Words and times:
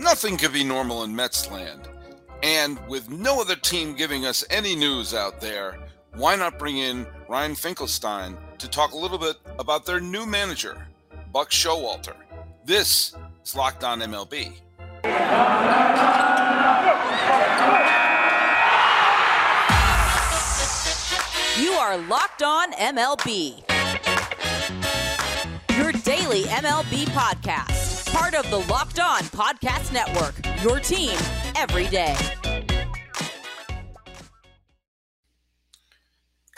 Nothing 0.00 0.38
could 0.38 0.54
be 0.54 0.64
normal 0.64 1.04
in 1.04 1.14
Mets 1.14 1.50
land. 1.50 1.86
And 2.42 2.78
with 2.88 3.10
no 3.10 3.38
other 3.38 3.54
team 3.54 3.94
giving 3.94 4.24
us 4.24 4.42
any 4.48 4.74
news 4.74 5.12
out 5.12 5.42
there, 5.42 5.78
why 6.14 6.36
not 6.36 6.58
bring 6.58 6.78
in 6.78 7.06
Ryan 7.28 7.54
Finkelstein 7.54 8.34
to 8.56 8.66
talk 8.66 8.92
a 8.92 8.96
little 8.96 9.18
bit 9.18 9.36
about 9.58 9.84
their 9.84 10.00
new 10.00 10.24
manager, 10.24 10.86
Buck 11.34 11.50
Showalter? 11.50 12.14
This 12.64 13.14
is 13.44 13.54
Locked 13.54 13.84
On 13.84 14.00
MLB. 14.00 14.54
You 21.62 21.72
are 21.72 21.98
Locked 21.98 22.42
On 22.42 22.72
MLB. 22.72 23.68
Your 25.76 25.92
daily 25.92 26.44
MLB 26.44 27.04
podcast. 27.08 27.79
Part 28.12 28.34
of 28.34 28.50
the 28.50 28.58
Locked 28.58 28.98
On 28.98 29.20
Podcast 29.22 29.92
Network. 29.92 30.34
Your 30.64 30.80
team 30.80 31.16
every 31.54 31.86
day. 31.86 32.16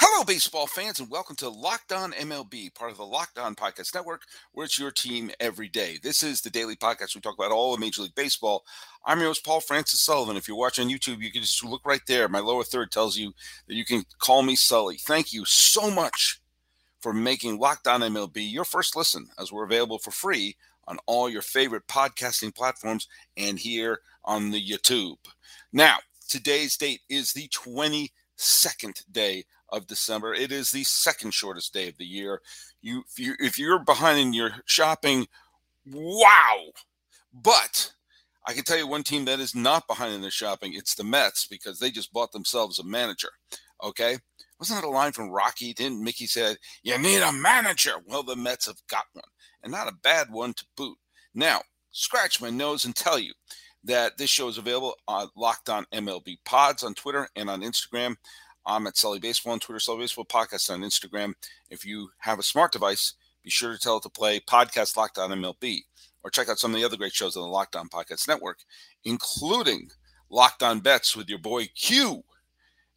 Hello, 0.00 0.24
baseball 0.24 0.66
fans, 0.66 0.98
and 0.98 1.10
welcome 1.10 1.36
to 1.36 1.50
Locked 1.50 1.92
On 1.92 2.12
MLB, 2.12 2.74
part 2.74 2.90
of 2.90 2.96
the 2.96 3.04
Locked 3.04 3.38
On 3.38 3.54
Podcast 3.54 3.94
Network, 3.94 4.22
where 4.52 4.64
it's 4.64 4.78
your 4.78 4.90
team 4.90 5.30
every 5.40 5.68
day. 5.68 5.98
This 6.02 6.22
is 6.22 6.40
the 6.40 6.48
daily 6.48 6.74
podcast. 6.74 7.14
We 7.14 7.20
talk 7.20 7.36
about 7.38 7.52
all 7.52 7.74
of 7.74 7.80
Major 7.80 8.00
League 8.00 8.14
Baseball. 8.14 8.64
I'm 9.04 9.18
your 9.18 9.28
host, 9.28 9.44
Paul 9.44 9.60
Francis 9.60 10.00
Sullivan. 10.00 10.38
If 10.38 10.48
you're 10.48 10.56
watching 10.56 10.86
on 10.86 10.90
YouTube, 10.90 11.20
you 11.20 11.30
can 11.30 11.42
just 11.42 11.62
look 11.62 11.84
right 11.84 12.00
there. 12.08 12.30
My 12.30 12.40
lower 12.40 12.64
third 12.64 12.90
tells 12.90 13.18
you 13.18 13.34
that 13.68 13.74
you 13.74 13.84
can 13.84 14.04
call 14.20 14.42
me 14.42 14.56
Sully. 14.56 14.96
Thank 14.96 15.34
you 15.34 15.44
so 15.44 15.90
much 15.90 16.40
for 17.00 17.12
making 17.12 17.58
Locked 17.58 17.88
On 17.88 18.00
MLB 18.00 18.50
your 18.50 18.64
first 18.64 18.96
listen, 18.96 19.28
as 19.38 19.52
we're 19.52 19.64
available 19.64 19.98
for 19.98 20.12
free 20.12 20.56
on 20.88 20.98
all 21.06 21.28
your 21.28 21.42
favorite 21.42 21.86
podcasting 21.86 22.54
platforms 22.54 23.08
and 23.36 23.58
here 23.58 24.00
on 24.24 24.50
the 24.50 24.64
YouTube. 24.64 25.16
Now, 25.72 25.98
today's 26.28 26.76
date 26.76 27.00
is 27.08 27.32
the 27.32 27.48
22nd 27.48 29.02
day 29.10 29.44
of 29.68 29.86
December. 29.86 30.34
It 30.34 30.52
is 30.52 30.70
the 30.70 30.84
second 30.84 31.32
shortest 31.32 31.72
day 31.72 31.88
of 31.88 31.96
the 31.98 32.04
year. 32.04 32.40
You 32.80 33.02
if, 33.08 33.18
you, 33.18 33.34
if 33.38 33.58
you're 33.58 33.78
behind 33.78 34.18
in 34.18 34.32
your 34.32 34.52
shopping, 34.66 35.26
wow. 35.90 36.72
But 37.32 37.92
I 38.46 38.52
can 38.52 38.64
tell 38.64 38.76
you 38.76 38.86
one 38.86 39.02
team 39.02 39.24
that 39.26 39.40
is 39.40 39.54
not 39.54 39.86
behind 39.86 40.14
in 40.14 40.20
their 40.20 40.30
shopping. 40.30 40.74
It's 40.74 40.94
the 40.94 41.04
Mets 41.04 41.46
because 41.46 41.78
they 41.78 41.90
just 41.90 42.12
bought 42.12 42.32
themselves 42.32 42.78
a 42.78 42.84
manager. 42.84 43.30
Okay. 43.82 44.18
Wasn't 44.62 44.80
that 44.80 44.86
a 44.86 44.90
line 44.90 45.10
from 45.10 45.28
Rocky? 45.28 45.74
Didn't 45.74 46.04
Mickey 46.04 46.26
said, 46.26 46.56
You 46.84 46.96
need 46.96 47.18
a 47.20 47.32
manager? 47.32 47.94
Well, 48.06 48.22
the 48.22 48.36
Mets 48.36 48.66
have 48.66 48.76
got 48.88 49.06
one, 49.12 49.24
and 49.60 49.72
not 49.72 49.88
a 49.88 49.96
bad 50.04 50.30
one 50.30 50.54
to 50.54 50.64
boot. 50.76 50.96
Now, 51.34 51.62
scratch 51.90 52.40
my 52.40 52.48
nose 52.48 52.84
and 52.84 52.94
tell 52.94 53.18
you 53.18 53.32
that 53.82 54.18
this 54.18 54.30
show 54.30 54.46
is 54.46 54.58
available 54.58 54.94
on 55.08 55.30
Locked 55.36 55.68
On 55.68 55.84
MLB 55.92 56.36
Pods 56.44 56.84
on 56.84 56.94
Twitter 56.94 57.26
and 57.34 57.50
on 57.50 57.62
Instagram. 57.62 58.14
I'm 58.64 58.86
at 58.86 58.96
Sully 58.96 59.18
Baseball 59.18 59.54
on 59.54 59.58
Twitter, 59.58 59.80
Sully 59.80 59.98
Baseball 59.98 60.26
Podcast 60.26 60.70
on 60.70 60.82
Instagram. 60.82 61.32
If 61.68 61.84
you 61.84 62.10
have 62.18 62.38
a 62.38 62.44
smart 62.44 62.70
device, 62.70 63.14
be 63.42 63.50
sure 63.50 63.72
to 63.72 63.80
tell 63.80 63.96
it 63.96 64.04
to 64.04 64.10
play 64.10 64.38
Podcast 64.38 64.96
Locked 64.96 65.18
On 65.18 65.30
MLB 65.30 65.80
or 66.22 66.30
check 66.30 66.48
out 66.48 66.60
some 66.60 66.72
of 66.72 66.78
the 66.78 66.86
other 66.86 66.96
great 66.96 67.14
shows 67.14 67.36
on 67.36 67.42
the 67.42 67.48
Locked 67.48 67.74
On 67.74 67.88
Podcast 67.88 68.28
Network, 68.28 68.58
including 69.04 69.90
Locked 70.30 70.62
On 70.62 70.78
Bets 70.78 71.16
with 71.16 71.28
your 71.28 71.40
boy 71.40 71.66
Q 71.74 72.22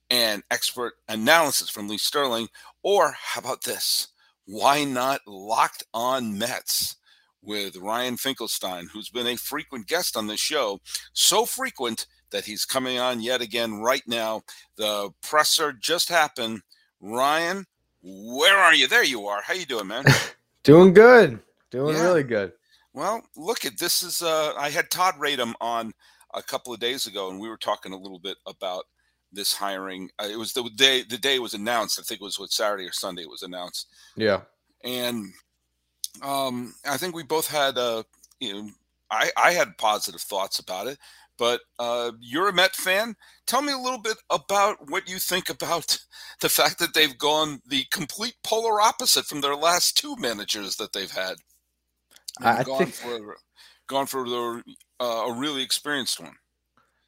and 0.10 0.44
expert 0.52 0.94
analysis 1.08 1.70
from 1.70 1.88
Lee 1.88 1.98
Sterling. 1.98 2.48
Or 2.84 3.12
how 3.18 3.42
about 3.42 3.64
this? 3.64 4.10
Why 4.46 4.84
not 4.84 5.22
Locked 5.26 5.84
On 5.94 6.38
Mets 6.38 6.98
with 7.42 7.78
Ryan 7.78 8.18
Finkelstein, 8.18 8.88
who's 8.94 9.10
been 9.10 9.28
a 9.28 9.36
frequent 9.38 9.88
guest 9.88 10.16
on 10.16 10.28
this 10.28 10.40
show? 10.40 10.80
So 11.14 11.46
frequent 11.46 12.08
that 12.32 12.46
he's 12.46 12.66
coming 12.66 13.00
on 13.00 13.22
yet 13.22 13.42
again 13.42 13.76
right 13.82 14.04
now. 14.08 14.42
The 14.76 15.10
presser 15.22 15.74
just 15.74 16.10
happened. 16.10 16.62
Ryan, 17.00 17.66
where 18.02 18.58
are 18.58 18.74
you? 18.76 18.88
There 18.88 19.04
you 19.04 19.26
are. 19.28 19.42
How 19.42 19.54
you 19.54 19.66
doing, 19.66 19.88
man? 19.88 20.06
doing 20.64 20.94
good. 20.94 21.40
Doing 21.72 21.96
Yeah. 21.96 22.04
really 22.04 22.24
good. 22.24 22.52
Well, 22.94 23.22
look 23.36 23.66
at 23.66 23.78
this 23.78 24.04
is 24.04 24.22
uh 24.22 24.54
I 24.58 24.70
had 24.70 24.90
Todd 24.90 25.16
Radom 25.20 25.54
on 25.60 25.92
a 26.34 26.42
couple 26.44 26.74
of 26.74 26.80
days 26.80 27.06
ago 27.08 27.30
and 27.30 27.40
we 27.40 27.50
were 27.50 27.58
talking 27.58 27.94
a 27.94 27.98
little 27.98 28.20
bit 28.20 28.38
about 28.46 28.86
this 29.36 29.54
hiring. 29.54 30.10
Uh, 30.20 30.28
it 30.32 30.38
was 30.38 30.54
the 30.54 30.64
day 30.76 31.04
the 31.04 31.18
day 31.18 31.36
it 31.36 31.42
was 31.42 31.54
announced. 31.54 32.00
I 32.00 32.04
think 32.04 32.22
it 32.22 32.24
was 32.24 32.40
what 32.40 32.52
Saturday 32.52 32.86
or 32.88 32.92
Sunday 32.94 33.22
it 33.24 33.30
was 33.30 33.44
announced. 33.44 33.88
Yeah. 34.16 34.42
And 34.84 35.34
um 36.22 36.74
I 36.90 36.98
think 36.98 37.16
we 37.16 37.24
both 37.24 37.48
had 37.48 37.78
uh 37.78 38.04
you 38.40 38.54
know 38.54 38.70
I 39.12 39.32
I 39.38 39.52
had 39.52 39.78
positive 39.78 40.22
thoughts 40.22 40.60
about 40.60 40.88
it. 40.88 40.98
But 41.38 41.60
uh, 41.80 42.14
you're 42.22 42.48
a 42.48 42.54
Met 42.54 42.78
fan. 42.78 43.14
Tell 43.46 43.62
me 43.62 43.74
a 43.74 43.78
little 43.78 44.00
bit 44.00 44.16
about 44.30 44.90
what 44.90 45.10
you 45.10 45.20
think 45.20 45.50
about 45.50 45.98
the 46.40 46.48
fact 46.48 46.80
that 46.80 46.94
they've 46.94 47.18
gone 47.18 47.60
the 47.68 47.84
complete 47.92 48.36
polar 48.42 48.80
opposite 48.80 49.26
from 49.26 49.42
their 49.42 49.58
last 49.58 49.98
two 49.98 50.16
managers 50.16 50.78
that 50.78 50.94
they've 50.94 51.12
had. 51.12 51.36
I- 52.42 52.52
I 52.52 52.56
They've 52.56 52.66
gone 52.68 52.86
think- 52.86 52.94
for 52.96 53.38
gone 53.88 54.06
for 54.06 54.24
the, 54.30 54.64
uh, 55.02 55.04
a 55.28 55.34
really 55.34 55.62
experienced 55.62 56.22
one. 56.22 56.38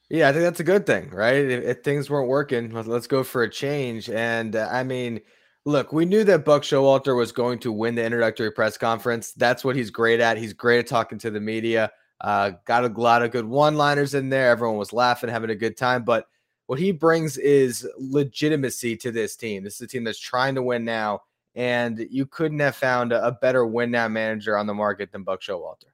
Yeah, 0.09 0.29
I 0.29 0.31
think 0.31 0.43
that's 0.43 0.61
a 0.61 0.63
good 0.63 0.85
thing, 0.85 1.09
right? 1.09 1.35
If, 1.35 1.63
if 1.63 1.83
things 1.83 2.09
weren't 2.09 2.29
working, 2.29 2.71
let- 2.71 2.87
let's 2.87 3.07
go 3.07 3.23
for 3.23 3.43
a 3.43 3.49
change. 3.49 4.09
And 4.09 4.55
uh, 4.55 4.69
I 4.71 4.83
mean, 4.83 5.19
look, 5.65 5.91
we 5.91 6.05
knew 6.05 6.23
that 6.23 6.45
Buck 6.45 6.63
Showalter 6.63 7.15
was 7.15 7.31
going 7.33 7.59
to 7.59 7.71
win 7.71 7.95
the 7.95 8.05
introductory 8.05 8.51
press 8.51 8.77
conference. 8.77 9.33
That's 9.33 9.65
what 9.65 9.75
he's 9.75 9.89
great 9.89 10.21
at. 10.21 10.37
He's 10.37 10.53
great 10.53 10.79
at 10.79 10.87
talking 10.87 11.19
to 11.19 11.29
the 11.29 11.41
media. 11.41 11.91
Uh, 12.21 12.51
got 12.65 12.85
a 12.85 12.87
lot 12.87 13.21
of 13.21 13.31
good 13.31 13.45
one-liners 13.45 14.13
in 14.13 14.29
there. 14.29 14.49
Everyone 14.49 14.77
was 14.77 14.93
laughing, 14.93 15.29
having 15.29 15.49
a 15.49 15.55
good 15.55 15.75
time. 15.77 16.03
But 16.03 16.27
what 16.67 16.79
he 16.79 16.91
brings 16.91 17.37
is 17.37 17.87
legitimacy 17.97 18.95
to 18.97 19.11
this 19.11 19.35
team. 19.35 19.63
This 19.63 19.75
is 19.75 19.81
a 19.81 19.87
team 19.87 20.03
that's 20.05 20.19
trying 20.19 20.55
to 20.55 20.63
win 20.63 20.85
now, 20.85 21.21
and 21.53 22.07
you 22.09 22.25
couldn't 22.25 22.59
have 22.59 22.75
found 22.75 23.11
a, 23.11 23.27
a 23.27 23.31
better 23.33 23.65
win 23.65 23.91
now 23.91 24.07
manager 24.07 24.57
on 24.57 24.67
the 24.67 24.73
market 24.73 25.11
than 25.11 25.23
Buck 25.23 25.41
Showalter. 25.41 25.91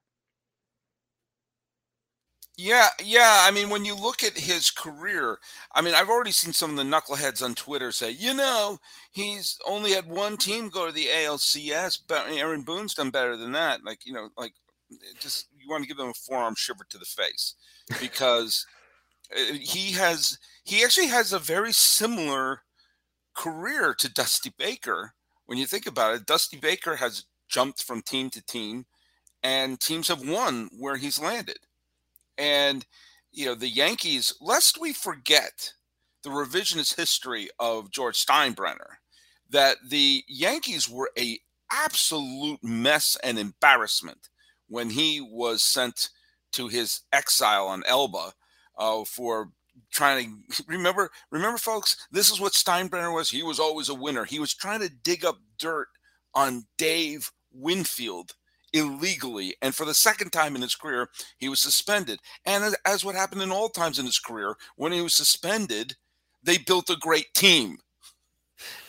Yeah, 2.55 2.89
yeah. 3.03 3.39
I 3.41 3.51
mean, 3.51 3.69
when 3.69 3.83
you 3.83 3.95
look 3.95 4.23
at 4.23 4.37
his 4.37 4.69
career, 4.69 5.39
I 5.73 5.81
mean, 5.81 5.95
I've 5.95 6.09
already 6.09 6.31
seen 6.31 6.53
some 6.53 6.69
of 6.69 6.77
the 6.77 6.83
knuckleheads 6.83 7.41
on 7.41 7.55
Twitter 7.55 7.91
say, 7.91 8.11
you 8.11 8.33
know, 8.33 8.77
he's 9.11 9.57
only 9.65 9.91
had 9.93 10.07
one 10.07 10.37
team 10.37 10.69
go 10.69 10.85
to 10.85 10.91
the 10.91 11.07
ALCS, 11.07 11.99
but 12.07 12.27
Aaron 12.29 12.61
Boone's 12.61 12.93
done 12.93 13.09
better 13.09 13.35
than 13.35 13.53
that. 13.53 13.83
Like, 13.83 14.05
you 14.05 14.13
know, 14.13 14.29
like 14.37 14.53
just 15.19 15.47
you 15.57 15.67
want 15.69 15.83
to 15.83 15.87
give 15.87 15.97
them 15.97 16.09
a 16.09 16.13
forearm 16.13 16.53
shiver 16.55 16.85
to 16.89 16.97
the 16.99 17.05
face 17.05 17.55
because 17.99 18.67
uh, 19.35 19.53
he 19.55 19.93
has 19.93 20.39
he 20.63 20.83
actually 20.83 21.07
has 21.07 21.33
a 21.33 21.39
very 21.39 21.73
similar 21.73 22.61
career 23.35 23.93
to 23.95 24.13
Dusty 24.13 24.53
Baker. 24.57 25.13
When 25.47 25.57
you 25.57 25.67
think 25.67 25.87
about 25.87 26.15
it, 26.15 26.25
Dusty 26.27 26.57
Baker 26.57 26.97
has 26.97 27.25
jumped 27.49 27.83
from 27.83 28.01
team 28.03 28.29
to 28.31 28.45
team, 28.45 28.85
and 29.43 29.79
teams 29.79 30.09
have 30.09 30.27
won 30.27 30.69
where 30.77 30.97
he's 30.97 31.19
landed. 31.19 31.59
And 32.37 32.85
you 33.31 33.45
know 33.45 33.55
the 33.55 33.69
Yankees. 33.69 34.33
Lest 34.39 34.79
we 34.79 34.93
forget 34.93 35.73
the 36.23 36.29
revisionist 36.29 36.95
history 36.95 37.49
of 37.59 37.91
George 37.91 38.23
Steinbrenner, 38.23 38.97
that 39.49 39.77
the 39.87 40.23
Yankees 40.27 40.89
were 40.89 41.09
a 41.17 41.39
absolute 41.71 42.63
mess 42.63 43.17
and 43.23 43.39
embarrassment 43.39 44.29
when 44.67 44.91
he 44.91 45.19
was 45.19 45.63
sent 45.63 46.09
to 46.51 46.67
his 46.67 47.01
exile 47.11 47.67
on 47.67 47.83
Elba 47.85 48.33
uh, 48.77 49.03
for 49.03 49.49
trying 49.91 50.43
to 50.51 50.63
remember 50.67 51.09
remember 51.31 51.57
folks 51.57 51.97
this 52.11 52.29
is 52.29 52.39
what 52.39 52.53
steinbrenner 52.53 53.13
was 53.13 53.31
he 53.31 53.41
was 53.41 53.59
always 53.59 53.89
a 53.89 53.93
winner 53.93 54.23
he 54.23 54.39
was 54.39 54.53
trying 54.53 54.79
to 54.79 54.89
dig 54.89 55.25
up 55.25 55.39
dirt 55.57 55.87
on 56.35 56.63
dave 56.77 57.31
winfield 57.51 58.33
illegally 58.73 59.55
and 59.61 59.73
for 59.75 59.85
the 59.85 59.93
second 59.93 60.31
time 60.31 60.55
in 60.55 60.61
his 60.61 60.75
career 60.75 61.09
he 61.37 61.49
was 61.49 61.59
suspended. 61.59 62.19
And 62.45 62.75
as, 62.85 63.05
what 63.05 63.15
happened 63.15 63.41
in 63.41 63.51
all 63.51 63.69
times 63.69 63.99
in 63.99 64.05
his 64.05 64.19
career 64.19 64.55
when 64.75 64.91
he 64.91 65.01
was 65.01 65.13
suspended 65.13 65.95
they 66.43 66.57
built 66.57 66.89
a 66.89 66.97
great 66.97 67.33
team. 67.33 67.77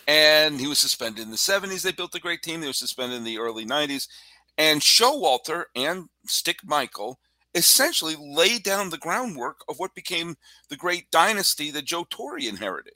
And 0.08 0.60
he 0.60 0.66
was 0.66 0.78
suspended 0.78 1.22
in 1.22 1.30
the 1.30 1.36
70s 1.36 1.82
they 1.82 1.92
built 1.92 2.14
a 2.14 2.20
great 2.20 2.42
team 2.42 2.60
they 2.60 2.66
were 2.66 2.72
suspended 2.72 3.18
in 3.18 3.24
the 3.24 3.38
early 3.38 3.64
90s 3.64 4.08
and 4.56 4.80
showalter 4.80 5.64
and 5.74 6.08
stick 6.26 6.58
michael 6.64 7.18
essentially 7.54 8.16
laid 8.18 8.62
down 8.62 8.90
the 8.90 8.98
groundwork 8.98 9.60
of 9.68 9.78
what 9.78 9.94
became 9.94 10.36
the 10.68 10.76
great 10.76 11.10
dynasty 11.10 11.70
that 11.70 11.84
Joe 11.84 12.06
Torre 12.10 12.38
inherited. 12.38 12.94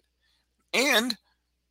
And 0.75 1.17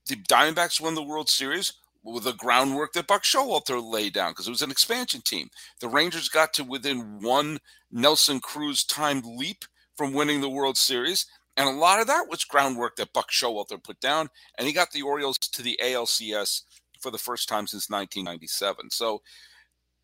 the 0.08 0.16
Diamondbacks 0.16 0.80
won 0.80 0.96
the 0.96 1.04
World 1.04 1.30
Series 1.30 1.74
the 2.04 2.34
groundwork 2.34 2.94
that 2.94 3.08
Buck 3.08 3.24
Showalter 3.24 3.82
laid 3.84 4.14
down 4.14 4.32
because 4.32 4.48
it 4.48 4.52
was 4.52 4.62
an 4.62 4.72
expansion 4.72 5.22
team. 5.22 5.50
The 5.80 5.90
Rangers 5.90 6.30
got 6.30 6.54
to 6.54 6.64
within 6.64 7.22
one 7.22 7.60
Nelson 7.92 8.40
Cruz 8.40 8.84
timed 8.84 9.26
leap 9.26 9.66
from 9.96 10.14
winning 10.14 10.42
the 10.42 10.50
World 10.50 10.78
Series. 10.78 11.26
And 11.56 11.68
a 11.68 11.72
lot 11.72 12.00
of 12.00 12.08
that 12.08 12.28
was 12.30 12.44
groundwork 12.44 12.98
that 12.98 13.14
Buck 13.14 13.32
Showalter 13.32 13.84
put 13.84 14.00
down. 14.00 14.30
And 14.58 14.68
he 14.68 14.74
got 14.74 14.92
the 14.92 15.02
Orioles 15.02 15.38
to 15.40 15.62
the 15.62 15.80
ALCS 15.84 16.64
for 17.00 17.12
the 17.12 17.18
first 17.18 17.50
time 17.50 17.68
since 17.68 17.90
1997. 17.90 18.92
So 18.92 19.22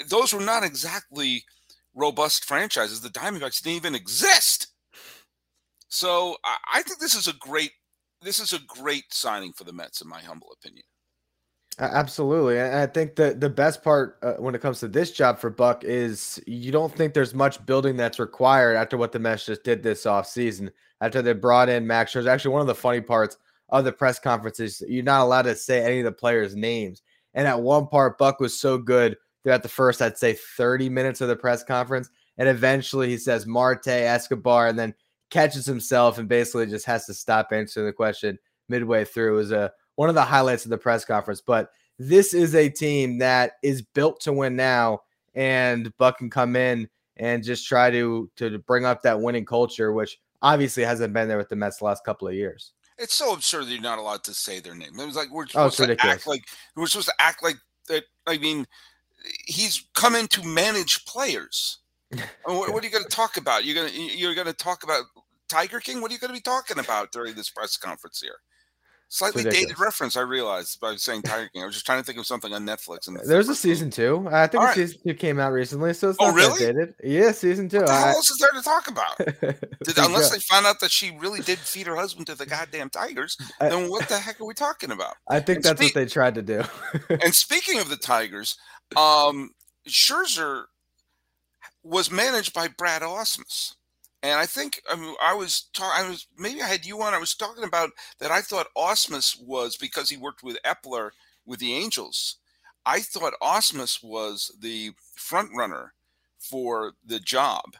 those 0.07 0.33
were 0.33 0.41
not 0.41 0.63
exactly 0.63 1.45
robust 1.93 2.45
franchises. 2.45 3.01
The 3.01 3.09
Diamondbacks 3.09 3.61
didn't 3.61 3.77
even 3.77 3.95
exist. 3.95 4.67
So 5.87 6.37
I 6.43 6.81
think 6.81 6.99
this 6.99 7.13
is 7.13 7.27
a 7.27 7.33
great 7.33 7.71
this 8.23 8.39
is 8.39 8.53
a 8.53 8.59
great 8.59 9.13
signing 9.13 9.51
for 9.51 9.65
the 9.65 9.73
Mets, 9.73 10.01
in 10.01 10.07
my 10.07 10.21
humble 10.21 10.47
opinion. 10.53 10.85
Absolutely. 11.79 12.59
And 12.59 12.75
I 12.75 12.85
think 12.85 13.15
that 13.15 13.39
the 13.39 13.49
best 13.49 13.83
part 13.83 14.19
uh, 14.21 14.33
when 14.33 14.53
it 14.53 14.61
comes 14.61 14.79
to 14.81 14.87
this 14.87 15.11
job 15.11 15.39
for 15.39 15.49
Buck 15.49 15.83
is 15.83 16.39
you 16.45 16.71
don't 16.71 16.93
think 16.93 17.13
there's 17.13 17.33
much 17.33 17.65
building 17.65 17.97
that's 17.97 18.19
required 18.19 18.75
after 18.75 18.95
what 18.95 19.11
the 19.11 19.19
Mets 19.19 19.47
just 19.47 19.63
did 19.63 19.81
this 19.81 20.05
offseason. 20.05 20.71
After 21.01 21.21
they 21.21 21.33
brought 21.33 21.69
in 21.69 21.87
Max 21.87 22.13
Scherzer. 22.13 22.27
Actually, 22.27 22.53
one 22.53 22.61
of 22.61 22.67
the 22.67 22.75
funny 22.75 23.01
parts 23.01 23.37
of 23.69 23.85
the 23.85 23.91
press 23.91 24.19
conferences, 24.19 24.83
you're 24.87 25.03
not 25.03 25.23
allowed 25.23 25.41
to 25.43 25.55
say 25.55 25.83
any 25.83 25.99
of 25.99 26.05
the 26.05 26.11
players' 26.11 26.55
names. 26.55 27.01
And 27.33 27.47
at 27.47 27.59
one 27.59 27.87
part, 27.87 28.17
Buck 28.19 28.39
was 28.39 28.59
so 28.59 28.77
good 28.77 29.17
throughout 29.43 29.63
the 29.63 29.69
first, 29.69 30.01
I'd 30.01 30.17
say 30.17 30.33
30 30.33 30.89
minutes 30.89 31.21
of 31.21 31.27
the 31.27 31.35
press 31.35 31.63
conference. 31.63 32.09
And 32.37 32.47
eventually 32.47 33.09
he 33.09 33.17
says 33.17 33.45
Marte, 33.45 33.87
Escobar, 33.87 34.67
and 34.67 34.77
then 34.77 34.93
catches 35.29 35.65
himself 35.65 36.19
and 36.19 36.29
basically 36.29 36.67
just 36.67 36.85
has 36.85 37.05
to 37.07 37.13
stop 37.13 37.47
answering 37.51 37.87
the 37.87 37.93
question 37.93 38.37
midway 38.69 39.03
through. 39.03 39.33
It 39.33 39.37
was 39.37 39.51
a 39.51 39.71
one 39.95 40.09
of 40.09 40.15
the 40.15 40.23
highlights 40.23 40.65
of 40.65 40.71
the 40.71 40.77
press 40.77 41.05
conference. 41.05 41.41
But 41.41 41.69
this 41.99 42.33
is 42.33 42.55
a 42.55 42.69
team 42.69 43.19
that 43.19 43.53
is 43.61 43.81
built 43.81 44.21
to 44.21 44.33
win 44.33 44.55
now, 44.55 45.01
and 45.35 45.95
Buck 45.97 46.17
can 46.17 46.29
come 46.29 46.55
in 46.55 46.89
and 47.17 47.43
just 47.43 47.67
try 47.67 47.91
to 47.91 48.29
to 48.37 48.59
bring 48.59 48.85
up 48.85 49.03
that 49.03 49.21
winning 49.21 49.45
culture, 49.45 49.93
which 49.93 50.19
obviously 50.41 50.83
hasn't 50.83 51.13
been 51.13 51.27
there 51.27 51.37
with 51.37 51.49
the 51.49 51.55
Mets 51.55 51.77
the 51.77 51.85
last 51.85 52.03
couple 52.03 52.27
of 52.27 52.33
years. 52.33 52.73
It's 52.97 53.15
so 53.15 53.33
absurd 53.33 53.65
that 53.65 53.71
you're 53.71 53.81
not 53.81 53.97
allowed 53.97 54.23
to 54.25 54.33
say 54.33 54.59
their 54.59 54.75
name. 54.75 54.99
It 54.99 55.05
was 55.05 55.15
like 55.15 55.31
we're 55.31 55.43
oh, 55.55 55.69
supposed 55.69 55.81
oh, 55.81 55.95
to 55.95 56.05
act 56.05 56.27
like 56.27 56.43
we're 56.75 56.87
supposed 56.87 57.07
to 57.07 57.15
act 57.19 57.43
like 57.43 57.57
that. 57.87 58.03
I 58.27 58.37
mean, 58.37 58.67
he's 59.45 59.85
come 59.93 60.15
in 60.15 60.27
to 60.29 60.43
manage 60.43 61.05
players. 61.05 61.79
What, 62.45 62.73
what, 62.73 62.83
are 62.83 62.85
you 62.85 62.91
going 62.91 63.05
to 63.05 63.09
talk 63.09 63.37
about? 63.37 63.65
You're 63.65 63.73
going 63.73 63.89
to 63.89 63.99
you're 63.99 64.35
going 64.35 64.45
to 64.45 64.53
talk 64.53 64.83
about 64.83 65.05
Tiger 65.49 65.79
King? 65.79 66.01
What 66.01 66.11
are 66.11 66.13
you 66.13 66.19
going 66.19 66.29
to 66.29 66.37
be 66.37 66.41
talking 66.41 66.77
about 66.77 67.11
during 67.11 67.33
this 67.33 67.49
press 67.49 67.75
conference 67.75 68.21
here? 68.21 68.35
Slightly 69.13 69.43
dated 69.43 69.79
reference, 69.79 70.17
I 70.17 70.21
realized 70.21 70.79
by 70.79 70.95
saying 70.95 71.21
Tiger 71.21 71.47
King. 71.53 71.61
I 71.61 71.67
was 71.67 71.75
just 71.75 71.85
trying 71.85 71.99
to 71.99 72.03
think 72.03 72.17
of 72.17 72.25
something 72.25 72.51
on 72.51 72.65
Netflix. 72.65 73.07
And 73.07 73.19
there's 73.23 73.47
a 73.47 73.53
season 73.53 73.91
two. 73.91 74.27
I 74.31 74.47
think 74.47 74.63
right. 74.63 74.73
season 74.73 75.01
two 75.05 75.13
came 75.13 75.39
out 75.39 75.53
recently, 75.53 75.93
so 75.93 76.09
it's 76.09 76.17
oh, 76.19 76.31
not 76.31 76.35
really? 76.35 76.57
dated. 76.57 76.95
Yeah, 77.03 77.31
season 77.31 77.69
two. 77.69 77.77
What 77.77 77.85
the 77.85 77.93
I, 77.93 77.99
hell 77.99 78.07
else 78.15 78.31
is 78.31 78.39
there 78.39 78.49
to 78.49 78.61
talk 78.63 78.87
about? 78.87 79.17
Did, 79.83 79.99
unless 79.99 80.31
they 80.31 80.39
found 80.39 80.65
out 80.65 80.79
that 80.79 80.89
she 80.89 81.15
really 81.19 81.41
did 81.41 81.59
feed 81.59 81.85
her 81.85 81.95
husband 81.95 82.25
to 82.25 82.35
the 82.35 82.47
goddamn 82.47 82.89
tigers, 82.89 83.37
I, 83.61 83.69
then 83.69 83.87
what 83.87 84.09
the 84.09 84.17
heck 84.17 84.41
are 84.41 84.45
we 84.45 84.55
talking 84.55 84.89
about? 84.89 85.13
I 85.29 85.39
think 85.39 85.57
and 85.57 85.65
that's 85.65 85.79
spe- 85.79 85.93
what 85.93 85.93
they 85.93 86.07
tried 86.07 86.33
to 86.33 86.41
do. 86.41 86.63
and 87.09 87.35
speaking 87.35 87.79
of 87.79 87.89
the 87.89 87.97
Tigers, 87.97 88.57
um, 88.97 89.51
Scherzer 89.87 90.63
was 91.83 92.09
managed 92.09 92.51
by 92.51 92.67
Brad 92.67 93.03
Ausmus. 93.03 93.75
And 94.23 94.39
I 94.39 94.45
think 94.45 94.81
I 94.89 94.95
mean 94.95 95.13
I 95.21 95.33
was 95.33 95.65
talking. 95.73 96.05
I 96.05 96.09
was 96.09 96.27
maybe 96.37 96.61
I 96.61 96.67
had 96.67 96.85
you 96.85 97.01
on. 97.01 97.13
I 97.13 97.19
was 97.19 97.35
talking 97.35 97.65
about 97.65 97.89
that. 98.19 98.31
I 98.31 98.39
thought 98.41 98.67
Ausmus 98.75 99.39
was 99.39 99.75
because 99.75 100.09
he 100.09 100.17
worked 100.17 100.43
with 100.43 100.57
Eppler 100.65 101.11
with 101.45 101.59
the 101.59 101.73
Angels. 101.73 102.37
I 102.85 103.01
thought 103.01 103.33
Ausmus 103.41 104.01
was 104.01 104.51
the 104.59 104.91
front 105.15 105.49
runner 105.55 105.93
for 106.39 106.93
the 107.05 107.19
job. 107.19 107.75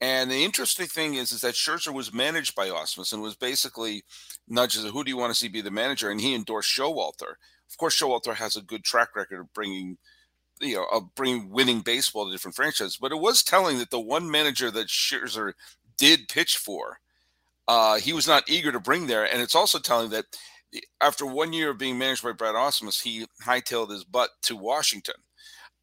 And 0.00 0.30
the 0.30 0.44
interesting 0.44 0.86
thing 0.86 1.14
is, 1.14 1.30
is 1.30 1.42
that 1.42 1.54
Scherzer 1.54 1.92
was 1.92 2.14
managed 2.14 2.54
by 2.54 2.68
Ausmus 2.68 3.12
and 3.12 3.20
was 3.20 3.34
basically 3.34 4.02
nudges. 4.48 4.84
Who 4.84 5.04
do 5.04 5.10
you 5.10 5.16
want 5.16 5.32
to 5.32 5.38
see 5.38 5.48
be 5.48 5.60
the 5.60 5.70
manager? 5.70 6.10
And 6.10 6.20
he 6.20 6.34
endorsed 6.34 6.74
Showalter. 6.74 7.34
Of 7.68 7.76
course, 7.76 8.00
Showalter 8.00 8.34
has 8.34 8.56
a 8.56 8.62
good 8.62 8.82
track 8.82 9.14
record 9.14 9.40
of 9.40 9.52
bringing 9.52 9.98
you 10.60 10.76
know, 10.76 10.86
of 10.92 11.14
bringing 11.14 11.50
winning 11.50 11.80
baseball 11.80 12.26
to 12.26 12.32
different 12.32 12.54
franchises. 12.54 12.98
But 13.00 13.12
it 13.12 13.18
was 13.18 13.42
telling 13.42 13.78
that 13.78 13.90
the 13.90 14.00
one 14.00 14.30
manager 14.30 14.70
that 14.70 14.88
Scherzer 14.88 15.54
did 16.00 16.28
pitch 16.28 16.56
for, 16.56 16.98
uh, 17.68 17.98
he 17.98 18.12
was 18.12 18.26
not 18.26 18.50
eager 18.50 18.72
to 18.72 18.80
bring 18.80 19.06
there. 19.06 19.32
And 19.32 19.40
it's 19.40 19.54
also 19.54 19.78
telling 19.78 20.10
that 20.10 20.24
after 21.00 21.24
one 21.24 21.52
year 21.52 21.70
of 21.70 21.78
being 21.78 21.98
managed 21.98 22.24
by 22.24 22.32
Brad 22.32 22.56
Ausmus, 22.56 23.02
he 23.02 23.26
hightailed 23.44 23.90
his 23.90 24.02
butt 24.02 24.30
to 24.42 24.56
Washington. 24.56 25.14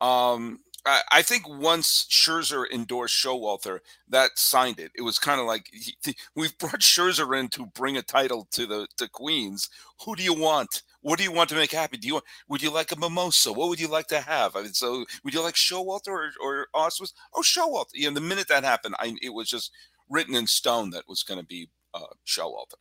Um, 0.01 0.59
I, 0.85 1.01
I, 1.11 1.21
think 1.21 1.47
once 1.47 2.05
Scherzer 2.09 2.65
endorsed 2.71 3.15
Showalter, 3.15 3.79
that 4.09 4.37
signed 4.37 4.79
it. 4.79 4.91
It 4.95 5.01
was 5.01 5.17
kind 5.17 5.39
of 5.39 5.47
like 5.47 5.69
he, 5.71 6.15
we've 6.35 6.57
brought 6.57 6.81
Scherzer 6.81 7.37
in 7.39 7.47
to 7.49 7.65
bring 7.67 7.97
a 7.97 8.01
title 8.01 8.47
to 8.51 8.65
the 8.65 8.87
to 8.97 9.07
Queens. 9.09 9.69
Who 10.05 10.15
do 10.15 10.23
you 10.23 10.33
want? 10.33 10.83
What 11.01 11.17
do 11.17 11.23
you 11.23 11.31
want 11.31 11.49
to 11.49 11.55
make 11.55 11.71
happy? 11.71 11.97
Do 11.97 12.07
you 12.07 12.15
want, 12.15 12.25
would 12.49 12.61
you 12.61 12.71
like 12.71 12.91
a 12.91 12.99
mimosa? 12.99 13.53
What 13.53 13.69
would 13.69 13.79
you 13.79 13.87
like 13.87 14.07
to 14.07 14.19
have? 14.19 14.55
I 14.55 14.63
mean, 14.63 14.73
so 14.73 15.05
would 15.23 15.33
you 15.33 15.41
like 15.41 15.55
Showalter 15.55 16.09
or, 16.09 16.31
or 16.41 16.67
Ausmus? 16.75 17.13
Oh, 17.33 17.41
Showalter. 17.41 17.93
You 17.93 18.09
know, 18.09 18.15
the 18.15 18.21
minute 18.21 18.47
that 18.49 18.63
happened, 18.63 18.95
I 18.99 19.15
it 19.21 19.33
was 19.33 19.49
just 19.49 19.71
written 20.09 20.35
in 20.35 20.47
stone 20.47 20.89
that 20.91 21.07
was 21.07 21.23
going 21.23 21.39
to 21.39 21.45
be 21.45 21.69
uh, 21.93 22.13
Showalter. 22.25 22.75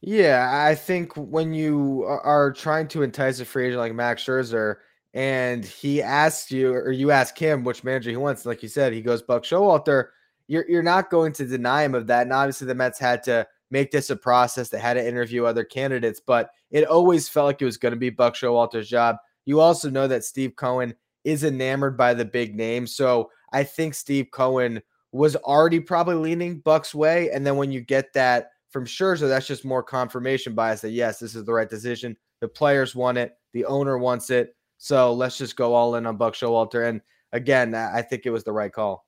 Yeah, 0.00 0.50
I 0.52 0.74
think 0.74 1.14
when 1.16 1.54
you 1.54 2.04
are 2.04 2.52
trying 2.52 2.88
to 2.88 3.02
entice 3.02 3.40
a 3.40 3.44
free 3.44 3.66
agent 3.66 3.80
like 3.80 3.94
Max 3.94 4.22
Scherzer, 4.24 4.76
and 5.14 5.64
he 5.64 6.02
asks 6.02 6.52
you, 6.52 6.72
or 6.72 6.92
you 6.92 7.10
ask 7.10 7.36
him 7.38 7.64
which 7.64 7.82
manager 7.82 8.10
he 8.10 8.16
wants, 8.16 8.44
like 8.44 8.62
you 8.62 8.68
said, 8.68 8.92
he 8.92 9.00
goes 9.00 9.22
Buck 9.22 9.42
Showalter. 9.44 10.08
You're 10.46 10.68
you're 10.68 10.82
not 10.82 11.10
going 11.10 11.32
to 11.32 11.46
deny 11.46 11.82
him 11.82 11.94
of 11.94 12.06
that. 12.08 12.22
And 12.22 12.32
obviously, 12.32 12.66
the 12.66 12.74
Mets 12.74 12.98
had 12.98 13.22
to 13.24 13.46
make 13.70 13.90
this 13.90 14.10
a 14.10 14.16
process. 14.16 14.68
They 14.68 14.78
had 14.78 14.94
to 14.94 15.08
interview 15.08 15.44
other 15.44 15.64
candidates, 15.64 16.20
but 16.20 16.50
it 16.70 16.84
always 16.84 17.28
felt 17.28 17.46
like 17.46 17.62
it 17.62 17.64
was 17.64 17.78
going 17.78 17.94
to 17.94 17.98
be 17.98 18.10
Buck 18.10 18.34
Showalter's 18.34 18.88
job. 18.88 19.16
You 19.46 19.60
also 19.60 19.88
know 19.88 20.06
that 20.06 20.24
Steve 20.24 20.54
Cohen 20.56 20.94
is 21.24 21.42
enamored 21.42 21.96
by 21.96 22.12
the 22.14 22.24
big 22.24 22.54
name, 22.54 22.86
so 22.86 23.30
I 23.52 23.64
think 23.64 23.94
Steve 23.94 24.26
Cohen 24.30 24.82
was 25.12 25.36
already 25.36 25.80
probably 25.80 26.16
leaning 26.16 26.58
Buck's 26.60 26.94
way. 26.94 27.30
And 27.30 27.46
then 27.46 27.56
when 27.56 27.72
you 27.72 27.80
get 27.80 28.12
that 28.14 28.50
from 28.70 28.84
Scherzer, 28.84 29.28
that's 29.28 29.46
just 29.46 29.64
more 29.64 29.82
confirmation 29.82 30.54
bias 30.54 30.80
that 30.82 30.90
yes, 30.90 31.18
this 31.18 31.34
is 31.34 31.44
the 31.44 31.52
right 31.52 31.68
decision. 31.68 32.16
The 32.40 32.48
players 32.48 32.94
want 32.94 33.18
it, 33.18 33.36
the 33.52 33.64
owner 33.64 33.98
wants 33.98 34.30
it. 34.30 34.54
So 34.78 35.12
let's 35.14 35.38
just 35.38 35.56
go 35.56 35.74
all 35.74 35.94
in 35.94 36.06
on 36.06 36.16
Buck 36.16 36.34
Showalter. 36.34 36.88
And 36.88 37.00
again, 37.32 37.74
I 37.74 38.02
think 38.02 38.26
it 38.26 38.30
was 38.30 38.44
the 38.44 38.52
right 38.52 38.72
call. 38.72 39.06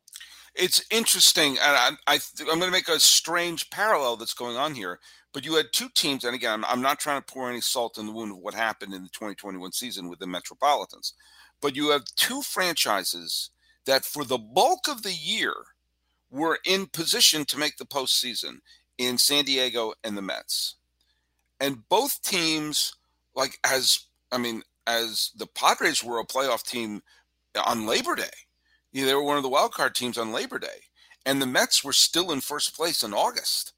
It's 0.55 0.85
interesting, 0.91 1.57
and 1.63 1.97
I, 2.09 2.15
am 2.41 2.47
going 2.47 2.61
to 2.63 2.71
make 2.71 2.89
a 2.89 2.99
strange 2.99 3.71
parallel 3.71 4.17
that's 4.17 4.35
going 4.35 4.57
on 4.57 4.75
here. 4.75 4.99
But 5.33 5.45
you 5.45 5.55
had 5.55 5.67
two 5.73 5.89
teams, 5.95 6.25
and 6.25 6.35
again, 6.35 6.53
I'm, 6.53 6.65
I'm 6.65 6.83
not 6.83 6.99
trying 6.99 7.21
to 7.21 7.33
pour 7.33 7.49
any 7.49 7.61
salt 7.61 7.99
in 7.99 8.07
the 8.07 8.13
wound 8.13 8.33
of 8.33 8.39
what 8.39 8.55
happened 8.55 8.95
in 8.95 9.03
the 9.03 9.11
2021 9.11 9.73
season 9.73 10.09
with 10.09 10.19
the 10.19 10.27
Metropolitans, 10.27 11.15
but 11.61 11.77
you 11.77 11.91
have 11.91 12.05
two 12.17 12.43
franchises 12.43 13.51
that, 13.87 14.05
for 14.05 14.25
the 14.25 14.39
bulk 14.39 14.89
of 14.89 15.03
the 15.03 15.13
year, 15.13 15.55
were 16.31 16.59
in 16.65 16.87
position 16.87 17.45
to 17.47 17.59
make 17.59 17.77
the 17.77 17.87
postseason 17.87 18.59
in 18.99 19.19
San 19.19 19.45
Diego 19.45 19.95
and 20.05 20.17
the 20.17 20.23
Mets. 20.23 20.77
And 21.61 21.89
both 21.89 22.23
teams, 22.23 22.95
like 23.35 23.59
as 23.65 24.01
I 24.31 24.39
mean, 24.39 24.63
as 24.87 25.31
the 25.37 25.47
Padres 25.47 26.03
were 26.03 26.19
a 26.19 26.27
playoff 26.27 26.63
team 26.63 27.03
on 27.67 27.87
Labor 27.87 28.15
Day. 28.15 28.25
You 28.93 29.03
know, 29.03 29.09
they 29.09 29.15
were 29.15 29.23
one 29.23 29.37
of 29.37 29.43
the 29.43 29.49
wild 29.49 29.73
card 29.73 29.95
teams 29.95 30.19
on 30.19 30.33
Labor 30.33 30.59
Day. 30.59 30.85
And 31.27 31.43
the 31.43 31.47
Mets 31.47 31.85
were 31.85 31.93
still 31.93 32.33
in 32.33 32.41
first 32.41 32.75
place 32.75 33.03
in 33.03 33.13
August. 33.13 33.73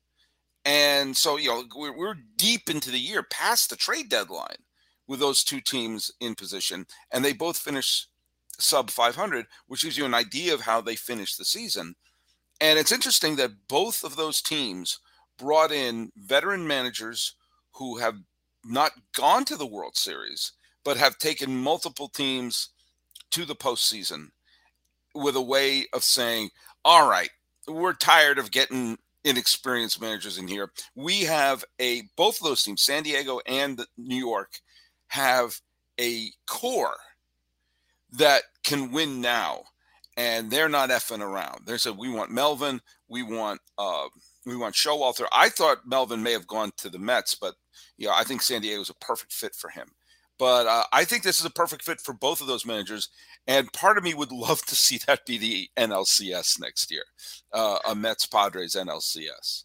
And 0.65 1.17
so, 1.17 1.37
you 1.37 1.49
know, 1.49 1.65
we're, 1.75 1.97
we're 1.97 2.17
deep 2.37 2.69
into 2.71 2.91
the 2.91 3.01
year, 3.01 3.23
past 3.23 3.71
the 3.71 3.77
trade 3.77 4.09
deadline 4.09 4.63
with 5.09 5.19
those 5.19 5.43
two 5.43 5.61
teams 5.61 6.13
in 6.21 6.35
position. 6.35 6.87
And 7.11 7.25
they 7.25 7.33
both 7.33 7.57
finished 7.57 8.09
sub 8.59 8.91
500, 8.91 9.47
which 9.67 9.83
gives 9.83 9.97
you 9.97 10.05
an 10.05 10.15
idea 10.15 10.55
of 10.55 10.61
how 10.61 10.81
they 10.81 10.97
finished 10.97 11.39
the 11.39 11.45
season. 11.45 11.95
And 12.61 12.79
it's 12.79 12.93
interesting 12.93 13.37
that 13.37 13.69
both 13.69 14.05
of 14.05 14.17
those 14.17 14.43
teams 14.43 14.99
brought 15.39 15.73
in 15.73 16.13
veteran 16.17 16.67
managers 16.67 17.35
who 17.73 17.99
have 17.99 18.17
not 18.65 18.93
gone 19.15 19.45
to 19.47 19.57
the 19.57 19.67
World 19.67 19.97
Series, 19.97 20.53
but 20.85 20.97
have 20.97 21.17
taken 21.19 21.57
multiple 21.57 22.09
teams 22.09 22.69
to 23.31 23.45
the 23.45 23.55
postseason 23.55 24.29
with 25.15 25.37
a 25.37 25.43
way 25.43 25.87
of 25.93 26.05
saying, 26.05 26.51
all 26.85 27.09
right, 27.09 27.31
we're 27.67 27.95
tired 27.95 28.39
of 28.39 28.51
getting 28.51 28.99
inexperienced 29.25 30.01
managers 30.01 30.39
in 30.39 30.49
here. 30.49 30.71
We 30.95 31.21
have 31.23 31.65
a, 31.81 32.03
both 32.17 32.41
of 32.41 32.47
those 32.47 32.63
teams, 32.63 32.83
San 32.83 33.03
Diego 33.03 33.41
and 33.47 33.85
New 33.97 34.17
York, 34.17 34.61
have 35.09 35.61
a 35.99 36.29
core 36.47 36.97
that 38.13 38.43
can 38.65 38.93
win 38.93 39.21
now 39.21 39.63
and 40.21 40.51
they're 40.51 40.69
not 40.69 40.91
effing 40.91 41.23
around. 41.23 41.63
They 41.67 41.79
said 41.79 41.97
we 41.97 42.11
want 42.11 42.31
Melvin, 42.31 42.81
we 43.09 43.23
want 43.23 43.61
uh, 43.79 44.07
we 44.45 44.55
want 44.55 44.75
Showalter. 44.75 45.25
I 45.33 45.49
thought 45.49 45.87
Melvin 45.87 46.23
may 46.23 46.33
have 46.33 46.47
gone 46.47 46.73
to 46.77 46.91
the 46.91 46.99
Mets, 46.99 47.35
but 47.35 47.55
you 47.97 48.07
know 48.07 48.13
I 48.15 48.25
think 48.25 48.43
San 48.43 48.61
Diego 48.61 48.83
is 48.83 48.91
a 48.91 48.95
perfect 48.95 49.33
fit 49.33 49.55
for 49.55 49.71
him. 49.71 49.89
But 50.39 50.67
uh, 50.67 50.85
I 50.93 51.05
think 51.05 51.23
this 51.23 51.41
is 51.41 51.47
a 51.47 51.51
perfect 51.51 51.85
fit 51.85 52.01
for 52.01 52.13
both 52.13 52.43
of 52.43 52.47
those 52.47 52.67
managers, 52.67 53.09
and 53.47 53.73
part 53.73 53.97
of 53.97 54.05
me 54.05 54.13
would 54.13 54.33
love 54.49 54.63
to 54.67 54.75
see 54.75 54.99
that 55.07 55.25
be 55.25 55.39
the 55.39 55.71
NLCS 55.79 56.61
next 56.61 56.91
year, 56.91 57.05
uh, 57.55 57.79
a 57.89 57.95
Mets 57.95 58.27
Padres 58.27 58.75
NLCS. 58.75 59.65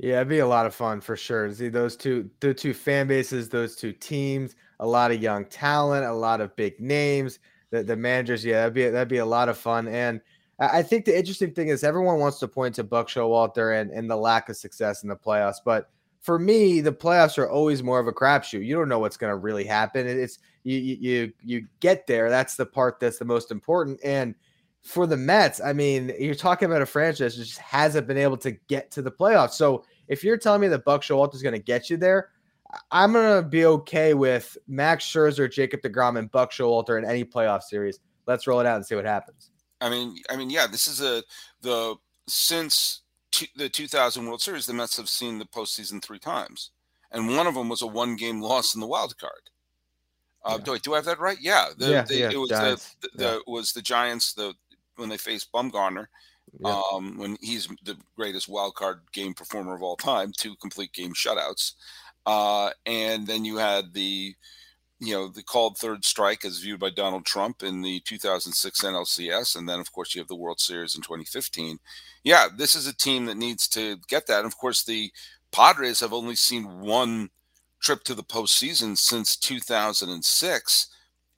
Yeah, 0.00 0.16
it'd 0.16 0.28
be 0.28 0.38
a 0.38 0.46
lot 0.46 0.66
of 0.66 0.74
fun 0.74 1.00
for 1.00 1.16
sure. 1.16 1.52
See 1.52 1.68
those 1.68 1.96
two, 1.96 2.30
the 2.40 2.54
two 2.54 2.72
fan 2.72 3.08
bases, 3.08 3.48
those 3.48 3.74
two 3.74 3.92
teams, 3.92 4.54
a 4.78 4.86
lot 4.86 5.10
of 5.10 5.20
young 5.20 5.44
talent, 5.44 6.04
a 6.04 6.12
lot 6.12 6.40
of 6.40 6.54
big 6.54 6.78
names 6.80 7.40
the, 7.70 7.82
the 7.82 7.96
managers, 7.96 8.44
yeah, 8.44 8.60
that'd 8.60 8.74
be 8.74 8.88
that'd 8.88 9.08
be 9.08 9.18
a 9.18 9.26
lot 9.26 9.48
of 9.48 9.58
fun. 9.58 9.88
And 9.88 10.20
I 10.58 10.82
think 10.82 11.04
the 11.04 11.16
interesting 11.16 11.52
thing 11.52 11.68
is 11.68 11.84
everyone 11.84 12.18
wants 12.18 12.38
to 12.40 12.48
point 12.48 12.74
to 12.76 12.84
Buck 12.84 13.08
Showalter 13.08 13.80
and, 13.80 13.90
and 13.90 14.10
the 14.10 14.16
lack 14.16 14.48
of 14.48 14.56
success 14.56 15.04
in 15.04 15.08
the 15.08 15.16
playoffs. 15.16 15.58
But 15.64 15.88
for 16.20 16.38
me, 16.38 16.80
the 16.80 16.92
playoffs 16.92 17.38
are 17.38 17.48
always 17.48 17.82
more 17.82 18.00
of 18.00 18.08
a 18.08 18.12
crapshoot. 18.12 18.66
You 18.66 18.74
don't 18.74 18.88
know 18.88 18.98
what's 18.98 19.16
going 19.16 19.30
to 19.30 19.36
really 19.36 19.64
happen. 19.64 20.06
It's 20.06 20.38
you, 20.64 20.78
you 20.78 21.32
you 21.42 21.66
get 21.80 22.06
there. 22.06 22.28
That's 22.28 22.56
the 22.56 22.66
part 22.66 22.98
that's 22.98 23.18
the 23.18 23.24
most 23.24 23.52
important. 23.52 24.00
And 24.02 24.34
for 24.82 25.06
the 25.06 25.16
Mets, 25.16 25.60
I 25.60 25.72
mean, 25.72 26.12
you're 26.18 26.34
talking 26.34 26.66
about 26.66 26.82
a 26.82 26.86
franchise 26.86 27.36
that 27.36 27.44
just 27.44 27.58
hasn't 27.58 28.06
been 28.06 28.18
able 28.18 28.36
to 28.38 28.52
get 28.52 28.90
to 28.92 29.02
the 29.02 29.10
playoffs. 29.10 29.52
So 29.52 29.84
if 30.08 30.24
you're 30.24 30.38
telling 30.38 30.60
me 30.60 30.68
that 30.68 30.84
Buck 30.84 31.02
Showalter 31.02 31.34
is 31.34 31.42
going 31.42 31.54
to 31.54 31.62
get 31.62 31.88
you 31.88 31.96
there, 31.96 32.30
I'm 32.90 33.12
going 33.12 33.42
to 33.42 33.48
be 33.48 33.64
okay 33.64 34.14
with 34.14 34.58
Max 34.66 35.04
Scherzer, 35.04 35.50
Jacob 35.50 35.80
DeGrom, 35.80 36.18
and 36.18 36.30
Buck 36.30 36.52
Showalter 36.52 36.98
in 36.98 37.04
any 37.04 37.24
playoff 37.24 37.62
series. 37.62 37.98
Let's 38.26 38.46
roll 38.46 38.60
it 38.60 38.66
out 38.66 38.76
and 38.76 38.84
see 38.84 38.94
what 38.94 39.06
happens. 39.06 39.50
I 39.80 39.88
mean, 39.88 40.16
I 40.28 40.36
mean, 40.36 40.50
yeah, 40.50 40.66
this 40.66 40.88
is 40.88 41.00
a 41.00 41.22
the 41.62 41.96
since 42.26 43.02
t- 43.30 43.50
the 43.56 43.68
2000 43.68 44.26
World 44.26 44.42
Series, 44.42 44.66
the 44.66 44.74
Mets 44.74 44.96
have 44.96 45.08
seen 45.08 45.38
the 45.38 45.44
postseason 45.46 46.02
three 46.02 46.18
times, 46.18 46.70
and 47.10 47.34
one 47.36 47.46
of 47.46 47.54
them 47.54 47.68
was 47.68 47.82
a 47.82 47.86
one 47.86 48.16
game 48.16 48.40
loss 48.40 48.74
in 48.74 48.80
the 48.80 48.86
wild 48.86 49.16
card. 49.18 49.50
Uh, 50.44 50.56
yeah. 50.58 50.64
do, 50.64 50.78
do 50.78 50.92
I 50.94 50.96
have 50.96 51.04
that 51.06 51.20
right? 51.20 51.38
Yeah, 51.40 51.68
the, 51.76 51.90
yeah, 51.90 52.02
the, 52.02 52.16
yeah, 52.16 52.30
it 52.30 52.36
was 52.36 52.50
Giants. 52.50 52.96
the, 53.00 53.08
the, 53.14 53.24
yeah. 53.24 53.38
was 53.46 53.72
the 53.72 53.82
Giants 53.82 54.34
the 54.34 54.54
when 54.96 55.08
they 55.08 55.16
faced 55.16 55.52
Bumgarner, 55.52 56.06
yeah. 56.60 56.82
um, 56.92 57.18
when 57.18 57.36
he's 57.40 57.68
the 57.84 57.96
greatest 58.16 58.48
wild 58.48 58.74
card 58.74 59.00
game 59.12 59.32
performer 59.32 59.74
of 59.74 59.82
all 59.82 59.96
time, 59.96 60.32
two 60.36 60.56
complete 60.56 60.92
game 60.92 61.12
shutouts, 61.12 61.74
uh, 62.28 62.68
and 62.84 63.26
then 63.26 63.42
you 63.46 63.56
had 63.56 63.94
the 63.94 64.34
you 65.00 65.14
know 65.14 65.28
the 65.28 65.42
called 65.42 65.78
third 65.78 66.04
strike 66.04 66.44
as 66.44 66.58
viewed 66.58 66.78
by 66.78 66.90
Donald 66.90 67.24
Trump 67.24 67.62
in 67.62 67.80
the 67.80 68.00
2006 68.00 68.82
NLCS, 68.84 69.56
and 69.56 69.66
then 69.66 69.80
of 69.80 69.90
course 69.92 70.14
you 70.14 70.20
have 70.20 70.28
the 70.28 70.36
World 70.36 70.60
Series 70.60 70.94
in 70.94 71.00
2015. 71.00 71.78
Yeah, 72.24 72.48
this 72.54 72.74
is 72.74 72.86
a 72.86 72.94
team 72.94 73.24
that 73.26 73.38
needs 73.38 73.66
to 73.68 73.96
get 74.08 74.26
that. 74.26 74.40
And 74.40 74.46
of 74.46 74.58
course, 74.58 74.84
the 74.84 75.10
Padres 75.52 76.00
have 76.00 76.12
only 76.12 76.34
seen 76.34 76.80
one 76.80 77.30
trip 77.80 78.04
to 78.04 78.14
the 78.14 78.22
postseason 78.22 78.98
since 78.98 79.34
2006, 79.34 80.86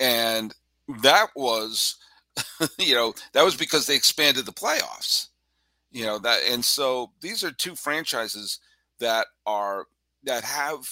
and 0.01 0.55
that 1.03 1.29
was 1.37 1.99
you 2.81 2.97
know 2.97 3.15
that 3.33 3.45
was 3.45 3.55
because 3.55 3.87
they 3.87 3.95
expanded 3.95 4.45
the 4.45 4.53
playoffs. 4.53 5.29
You 5.93 6.05
know 6.07 6.19
that, 6.19 6.41
and 6.51 6.65
so 6.65 7.13
these 7.21 7.45
are 7.45 7.53
two 7.53 7.77
franchises 7.77 8.59
that 8.99 9.29
are 9.47 9.87
that 10.25 10.45
have 10.45 10.87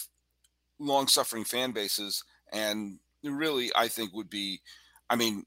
long-suffering 0.78 1.44
fan 1.44 1.72
bases 1.72 2.22
and 2.52 2.98
really 3.22 3.70
I 3.74 3.88
think 3.88 4.12
would 4.14 4.30
be, 4.30 4.60
I 5.10 5.16
mean, 5.16 5.44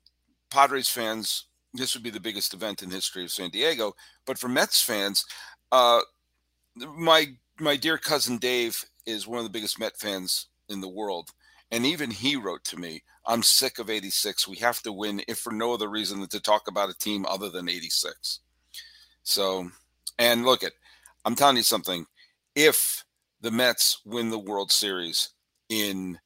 Padres 0.50 0.90
fans, 0.90 1.46
this 1.74 1.94
would 1.94 2.04
be 2.04 2.10
the 2.10 2.20
biggest 2.20 2.54
event 2.54 2.84
in 2.84 2.90
the 2.90 2.96
history 2.96 3.24
of 3.24 3.32
San 3.32 3.50
Diego. 3.50 3.94
But 4.26 4.38
for 4.38 4.50
Mets 4.50 4.82
fans, 4.82 5.26
uh, 5.72 6.02
my 6.76 7.28
my 7.60 7.76
dear 7.76 7.98
cousin 7.98 8.38
Dave 8.38 8.84
is 9.06 9.28
one 9.28 9.38
of 9.38 9.44
the 9.44 9.52
biggest 9.52 9.80
Met 9.80 9.98
fans 9.98 10.48
in 10.68 10.82
the 10.82 10.90
world. 10.90 11.30
And 11.70 11.86
even 11.86 12.12
he 12.12 12.36
wrote 12.36 12.64
to 12.66 12.78
me, 12.78 13.04
I'm 13.26 13.44
sick 13.44 13.80
of 13.80 13.90
86. 13.90 14.48
We 14.48 14.58
have 14.58 14.82
to 14.82 14.92
win, 14.92 15.22
if 15.28 15.40
for 15.40 15.54
no 15.54 15.74
other 15.74 15.88
reason 15.88 16.20
than 16.20 16.30
to 16.30 16.40
talk 16.40 16.68
about 16.68 16.90
a 16.90 16.98
team 16.98 17.26
other 17.26 17.50
than 17.50 17.70
86. 17.70 18.40
So, 19.24 19.70
and 20.18 20.44
look 20.44 20.64
at, 20.64 20.74
I'm 21.24 21.36
telling 21.36 21.58
you 21.58 21.64
something. 21.64 22.06
If 22.56 23.06
the 23.42 23.52
Mets 23.52 24.02
win 24.06 24.30
the 24.30 24.40
World 24.40 24.72
Series 24.72 25.30
in 25.70 26.20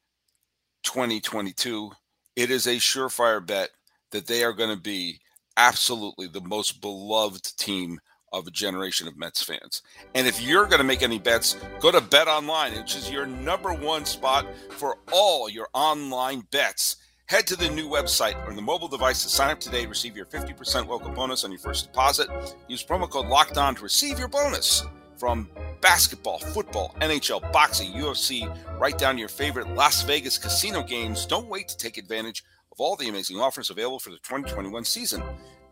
2022, 0.83 1.91
it 2.35 2.51
is 2.51 2.67
a 2.67 2.75
surefire 2.75 3.45
bet 3.45 3.69
that 4.11 4.27
they 4.27 4.43
are 4.43 4.53
going 4.53 4.75
to 4.75 4.81
be 4.81 5.19
absolutely 5.55 6.27
the 6.27 6.41
most 6.41 6.81
beloved 6.81 7.57
team 7.57 7.99
of 8.33 8.45
a 8.47 8.51
generation 8.51 9.07
of 9.07 9.17
Mets 9.17 9.41
fans. 9.41 9.81
And 10.13 10.27
if 10.27 10.41
you're 10.41 10.65
going 10.65 10.79
to 10.79 10.83
make 10.83 11.03
any 11.03 11.17
bets, 11.17 11.55
go 11.79 11.89
to 11.89 12.01
Bet 12.01 12.27
Online, 12.27 12.73
which 12.75 12.97
is 12.97 13.09
your 13.09 13.25
number 13.25 13.73
one 13.73 14.03
spot 14.03 14.45
for 14.71 14.97
all 15.13 15.49
your 15.49 15.67
online 15.73 16.41
bets. 16.51 16.97
Head 17.27 17.47
to 17.47 17.55
the 17.55 17.69
new 17.69 17.87
website 17.87 18.45
or 18.45 18.53
the 18.53 18.61
mobile 18.61 18.89
device 18.89 19.23
to 19.23 19.29
sign 19.29 19.51
up 19.51 19.59
today. 19.61 19.85
Receive 19.85 20.17
your 20.17 20.25
50% 20.25 20.85
welcome 20.85 21.13
bonus 21.13 21.45
on 21.45 21.51
your 21.51 21.59
first 21.59 21.85
deposit. 21.85 22.27
Use 22.67 22.85
promo 22.85 23.09
code 23.09 23.27
Locked 23.27 23.57
On 23.57 23.73
to 23.73 23.81
receive 23.81 24.19
your 24.19 24.27
bonus 24.27 24.83
from 25.17 25.49
basketball, 25.81 26.39
football, 26.39 26.95
NHL, 27.01 27.51
boxing, 27.51 27.91
UFC, 27.93 28.49
right 28.79 28.97
down 28.97 29.15
to 29.15 29.19
your 29.19 29.29
favorite 29.29 29.69
Las 29.75 30.03
Vegas 30.03 30.37
casino 30.37 30.83
games. 30.83 31.25
Don't 31.25 31.47
wait 31.47 31.67
to 31.69 31.77
take 31.77 31.97
advantage 31.97 32.43
of 32.71 32.79
all 32.79 32.95
the 32.95 33.07
amazing 33.07 33.39
offers 33.39 33.69
available 33.69 33.99
for 33.99 34.09
the 34.09 34.17
2021 34.17 34.83
season. 34.83 35.23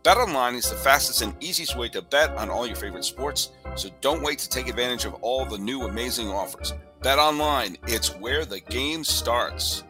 BetOnline 0.02 0.54
is 0.54 0.68
the 0.68 0.76
fastest 0.76 1.22
and 1.22 1.34
easiest 1.42 1.76
way 1.76 1.88
to 1.88 2.02
bet 2.02 2.30
on 2.36 2.50
all 2.50 2.66
your 2.66 2.76
favorite 2.76 3.04
sports, 3.04 3.52
so 3.74 3.88
don't 4.00 4.22
wait 4.22 4.38
to 4.38 4.48
take 4.48 4.68
advantage 4.68 5.06
of 5.06 5.14
all 5.22 5.46
the 5.46 5.58
new 5.58 5.82
amazing 5.82 6.28
offers. 6.28 6.74
BetOnline, 7.00 7.78
it's 7.86 8.14
where 8.16 8.44
the 8.44 8.60
game 8.60 9.02
starts. 9.02 9.82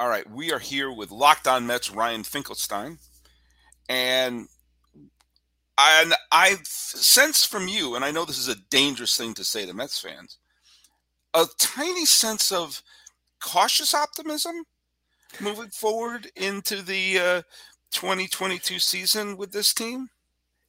All 0.00 0.08
right, 0.08 0.28
we 0.30 0.52
are 0.52 0.60
here 0.60 0.92
with 0.92 1.10
Locked 1.10 1.48
On 1.48 1.66
Mets 1.66 1.90
Ryan 1.90 2.22
Finkelstein. 2.22 2.98
And 3.88 4.48
and 5.78 6.14
I 6.32 6.56
sense 6.64 7.44
from 7.44 7.68
you, 7.68 7.94
and 7.94 8.04
I 8.04 8.10
know 8.10 8.24
this 8.24 8.38
is 8.38 8.48
a 8.48 8.60
dangerous 8.70 9.16
thing 9.16 9.34
to 9.34 9.44
say 9.44 9.64
to 9.64 9.72
Mets 9.72 10.00
fans, 10.00 10.38
a 11.34 11.46
tiny 11.58 12.04
sense 12.04 12.50
of 12.50 12.82
cautious 13.40 13.94
optimism 13.94 14.64
moving 15.40 15.68
forward 15.68 16.30
into 16.36 16.82
the 16.82 17.18
uh, 17.18 17.42
2022 17.92 18.78
season 18.78 19.36
with 19.36 19.52
this 19.52 19.72
team. 19.72 20.08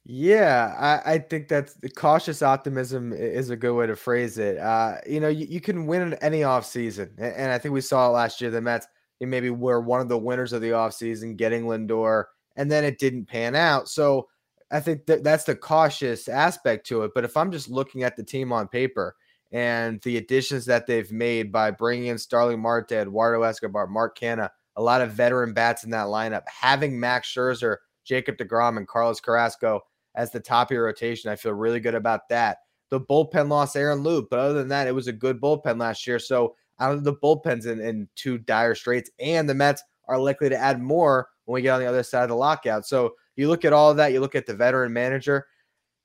Yeah, 0.04 0.74
I, 0.78 1.14
I 1.14 1.18
think 1.18 1.48
that's 1.48 1.76
cautious 1.94 2.42
optimism 2.42 3.12
is 3.12 3.50
a 3.50 3.56
good 3.56 3.74
way 3.74 3.86
to 3.86 3.96
phrase 3.96 4.38
it. 4.38 4.58
Uh, 4.58 4.96
you 5.06 5.20
know, 5.20 5.28
you, 5.28 5.46
you 5.46 5.60
can 5.60 5.86
win 5.86 6.14
any 6.14 6.40
offseason. 6.40 7.10
And, 7.18 7.34
and 7.34 7.52
I 7.52 7.58
think 7.58 7.74
we 7.74 7.80
saw 7.80 8.08
it 8.08 8.12
last 8.12 8.40
year. 8.40 8.50
The 8.50 8.60
Mets 8.60 8.86
maybe 9.20 9.50
were 9.50 9.80
one 9.80 10.00
of 10.00 10.08
the 10.08 10.18
winners 10.18 10.52
of 10.52 10.62
the 10.62 10.70
offseason, 10.70 11.36
getting 11.36 11.64
Lindor, 11.64 12.24
and 12.56 12.70
then 12.70 12.84
it 12.84 12.98
didn't 12.98 13.26
pan 13.26 13.54
out. 13.54 13.88
So 13.88 14.28
I 14.70 14.80
think 14.80 15.06
that 15.06 15.24
that's 15.24 15.44
the 15.44 15.56
cautious 15.56 16.28
aspect 16.28 16.86
to 16.88 17.02
it. 17.02 17.12
But 17.14 17.24
if 17.24 17.36
I'm 17.36 17.50
just 17.50 17.68
looking 17.68 18.02
at 18.02 18.16
the 18.16 18.22
team 18.22 18.52
on 18.52 18.68
paper 18.68 19.16
and 19.52 20.00
the 20.02 20.16
additions 20.16 20.64
that 20.66 20.86
they've 20.86 21.10
made 21.10 21.50
by 21.50 21.70
bringing 21.70 22.06
in 22.06 22.18
Starling 22.18 22.60
Marte, 22.60 22.92
Eduardo 22.92 23.42
Escobar, 23.42 23.86
Mark 23.88 24.18
Canha, 24.18 24.48
a 24.76 24.82
lot 24.82 25.00
of 25.00 25.12
veteran 25.12 25.52
bats 25.52 25.84
in 25.84 25.90
that 25.90 26.06
lineup, 26.06 26.42
having 26.46 26.98
Max 26.98 27.32
Scherzer, 27.32 27.78
Jacob 28.04 28.36
DeGrom, 28.36 28.76
and 28.76 28.86
Carlos 28.86 29.20
Carrasco 29.20 29.80
as 30.14 30.30
the 30.30 30.40
top 30.40 30.70
of 30.70 30.74
your 30.74 30.84
rotation, 30.84 31.30
I 31.30 31.36
feel 31.36 31.52
really 31.52 31.80
good 31.80 31.94
about 31.94 32.28
that. 32.28 32.58
The 32.90 33.00
bullpen 33.00 33.48
lost 33.48 33.76
Aaron 33.76 34.00
Loup, 34.00 34.28
but 34.30 34.40
other 34.40 34.54
than 34.54 34.68
that, 34.68 34.88
it 34.88 34.94
was 34.94 35.06
a 35.06 35.12
good 35.12 35.40
bullpen 35.40 35.78
last 35.78 36.06
year. 36.06 36.18
So 36.18 36.56
out 36.80 36.92
of 36.92 37.04
the 37.04 37.14
bullpens 37.14 37.66
in, 37.66 37.80
in 37.80 38.08
two 38.16 38.38
dire 38.38 38.74
straits, 38.74 39.10
and 39.20 39.48
the 39.48 39.54
Mets 39.54 39.82
are 40.08 40.18
likely 40.18 40.48
to 40.48 40.56
add 40.56 40.80
more 40.80 41.28
when 41.44 41.54
we 41.54 41.62
get 41.62 41.70
on 41.70 41.80
the 41.80 41.86
other 41.86 42.02
side 42.02 42.24
of 42.24 42.30
the 42.30 42.36
lockout. 42.36 42.86
So 42.86 43.14
you 43.40 43.48
look 43.48 43.64
at 43.64 43.72
all 43.72 43.94
that, 43.94 44.12
you 44.12 44.20
look 44.20 44.34
at 44.34 44.46
the 44.46 44.54
veteran 44.54 44.92
manager. 44.92 45.46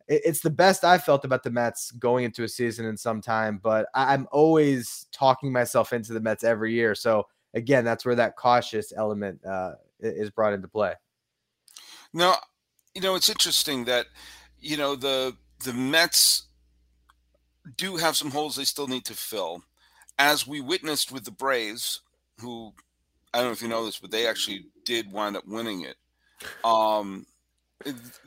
It's 0.08 0.40
the 0.40 0.52
best 0.52 0.84
I've 0.84 1.04
felt 1.04 1.26
about 1.26 1.44
the 1.44 1.50
Mets 1.50 1.92
going 1.92 2.26
into 2.26 2.44
a 2.44 2.48
season 2.48 2.86
in 2.86 2.96
some 2.96 3.22
time, 3.22 3.60
but 3.62 3.88
I'm 3.96 4.28
always 4.32 5.08
talking 5.12 5.52
myself 5.52 5.94
into 5.94 6.14
the 6.14 6.20
Mets 6.20 6.44
every 6.44 6.74
year. 6.74 6.94
So 6.94 7.28
again, 7.56 7.84
that's 7.84 8.06
where 8.06 8.16
that 8.16 8.36
cautious 8.36 8.94
element 8.96 9.44
uh, 9.44 9.74
is 10.00 10.30
brought 10.30 10.54
into 10.54 10.68
play. 10.68 10.94
No, 12.14 12.36
you 12.94 13.02
know 13.02 13.16
it's 13.16 13.30
interesting 13.30 13.86
that 13.86 14.06
you 14.60 14.78
know 14.78 14.96
the 14.96 15.36
the 15.64 15.74
Mets 15.74 16.44
do 17.78 17.98
have 17.98 18.16
some 18.16 18.32
holes 18.32 18.56
they 18.56 18.64
still 18.64 18.88
need 18.88 19.06
to 19.06 19.14
fill, 19.14 19.64
as 20.20 20.48
we 20.48 20.62
witnessed 20.62 21.12
with 21.12 21.26
the 21.26 21.32
Braves, 21.32 22.02
who 22.40 22.74
I 23.34 23.40
don't 23.40 23.48
know 23.48 23.54
if 23.54 23.62
you 23.62 23.68
know 23.68 23.86
this, 23.86 24.00
but 24.00 24.12
they 24.12 24.28
actually 24.28 24.68
did 24.86 25.12
wind 25.12 25.36
up 25.36 25.48
winning 25.48 25.82
it. 25.82 25.98
Um, 26.64 27.26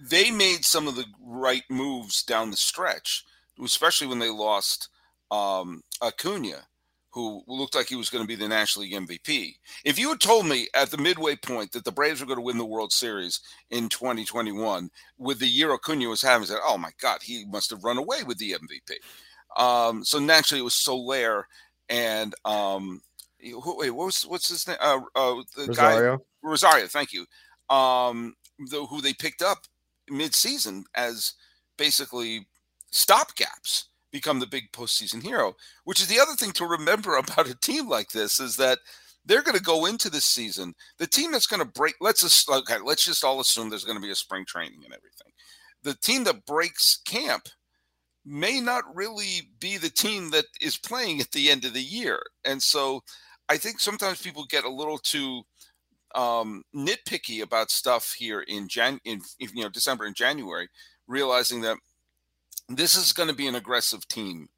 they 0.01 0.31
made 0.31 0.65
some 0.65 0.87
of 0.87 0.97
the 0.97 1.07
right 1.21 1.65
moves 1.71 2.23
down 2.23 2.51
the 2.51 2.57
stretch, 2.57 3.25
especially 3.63 4.07
when 4.07 4.19
they 4.19 4.31
lost 4.31 4.89
um, 5.31 5.83
Acuna, 6.03 6.67
who 7.11 7.43
looked 7.47 7.75
like 7.75 7.89
he 7.89 7.97
was 7.97 8.11
going 8.11 8.23
to 8.23 8.29
be 8.29 8.37
the 8.37 8.49
National 8.49 8.85
League 8.85 8.95
MVP. 8.95 9.55
If 9.85 9.99
you 9.99 10.11
had 10.11 10.21
told 10.21 10.47
me 10.47 10.69
at 10.75 10.91
the 10.91 10.99
midway 10.99 11.37
point 11.37 11.73
that 11.73 11.85
the 11.85 11.93
Braves 11.93 12.21
were 12.21 12.27
going 12.27 12.39
to 12.39 12.45
win 12.45 12.59
the 12.59 12.65
World 12.65 12.93
Series 12.93 13.41
in 13.71 13.89
2021 13.89 14.91
with 15.17 15.39
the 15.39 15.47
year 15.47 15.73
Acuna 15.73 16.09
was 16.09 16.23
having, 16.23 16.45
I 16.45 16.47
said, 16.47 16.59
"Oh 16.65 16.79
my 16.79 16.91
God, 17.01 17.23
he 17.23 17.45
must 17.47 17.71
have 17.71 17.85
run 17.85 17.99
away 17.99 18.23
with 18.25 18.39
the 18.39 18.53
MVP." 18.53 19.61
Um, 19.61 20.05
so 20.05 20.19
naturally, 20.19 20.61
it 20.61 20.65
was 20.65 20.75
Soler 20.75 21.47
and 21.89 22.35
um, 22.45 23.01
wait, 23.43 23.91
what 23.91 24.07
was 24.07 24.23
what's 24.23 24.49
his 24.49 24.69
name? 24.69 24.77
Uh, 24.81 25.01
uh, 25.15 25.43
the 25.57 25.67
Rosario. 25.69 26.17
guy 26.19 26.25
Rosario. 26.43 26.87
Thank 26.87 27.13
you 27.13 27.27
um, 27.71 28.35
the, 28.59 28.87
who 28.87 29.01
they 29.01 29.13
picked 29.13 29.43
up 29.43 29.59
mid-season 30.11 30.85
as 30.95 31.35
basically 31.77 32.47
stopgaps 32.93 33.85
become 34.11 34.41
the 34.41 34.47
big 34.47 34.71
postseason 34.73 35.23
hero. 35.23 35.55
Which 35.85 36.01
is 36.01 36.09
the 36.09 36.21
other 36.21 36.35
thing 36.35 36.53
to 36.53 36.67
remember 36.67 37.17
about 37.19 37.49
a 37.49 37.55
team 37.55 37.89
like 37.89 38.11
this 38.11 38.41
is 38.41 38.57
that 38.57 38.79
they're 39.25 39.43
going 39.43 39.57
to 39.57 39.63
go 39.63 39.87
into 39.87 40.09
this 40.09 40.25
season. 40.25 40.75
The 40.99 41.07
team 41.07 41.33
that's 41.33 41.47
going 41.47 41.61
to 41.61 41.73
break, 41.73 41.95
let's 42.01 42.23
just, 42.23 42.49
okay, 42.49 42.79
let's 42.83 43.05
just 43.05 43.25
all 43.25 43.41
assume 43.41 43.69
there's 43.69 43.85
going 43.85 43.99
to 43.99 44.03
be 44.03 44.11
a 44.11 44.17
spring 44.17 44.45
training 44.47 44.81
and 44.85 44.95
everything. 44.95 45.33
The 45.83 45.95
team 45.95 46.25
that 46.25 46.47
breaks 46.47 47.01
camp 47.05 47.49
may 48.25 48.61
not 48.61 48.85
really 48.95 49.51
be 49.61 49.77
the 49.77 49.91
team 49.91 50.31
that 50.31 50.47
is 50.61 50.77
playing 50.77 51.21
at 51.21 51.31
the 51.33 51.51
end 51.51 51.65
of 51.65 51.75
the 51.75 51.83
year. 51.83 52.21
And 52.45 52.63
so 52.63 53.03
I 53.49 53.57
think 53.57 53.81
sometimes 53.81 54.21
people 54.21 54.45
get 54.49 54.65
a 54.65 54.71
little 54.71 54.99
too 54.99 55.43
um, 56.15 56.63
nitpicky 56.75 57.43
about 57.43 57.71
stuff 57.71 58.15
here 58.17 58.41
in 58.41 58.69
Jan 58.69 59.01
in 59.05 59.21
you 59.39 59.63
know 59.63 59.69
December 59.69 60.05
and 60.05 60.17
January, 60.17 60.69
realizing 61.07 61.61
that 61.63 61.77
this 62.69 62.97
is 62.97 63.13
going 63.13 63.29
to 63.29 63.35
be 63.35 63.47
an 63.47 63.55
aggressive 63.55 64.07
team 64.09 64.49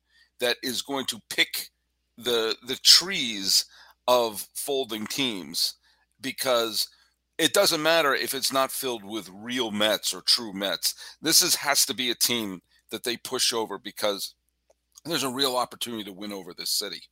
that 0.40 0.56
is 0.62 0.82
going 0.82 1.06
to 1.06 1.20
pick 1.28 1.68
the 2.16 2.56
the 2.66 2.76
trees 2.76 3.64
of 4.08 4.46
folding 4.54 5.06
teams 5.06 5.74
because 6.20 6.88
it 7.38 7.54
doesn't 7.54 7.82
matter 7.82 8.14
if 8.14 8.34
it's 8.34 8.52
not 8.52 8.70
filled 8.70 9.04
with 9.04 9.30
real 9.32 9.70
Mets 9.70 10.12
or 10.12 10.20
true 10.22 10.52
Mets. 10.52 10.94
This 11.22 11.40
is 11.42 11.54
has 11.56 11.86
to 11.86 11.94
be 11.94 12.10
a 12.10 12.14
team 12.14 12.60
that 12.90 13.04
they 13.04 13.16
push 13.16 13.52
over 13.52 13.78
because 13.78 14.34
there's 15.04 15.22
a 15.22 15.30
real 15.30 15.56
opportunity 15.56 16.04
to 16.04 16.12
win 16.12 16.32
over 16.32 16.52
this 16.52 16.70
city. 16.70 17.02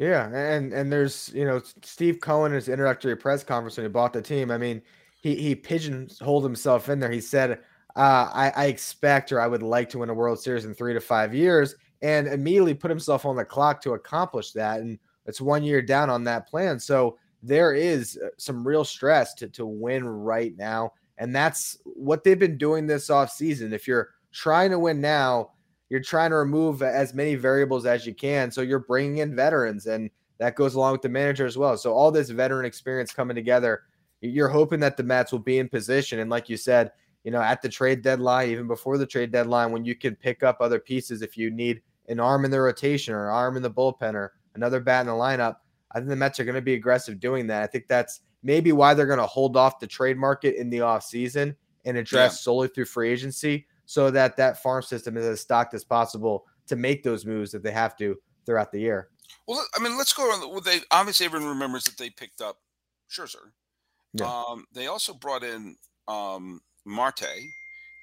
Yeah, 0.00 0.30
and 0.34 0.72
and 0.72 0.90
there's 0.90 1.30
you 1.34 1.44
know 1.44 1.60
Steve 1.82 2.20
Cohen 2.22 2.52
in 2.52 2.56
his 2.56 2.70
introductory 2.70 3.14
press 3.16 3.44
conference 3.44 3.76
when 3.76 3.84
he 3.84 3.90
bought 3.90 4.14
the 4.14 4.22
team. 4.22 4.50
I 4.50 4.56
mean, 4.56 4.80
he 5.20 5.34
he 5.34 5.54
pigeonholed 5.54 6.42
himself 6.42 6.88
in 6.88 7.00
there. 7.00 7.10
He 7.10 7.20
said, 7.20 7.58
uh, 7.96 8.30
I, 8.32 8.50
"I 8.56 8.64
expect 8.66 9.30
or 9.30 9.42
I 9.42 9.46
would 9.46 9.62
like 9.62 9.90
to 9.90 9.98
win 9.98 10.08
a 10.08 10.14
World 10.14 10.40
Series 10.40 10.64
in 10.64 10.72
three 10.72 10.94
to 10.94 11.02
five 11.02 11.34
years," 11.34 11.74
and 12.00 12.28
immediately 12.28 12.72
put 12.72 12.90
himself 12.90 13.26
on 13.26 13.36
the 13.36 13.44
clock 13.44 13.82
to 13.82 13.92
accomplish 13.92 14.52
that. 14.52 14.80
And 14.80 14.98
it's 15.26 15.38
one 15.38 15.62
year 15.62 15.82
down 15.82 16.08
on 16.08 16.24
that 16.24 16.48
plan, 16.48 16.80
so 16.80 17.18
there 17.42 17.74
is 17.74 18.18
uh, 18.24 18.28
some 18.38 18.66
real 18.66 18.84
stress 18.84 19.34
to 19.34 19.48
to 19.48 19.66
win 19.66 20.08
right 20.08 20.56
now, 20.56 20.94
and 21.18 21.36
that's 21.36 21.76
what 21.84 22.24
they've 22.24 22.38
been 22.38 22.56
doing 22.56 22.86
this 22.86 23.10
off 23.10 23.32
season. 23.32 23.74
If 23.74 23.86
you're 23.86 24.08
trying 24.32 24.70
to 24.70 24.78
win 24.78 25.02
now, 25.02 25.50
you're 25.90 26.00
trying 26.00 26.30
to 26.30 26.36
remove 26.36 26.82
as 26.82 27.12
many 27.12 27.34
variables 27.34 27.84
as 27.84 28.06
you 28.06 28.14
can. 28.14 28.50
So 28.50 28.62
you're 28.62 28.78
bringing 28.78 29.18
in 29.18 29.34
veterans, 29.34 29.86
and 29.86 30.08
that 30.38 30.54
goes 30.54 30.76
along 30.76 30.92
with 30.92 31.02
the 31.02 31.08
manager 31.08 31.44
as 31.44 31.58
well. 31.58 31.76
So 31.76 31.92
all 31.92 32.10
this 32.10 32.30
veteran 32.30 32.64
experience 32.64 33.12
coming 33.12 33.34
together, 33.34 33.82
you're 34.20 34.48
hoping 34.48 34.80
that 34.80 34.96
the 34.96 35.02
Mets 35.02 35.32
will 35.32 35.40
be 35.40 35.58
in 35.58 35.68
position. 35.68 36.20
And 36.20 36.30
like 36.30 36.48
you 36.48 36.56
said, 36.56 36.92
you 37.24 37.32
know, 37.32 37.42
at 37.42 37.60
the 37.60 37.68
trade 37.68 38.02
deadline, 38.02 38.50
even 38.50 38.68
before 38.68 38.98
the 38.98 39.06
trade 39.06 39.32
deadline, 39.32 39.72
when 39.72 39.84
you 39.84 39.94
can 39.94 40.14
pick 40.14 40.42
up 40.42 40.58
other 40.60 40.78
pieces 40.78 41.22
if 41.22 41.36
you 41.36 41.50
need 41.50 41.82
an 42.08 42.20
arm 42.20 42.44
in 42.44 42.50
the 42.50 42.60
rotation 42.60 43.12
or 43.12 43.28
an 43.28 43.34
arm 43.34 43.56
in 43.56 43.62
the 43.62 43.70
bullpen 43.70 44.14
or 44.14 44.32
another 44.54 44.80
bat 44.80 45.02
in 45.02 45.06
the 45.08 45.12
lineup. 45.12 45.56
I 45.92 45.98
think 45.98 46.08
the 46.08 46.16
Mets 46.16 46.38
are 46.38 46.44
going 46.44 46.54
to 46.54 46.62
be 46.62 46.74
aggressive 46.74 47.18
doing 47.18 47.48
that. 47.48 47.62
I 47.62 47.66
think 47.66 47.88
that's 47.88 48.20
maybe 48.42 48.70
why 48.72 48.94
they're 48.94 49.06
going 49.06 49.18
to 49.18 49.26
hold 49.26 49.56
off 49.56 49.80
the 49.80 49.86
trade 49.86 50.16
market 50.16 50.54
in 50.54 50.70
the 50.70 50.78
offseason 50.78 51.56
and 51.84 51.96
address 51.96 52.32
yeah. 52.32 52.36
solely 52.36 52.68
through 52.68 52.84
free 52.84 53.10
agency 53.10 53.66
so 53.90 54.08
that 54.08 54.36
that 54.36 54.62
farm 54.62 54.80
system 54.80 55.16
is 55.16 55.26
as 55.26 55.40
stocked 55.40 55.74
as 55.74 55.82
possible 55.82 56.46
to 56.68 56.76
make 56.76 57.02
those 57.02 57.26
moves 57.26 57.54
if 57.54 57.62
they 57.64 57.72
have 57.72 57.96
to 57.96 58.16
throughout 58.46 58.70
the 58.70 58.78
year. 58.78 59.08
Well, 59.48 59.66
I 59.76 59.82
mean, 59.82 59.98
let's 59.98 60.12
go 60.12 60.22
on. 60.30 60.48
Well, 60.48 60.60
they 60.60 60.78
obviously 60.92 61.26
everyone 61.26 61.48
remembers 61.48 61.82
that 61.86 61.98
they 61.98 62.08
picked 62.08 62.40
up 62.40 62.58
Scherzer. 63.10 63.50
Yeah. 64.12 64.32
Um, 64.32 64.64
they 64.72 64.86
also 64.86 65.12
brought 65.12 65.42
in 65.42 65.74
um, 66.06 66.60
Marte. 66.84 67.26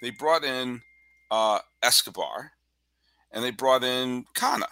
They 0.01 0.09
brought 0.09 0.43
in 0.43 0.81
uh, 1.31 1.59
Escobar, 1.81 2.51
and 3.31 3.41
they 3.41 3.51
brought 3.51 3.85
in 3.85 4.25
Canha. 4.35 4.67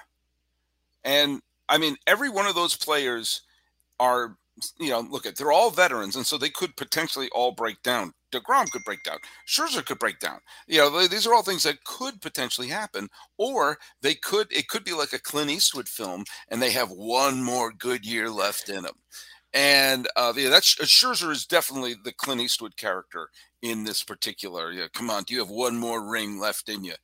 And 1.06 1.42
I 1.70 1.78
mean, 1.78 1.96
every 2.08 2.30
one 2.30 2.46
of 2.46 2.56
those 2.56 2.76
players 2.76 3.44
are, 4.02 4.36
you 4.80 4.90
know, 4.90 5.02
look 5.02 5.26
at 5.26 5.36
they're 5.36 5.52
all 5.52 5.70
veterans, 5.70 6.16
and 6.16 6.26
so 6.26 6.38
they 6.38 6.50
could 6.50 6.76
potentially 6.78 7.30
all 7.34 7.52
break 7.52 7.82
down. 7.84 8.14
DeGrom 8.34 8.70
could 8.72 8.84
break 8.84 9.04
down. 9.04 9.18
Scherzer 9.48 9.86
could 9.86 10.00
break 10.00 10.20
down. 10.20 10.40
You 10.68 10.80
know, 10.80 11.08
these 11.08 11.28
are 11.28 11.34
all 11.34 11.44
things 11.44 11.64
that 11.64 11.84
could 11.84 12.22
potentially 12.22 12.68
happen, 12.68 13.10
or 13.38 13.78
they 14.02 14.16
could. 14.16 14.48
It 14.52 14.68
could 14.68 14.84
be 14.84 14.94
like 14.94 15.14
a 15.14 15.20
Clint 15.20 15.52
Eastwood 15.52 15.90
film, 15.90 16.24
and 16.50 16.62
they 16.62 16.72
have 16.72 16.92
one 16.92 17.44
more 17.44 17.72
good 17.72 18.06
year 18.06 18.30
left 18.30 18.70
in 18.70 18.84
them. 18.84 18.96
And 19.54 20.08
uh, 20.16 20.34
yeah, 20.36 20.50
that's 20.50 20.80
uh, 20.80 20.86
Scherzer 20.86 21.32
is 21.32 21.46
definitely 21.46 21.96
the 22.04 22.14
Clint 22.14 22.42
Eastwood 22.42 22.78
character 22.78 23.30
in 23.62 23.84
this 23.84 24.04
particular. 24.04 24.72
Yeah, 24.72 24.88
come 24.94 25.10
on, 25.10 25.24
do 25.24 25.34
you 25.34 25.40
have 25.40 25.50
one 25.50 25.78
more 25.78 26.10
ring 26.10 26.40
left 26.40 26.70
in 26.70 26.84
you? 26.84 26.96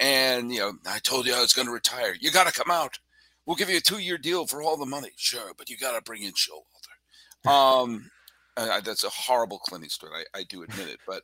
And 0.00 0.52
you 0.52 0.60
know, 0.60 0.72
I 0.86 0.98
told 1.00 1.26
you 1.26 1.34
I 1.34 1.40
was 1.40 1.52
going 1.52 1.66
to 1.66 1.72
retire. 1.72 2.14
You 2.18 2.30
got 2.30 2.46
to 2.46 2.52
come 2.52 2.70
out. 2.70 2.98
We'll 3.46 3.56
give 3.56 3.70
you 3.70 3.78
a 3.78 3.80
two-year 3.80 4.18
deal 4.18 4.46
for 4.46 4.62
all 4.62 4.76
the 4.76 4.86
money. 4.86 5.10
Sure, 5.16 5.52
but 5.56 5.70
you 5.70 5.78
got 5.78 5.96
to 5.96 6.02
bring 6.02 6.22
in 6.22 6.32
Showalter. 6.32 6.77
Um, 7.46 8.10
uh, 8.56 8.80
that's 8.80 9.04
a 9.04 9.10
horrible 9.10 9.58
Clint 9.58 9.84
Eastwood. 9.84 10.12
I, 10.14 10.38
I 10.40 10.42
do 10.44 10.62
admit 10.62 10.88
it, 10.88 11.00
but 11.06 11.22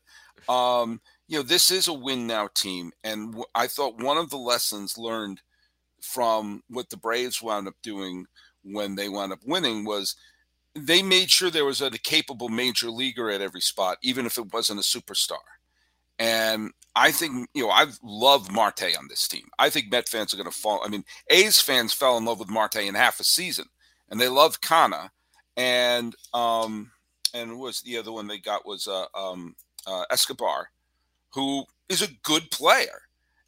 um, 0.53 1.01
you 1.27 1.39
know 1.39 1.43
this 1.43 1.71
is 1.71 1.89
a 1.89 1.93
win 1.93 2.27
now 2.27 2.49
team, 2.55 2.93
and 3.03 3.33
w- 3.33 3.45
I 3.55 3.67
thought 3.67 4.03
one 4.03 4.19
of 4.19 4.31
the 4.31 4.37
lessons 4.37 4.97
learned 4.97 5.41
from 6.01 6.63
what 6.69 6.91
the 6.91 6.97
Braves 6.97 7.43
wound 7.43 7.67
up 7.67 7.75
doing 7.83 8.27
when 8.63 8.95
they 8.95 9.09
wound 9.09 9.33
up 9.33 9.41
winning 9.45 9.85
was 9.85 10.17
they 10.75 11.03
made 11.03 11.31
sure 11.31 11.51
there 11.51 11.65
was 11.65 11.81
a 11.81 11.91
capable 11.91 12.49
major 12.49 12.91
leaguer 12.91 13.31
at 13.31 13.41
every 13.41 13.61
spot, 13.61 13.99
even 14.03 14.27
if 14.27 14.39
it 14.39 14.53
wasn't 14.53 14.81
a 14.81 14.83
superstar. 14.83 15.39
And 16.19 16.73
I 16.97 17.11
think, 17.11 17.49
you 17.55 17.65
know, 17.65 17.71
I 17.71 17.87
love 18.03 18.51
Marte 18.51 18.97
on 18.99 19.09
this 19.09 19.27
team. 19.27 19.49
I 19.59 19.71
think 19.71 19.91
Met 19.91 20.09
fans 20.09 20.33
are 20.33 20.37
going 20.37 20.51
to 20.51 20.57
fall. 20.57 20.83
I 20.85 20.89
mean, 20.89 21.05
A's 21.29 21.61
fans 21.61 21.93
fell 21.93 22.17
in 22.17 22.25
love 22.25 22.39
with 22.39 22.51
Marte 22.51 22.77
in 22.77 22.95
half 22.95 23.21
a 23.21 23.25
season, 23.25 23.67
and 24.11 24.21
they 24.21 24.29
loved 24.29 24.63
Canha. 24.63 25.11
And 25.57 26.15
um, 26.33 26.91
and 27.33 27.59
was 27.59 27.81
the 27.81 27.99
other 27.99 28.13
one 28.13 28.27
they 28.27 28.39
got 28.39 28.67
was 28.67 28.89
uh, 28.89 29.07
um, 29.15 29.55
uh, 29.87 30.05
Escobar, 30.11 30.71
who 31.31 31.65
is 31.89 32.03
a 32.03 32.13
good 32.23 32.51
player, 32.51 33.03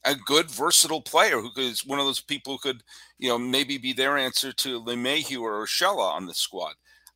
a 0.05 0.15
good 0.15 0.51
versatile 0.51 1.01
player 1.01 1.41
who 1.41 1.51
is 1.57 1.87
one 1.87 1.99
of 1.99 2.07
those 2.07 2.21
people 2.21 2.55
who 2.55 2.59
could, 2.59 2.83
you 3.19 3.29
know, 3.29 3.39
maybe 3.39 3.79
be 3.79 3.93
their 3.93 4.17
answer 4.17 4.53
to 4.53 4.83
LeMahieu 4.83 5.41
or 5.41 5.65
Urshela 5.65 6.13
on 6.13 6.27
the 6.27 6.35
squad. 6.35 6.75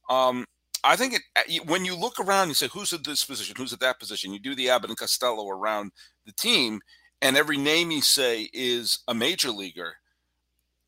Um, 0.09 0.44
I 0.83 0.96
think 0.96 1.14
it, 1.14 1.22
uh, 1.37 1.64
when 1.66 1.85
you 1.85 1.94
look 1.94 2.18
around, 2.18 2.48
you 2.48 2.55
say, 2.55 2.68
who's 2.68 2.92
at 2.92 3.05
this 3.05 3.24
position? 3.24 3.55
Who's 3.57 3.72
at 3.72 3.81
that 3.81 4.00
position? 4.00 4.33
You 4.33 4.38
do 4.38 4.55
the 4.55 4.70
Abbott 4.70 4.90
and 4.90 4.98
Costello 4.98 5.48
around 5.48 5.92
the 6.24 6.33
team, 6.33 6.81
and 7.20 7.37
every 7.37 7.59
name 7.59 7.90
you 7.90 8.00
say 8.00 8.48
is 8.53 9.00
a 9.07 9.14
major 9.14 9.50
leaguer. 9.50 9.94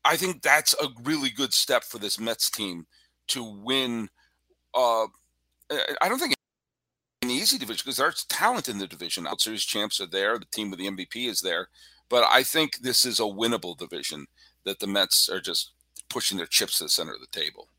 I 0.03 0.17
think 0.17 0.41
that's 0.41 0.73
a 0.81 0.87
really 1.03 1.29
good 1.29 1.53
step 1.53 1.83
for 1.83 1.99
this 1.99 2.19
Mets 2.19 2.49
team 2.49 2.87
to 3.29 3.43
win 3.43 4.09
uh, 4.73 5.05
I 6.01 6.09
don't 6.09 6.19
think 6.19 6.33
an 7.21 7.29
easy 7.29 7.57
division 7.57 7.83
because 7.85 7.97
there's 7.97 8.25
talent 8.25 8.69
in 8.69 8.79
the 8.79 8.87
division. 8.87 9.27
Out 9.27 9.41
Series 9.41 9.63
champs 9.63 10.01
are 10.01 10.05
there. 10.05 10.37
The 10.37 10.45
team 10.45 10.69
with 10.69 10.79
the 10.79 10.87
MVP 10.87 11.27
is 11.27 11.41
there. 11.41 11.69
But 12.09 12.25
I 12.29 12.43
think 12.43 12.79
this 12.79 13.05
is 13.05 13.19
a 13.19 13.23
winnable 13.23 13.77
division 13.77 14.27
that 14.65 14.79
the 14.79 14.87
Mets 14.87 15.29
are 15.29 15.39
just 15.39 15.71
pushing 16.09 16.37
their 16.37 16.47
chips 16.47 16.77
to 16.77 16.85
the 16.85 16.89
center 16.89 17.13
of 17.13 17.21
the 17.21 17.39
table. 17.39 17.69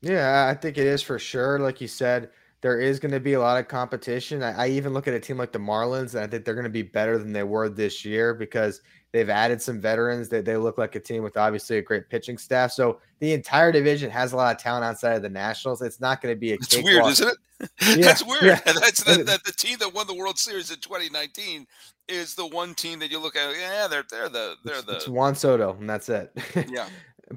Yeah, 0.00 0.48
I 0.48 0.54
think 0.54 0.78
it 0.78 0.86
is 0.86 1.02
for 1.02 1.18
sure. 1.18 1.58
Like 1.58 1.80
you 1.80 1.88
said, 1.88 2.30
there 2.62 2.80
is 2.80 3.00
going 3.00 3.12
to 3.12 3.20
be 3.20 3.34
a 3.34 3.40
lot 3.40 3.58
of 3.58 3.68
competition. 3.68 4.42
I, 4.42 4.64
I, 4.64 4.68
even 4.68 4.94
look 4.94 5.08
at 5.08 5.14
a 5.14 5.20
team 5.20 5.36
like 5.36 5.52
the 5.52 5.58
Marlins, 5.58 6.14
and 6.14 6.24
I 6.24 6.26
think 6.26 6.44
they're 6.44 6.54
going 6.54 6.64
to 6.64 6.70
be 6.70 6.82
better 6.82 7.18
than 7.18 7.32
they 7.32 7.42
were 7.42 7.68
this 7.68 8.04
year 8.04 8.34
because 8.34 8.80
they've 9.12 9.28
added 9.28 9.60
some 9.60 9.80
veterans. 9.80 10.28
That 10.28 10.44
they, 10.44 10.52
they 10.52 10.56
look 10.56 10.78
like 10.78 10.94
a 10.94 11.00
team 11.00 11.22
with 11.22 11.36
obviously 11.36 11.78
a 11.78 11.82
great 11.82 12.08
pitching 12.08 12.38
staff. 12.38 12.72
So 12.72 13.00
the 13.20 13.32
entire 13.32 13.72
division 13.72 14.10
has 14.10 14.32
a 14.32 14.36
lot 14.36 14.54
of 14.54 14.62
talent 14.62 14.84
outside 14.84 15.16
of 15.16 15.22
the 15.22 15.28
Nationals. 15.28 15.82
It's 15.82 16.00
not 16.00 16.20
going 16.20 16.34
to 16.34 16.38
be 16.38 16.52
a. 16.52 16.54
It's 16.54 16.82
weird, 16.82 17.06
isn't 17.06 17.28
it? 17.28 17.36
Yeah, 17.82 17.96
That's 17.96 18.24
weird. 18.24 18.42
Yeah. 18.42 18.60
That's 18.64 19.04
the, 19.04 19.18
the, 19.18 19.38
the, 19.44 19.52
team 19.52 19.76
that 19.80 19.92
won 19.92 20.06
the 20.06 20.14
World 20.14 20.38
Series 20.38 20.70
in 20.70 20.78
2019 20.78 21.66
is 22.08 22.34
the 22.34 22.46
one 22.46 22.74
team 22.74 22.98
that 23.00 23.10
you 23.10 23.18
look 23.18 23.36
at. 23.36 23.54
Yeah, 23.54 23.86
they're 23.86 24.04
they're 24.10 24.30
the 24.30 24.54
they're 24.64 24.76
it's, 24.76 24.84
the. 24.84 24.96
It's 24.96 25.08
Juan 25.08 25.34
Soto, 25.34 25.76
and 25.78 25.88
that's 25.88 26.08
it. 26.08 26.32
yeah. 26.70 26.88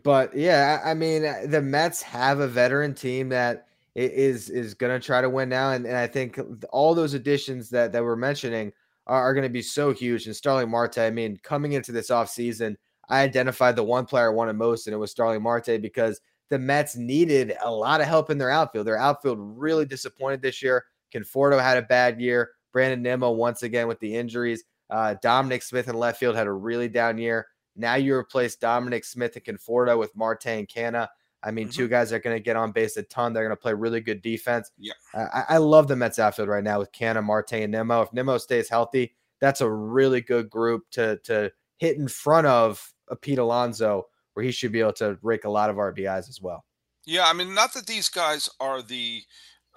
But 0.02 0.36
yeah, 0.36 0.82
I 0.84 0.94
mean, 0.94 1.26
uh, 1.26 1.42
the 1.46 1.62
Mets 1.62 2.02
have 2.02 2.40
a 2.40 2.48
veteran 2.48 2.94
team 2.94 3.30
that 3.30 3.68
is 3.96 4.50
is 4.50 4.74
going 4.74 5.00
to 5.00 5.06
try 5.06 5.22
to 5.22 5.30
win 5.30 5.50
now, 5.50 5.72
and, 5.72 5.86
and 5.86 5.98
I 5.98 6.08
think 6.08 6.40
all 6.72 6.96
those 6.96 7.14
additions 7.14 7.70
that 7.72 7.92
that 7.92 8.04
we're 8.04 8.16
mentioning 8.16 8.72
are, 9.08 9.22
are 9.22 9.34
going 9.34 9.44
to 9.44 9.50
be 9.50 9.62
so 9.62 9.92
huge. 9.94 10.26
And 10.26 10.36
Starling 10.36 10.70
Marte, 10.70 11.00
I 11.00 11.10
mean, 11.10 11.40
coming 11.44 11.74
into 11.74 11.92
this 11.92 12.10
offseason, 12.10 12.76
I 13.10 13.22
identified 13.22 13.76
the 13.76 13.84
one 13.84 14.06
player 14.06 14.32
I 14.32 14.34
wanted 14.34 14.54
most, 14.54 14.88
and 14.88 14.94
it 14.94 14.98
was 14.98 15.12
Starling 15.12 15.42
Marte 15.42 15.82
because 15.82 16.22
the 16.50 16.60
Mets 16.60 16.96
needed 16.96 17.56
a 17.64 17.72
lot 17.72 18.02
of 18.02 18.08
help 18.08 18.30
in 18.30 18.38
their 18.38 18.50
outfield. 18.50 18.88
Their 18.88 19.00
outfield 19.00 19.40
really 19.40 19.86
disappointed 19.86 20.42
this 20.42 20.62
year. 20.62 20.86
Conforto 21.14 21.62
had 21.62 21.78
a 21.78 21.82
bad 21.82 22.22
year. 22.22 22.52
Brandon 22.72 23.02
Nimmo 23.02 23.32
once 23.32 23.64
again 23.64 23.88
with 23.88 24.00
the 24.00 24.16
injuries. 24.16 24.64
Uh, 24.90 25.16
Dominic 25.22 25.64
Smith 25.64 25.88
in 25.88 25.96
left 25.96 26.20
field 26.20 26.36
had 26.36 26.48
a 26.48 26.52
really 26.52 26.88
down 26.88 27.18
year. 27.18 27.48
Now 27.76 27.96
you 27.96 28.16
replace 28.16 28.56
Dominic 28.56 29.06
Smith 29.06 29.36
and 29.36 29.44
Conforto 29.44 29.98
with 29.98 30.16
Marte 30.16 30.48
and 30.48 30.68
Canha. 30.68 31.08
I 31.44 31.52
mean, 31.52 31.68
mm-hmm. 31.68 31.76
two 31.76 31.88
guys 31.88 32.10
that 32.10 32.18
are 32.18 32.20
going 32.20 32.36
to 32.36 32.44
get 32.44 32.56
on 32.56 32.72
base 32.72 32.98
a 32.98 33.04
ton. 33.04 33.34
They're 33.34 33.44
going 33.44 33.56
to 33.56 33.62
play 33.62 33.74
really 33.74 34.02
good 34.02 34.22
defense. 34.22 34.72
Yeah, 34.78 34.94
I, 35.14 35.44
I, 35.50 35.58
love 35.58 35.88
the 35.88 35.96
Mets 35.96 36.20
outfield 36.20 36.48
right 36.48 36.64
now 36.64 36.80
with 36.80 36.92
Canha, 36.92 37.24
Marte, 37.24 37.54
and 37.54 37.72
Nimmo. 37.72 38.02
If 38.02 38.14
Nimmo 38.14 38.38
stays 38.38 38.70
healthy, 38.70 39.14
that's 39.42 39.62
a 39.62 39.70
really 39.70 40.22
good 40.22 40.50
group 40.50 40.90
to 40.92 41.18
to 41.26 41.52
hit 41.78 41.98
in 41.98 42.08
front 42.08 42.48
of 42.48 42.94
a 43.10 43.16
Pete 43.16 43.40
Alonso, 43.40 44.08
where 44.34 44.46
he 44.46 44.52
should 44.52 44.72
be 44.72 44.80
able 44.80 44.94
to 44.94 45.18
rake 45.22 45.46
a 45.46 45.50
lot 45.50 45.70
of 45.70 45.76
RBIs 45.76 46.30
as 46.30 46.40
well. 46.42 46.64
Yeah, 47.06 47.26
I 47.28 47.34
mean, 47.34 47.54
not 47.54 47.74
that 47.74 47.88
these 47.88 48.10
guys 48.10 48.50
are 48.60 48.82
the 48.82 49.24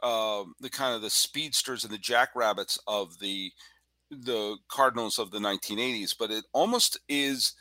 uh, 0.03 0.45
the 0.61 0.71
kind 0.71 0.95
of 0.95 1.03
the 1.03 1.11
speedsters 1.11 1.85
and 1.85 1.93
the 1.93 1.99
jackrabbits 1.99 2.79
of 2.87 3.19
the 3.19 3.51
the 4.11 4.57
Cardinals 4.69 5.19
of 5.19 5.33
the 5.33 5.39
1980s, 5.39 6.15
but 6.19 6.31
it 6.31 6.45
almost 6.53 7.01
is. 7.09 7.55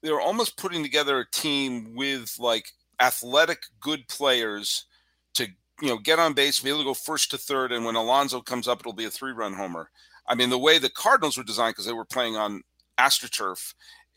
They're 0.00 0.20
almost 0.20 0.56
putting 0.56 0.84
together 0.84 1.18
a 1.18 1.30
team 1.30 1.94
with 1.96 2.36
like 2.38 2.66
athletic, 3.00 3.62
good 3.80 4.08
players 4.08 4.86
to 5.34 5.46
you 5.80 5.88
know 5.88 5.98
get 5.98 6.18
on 6.18 6.32
base, 6.32 6.60
be 6.60 6.70
able 6.70 6.80
to 6.80 6.84
go 6.84 6.94
first 6.94 7.30
to 7.30 7.38
third, 7.38 7.72
and 7.72 7.84
when 7.84 7.96
Alonso 7.96 8.40
comes 8.40 8.68
up, 8.68 8.80
it'll 8.80 8.92
be 8.92 9.04
a 9.04 9.10
three-run 9.10 9.54
homer. 9.54 9.90
I 10.26 10.34
mean, 10.34 10.50
the 10.50 10.58
way 10.58 10.78
the 10.78 10.90
Cardinals 10.90 11.38
were 11.38 11.44
designed 11.44 11.74
because 11.74 11.86
they 11.86 11.92
were 11.92 12.04
playing 12.04 12.36
on 12.36 12.62
AstroTurf, 12.98 13.74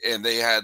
and 0.08 0.26
they 0.26 0.38
had, 0.38 0.64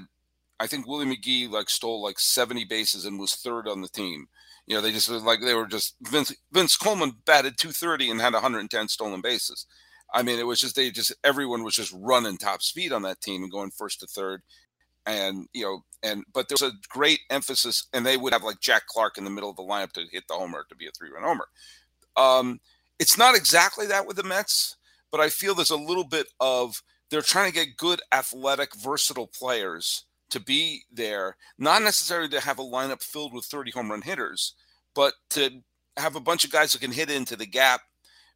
I 0.59 0.67
think 0.67 0.87
Willie 0.87 1.05
McGee 1.05 1.49
like 1.49 1.69
stole 1.69 2.03
like 2.03 2.19
70 2.19 2.65
bases 2.65 3.05
and 3.05 3.19
was 3.19 3.35
third 3.35 3.67
on 3.67 3.81
the 3.81 3.87
team. 3.87 4.27
You 4.65 4.75
know, 4.75 4.81
they 4.81 4.91
just 4.91 5.09
like 5.09 5.39
they 5.39 5.53
were 5.53 5.67
just 5.67 5.95
Vince 6.01 6.35
Vince 6.51 6.75
Coleman 6.75 7.13
batted 7.25 7.57
230 7.57 8.11
and 8.11 8.19
had 8.21 8.33
110 8.33 8.87
stolen 8.89 9.21
bases. 9.21 9.65
I 10.13 10.23
mean, 10.23 10.39
it 10.39 10.47
was 10.47 10.59
just 10.59 10.75
they 10.75 10.91
just 10.91 11.13
everyone 11.23 11.63
was 11.63 11.75
just 11.75 11.95
running 11.97 12.37
top 12.37 12.61
speed 12.61 12.91
on 12.91 13.01
that 13.03 13.21
team 13.21 13.43
and 13.43 13.51
going 13.51 13.71
first 13.71 14.01
to 14.01 14.07
third, 14.07 14.41
and 15.07 15.47
you 15.53 15.63
know, 15.63 15.81
and 16.03 16.23
but 16.33 16.47
there 16.47 16.57
was 16.59 16.73
a 16.73 16.75
great 16.89 17.21
emphasis, 17.31 17.87
and 17.93 18.05
they 18.05 18.17
would 18.17 18.33
have 18.33 18.43
like 18.43 18.59
Jack 18.59 18.85
Clark 18.87 19.17
in 19.17 19.23
the 19.23 19.31
middle 19.31 19.49
of 19.49 19.55
the 19.55 19.63
lineup 19.63 19.93
to 19.93 20.05
hit 20.11 20.25
the 20.27 20.35
homer 20.35 20.65
to 20.69 20.75
be 20.75 20.85
a 20.85 20.91
three 20.91 21.09
run 21.09 21.23
homer. 21.23 21.47
Um, 22.15 22.59
it's 22.99 23.17
not 23.17 23.35
exactly 23.35 23.87
that 23.87 24.05
with 24.05 24.17
the 24.17 24.23
Mets, 24.23 24.75
but 25.11 25.21
I 25.21 25.29
feel 25.29 25.55
there's 25.55 25.71
a 25.71 25.77
little 25.77 26.03
bit 26.03 26.27
of 26.39 26.83
they're 27.09 27.21
trying 27.21 27.49
to 27.49 27.55
get 27.55 27.77
good, 27.77 28.01
athletic, 28.13 28.75
versatile 28.75 29.27
players 29.27 30.05
to 30.29 30.39
be 30.41 30.83
there, 30.91 31.37
not 31.57 31.81
necessarily 31.81 32.27
to 32.29 32.41
have 32.41 32.59
a 32.59 32.63
lineup 32.63 33.01
filled 33.01 33.33
with 33.33 33.45
30 33.45 33.71
home 33.71 33.89
run 33.89 34.01
hitters, 34.01 34.55
but 34.93 35.13
to 35.29 35.61
have 35.95 36.15
a 36.17 36.21
bunch 36.21 36.43
of 36.43 36.51
guys 36.51 36.73
who 36.73 36.79
can 36.79 36.91
hit 36.91 37.09
into 37.09 37.37
the 37.37 37.45
gap 37.45 37.81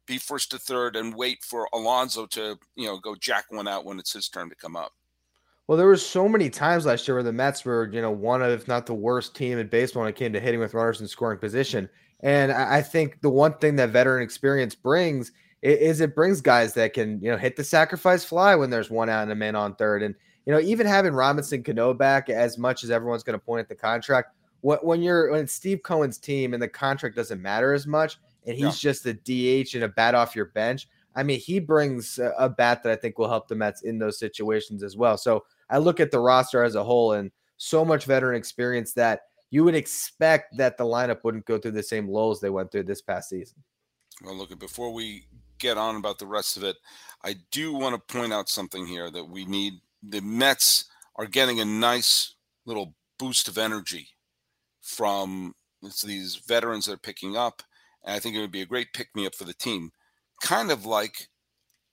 be 0.06 0.18
first 0.18 0.50
to 0.50 0.58
third 0.58 0.96
and 0.96 1.14
wait 1.14 1.44
for 1.44 1.68
Alonso 1.72 2.26
to, 2.26 2.58
you 2.74 2.86
know, 2.86 2.98
go 2.98 3.14
jack 3.14 3.44
one 3.50 3.68
out 3.68 3.84
when 3.84 3.98
it's 3.98 4.12
his 4.12 4.28
turn 4.28 4.48
to 4.48 4.56
come 4.56 4.74
up. 4.74 4.92
Well, 5.72 5.78
there 5.78 5.88
was 5.88 6.04
so 6.04 6.28
many 6.28 6.50
times 6.50 6.84
last 6.84 7.08
year 7.08 7.14
where 7.14 7.22
the 7.22 7.32
Mets 7.32 7.64
were, 7.64 7.88
you 7.94 8.02
know, 8.02 8.10
one 8.10 8.42
of, 8.42 8.50
if 8.50 8.68
not 8.68 8.84
the 8.84 8.92
worst 8.92 9.34
team 9.34 9.56
in 9.58 9.68
baseball 9.68 10.02
when 10.02 10.10
it 10.10 10.16
came 10.16 10.30
to 10.34 10.38
hitting 10.38 10.60
with 10.60 10.74
runners 10.74 11.00
in 11.00 11.08
scoring 11.08 11.38
position. 11.38 11.88
And 12.20 12.52
I 12.52 12.82
think 12.82 13.22
the 13.22 13.30
one 13.30 13.54
thing 13.54 13.76
that 13.76 13.88
veteran 13.88 14.22
experience 14.22 14.74
brings 14.74 15.32
is 15.62 16.02
it 16.02 16.14
brings 16.14 16.42
guys 16.42 16.74
that 16.74 16.92
can, 16.92 17.22
you 17.22 17.30
know, 17.30 17.38
hit 17.38 17.56
the 17.56 17.64
sacrifice 17.64 18.22
fly 18.22 18.54
when 18.54 18.68
there's 18.68 18.90
one 18.90 19.08
out 19.08 19.22
and 19.22 19.32
a 19.32 19.34
man 19.34 19.56
on 19.56 19.74
third. 19.76 20.02
And, 20.02 20.14
you 20.44 20.52
know, 20.52 20.60
even 20.60 20.86
having 20.86 21.14
Robinson 21.14 21.62
Cano 21.62 21.94
back, 21.94 22.28
as 22.28 22.58
much 22.58 22.84
as 22.84 22.90
everyone's 22.90 23.22
going 23.22 23.40
to 23.40 23.42
point 23.42 23.60
at 23.60 23.68
the 23.70 23.74
contract, 23.74 24.34
when 24.60 25.00
you're 25.00 25.30
when 25.30 25.46
Steve 25.46 25.82
Cohen's 25.82 26.18
team 26.18 26.52
and 26.52 26.62
the 26.62 26.68
contract 26.68 27.16
doesn't 27.16 27.40
matter 27.40 27.72
as 27.72 27.86
much, 27.86 28.18
and 28.44 28.54
he's 28.54 28.84
yeah. 28.84 28.92
just 28.92 29.06
a 29.06 29.14
DH 29.14 29.74
and 29.74 29.84
a 29.84 29.88
bat 29.88 30.14
off 30.14 30.36
your 30.36 30.44
bench. 30.44 30.86
I 31.14 31.22
mean, 31.22 31.40
he 31.40 31.60
brings 31.60 32.18
a 32.38 32.48
bat 32.48 32.82
that 32.82 32.92
I 32.92 32.96
think 32.96 33.18
will 33.18 33.28
help 33.28 33.48
the 33.48 33.54
Mets 33.54 33.82
in 33.82 33.98
those 33.98 34.18
situations 34.18 34.82
as 34.82 34.96
well. 34.96 35.18
So 35.18 35.44
I 35.72 35.78
look 35.78 35.98
at 35.98 36.10
the 36.10 36.20
roster 36.20 36.62
as 36.62 36.74
a 36.74 36.84
whole 36.84 37.14
and 37.14 37.32
so 37.56 37.84
much 37.84 38.04
veteran 38.04 38.36
experience 38.36 38.92
that 38.92 39.22
you 39.50 39.64
would 39.64 39.74
expect 39.74 40.56
that 40.58 40.76
the 40.76 40.84
lineup 40.84 41.24
wouldn't 41.24 41.46
go 41.46 41.58
through 41.58 41.72
the 41.72 41.82
same 41.82 42.08
lows 42.08 42.40
they 42.40 42.50
went 42.50 42.70
through 42.70 42.84
this 42.84 43.00
past 43.00 43.30
season. 43.30 43.56
Well, 44.22 44.36
look, 44.36 44.56
before 44.58 44.92
we 44.92 45.26
get 45.58 45.78
on 45.78 45.96
about 45.96 46.18
the 46.18 46.26
rest 46.26 46.56
of 46.56 46.62
it, 46.62 46.76
I 47.24 47.36
do 47.50 47.72
want 47.72 47.94
to 47.94 48.14
point 48.14 48.32
out 48.32 48.48
something 48.48 48.86
here 48.86 49.10
that 49.10 49.28
we 49.28 49.46
need. 49.46 49.74
The 50.02 50.20
Mets 50.20 50.84
are 51.16 51.26
getting 51.26 51.60
a 51.60 51.64
nice 51.64 52.34
little 52.66 52.94
boost 53.18 53.48
of 53.48 53.56
energy 53.58 54.08
from 54.80 55.54
these 56.04 56.36
veterans 56.36 56.86
that 56.86 56.94
are 56.94 56.98
picking 56.98 57.36
up. 57.36 57.62
And 58.04 58.14
I 58.14 58.18
think 58.18 58.36
it 58.36 58.40
would 58.40 58.52
be 58.52 58.62
a 58.62 58.66
great 58.66 58.92
pick 58.92 59.14
me 59.14 59.26
up 59.26 59.34
for 59.34 59.44
the 59.44 59.54
team, 59.54 59.92
kind 60.42 60.70
of 60.70 60.84
like 60.84 61.28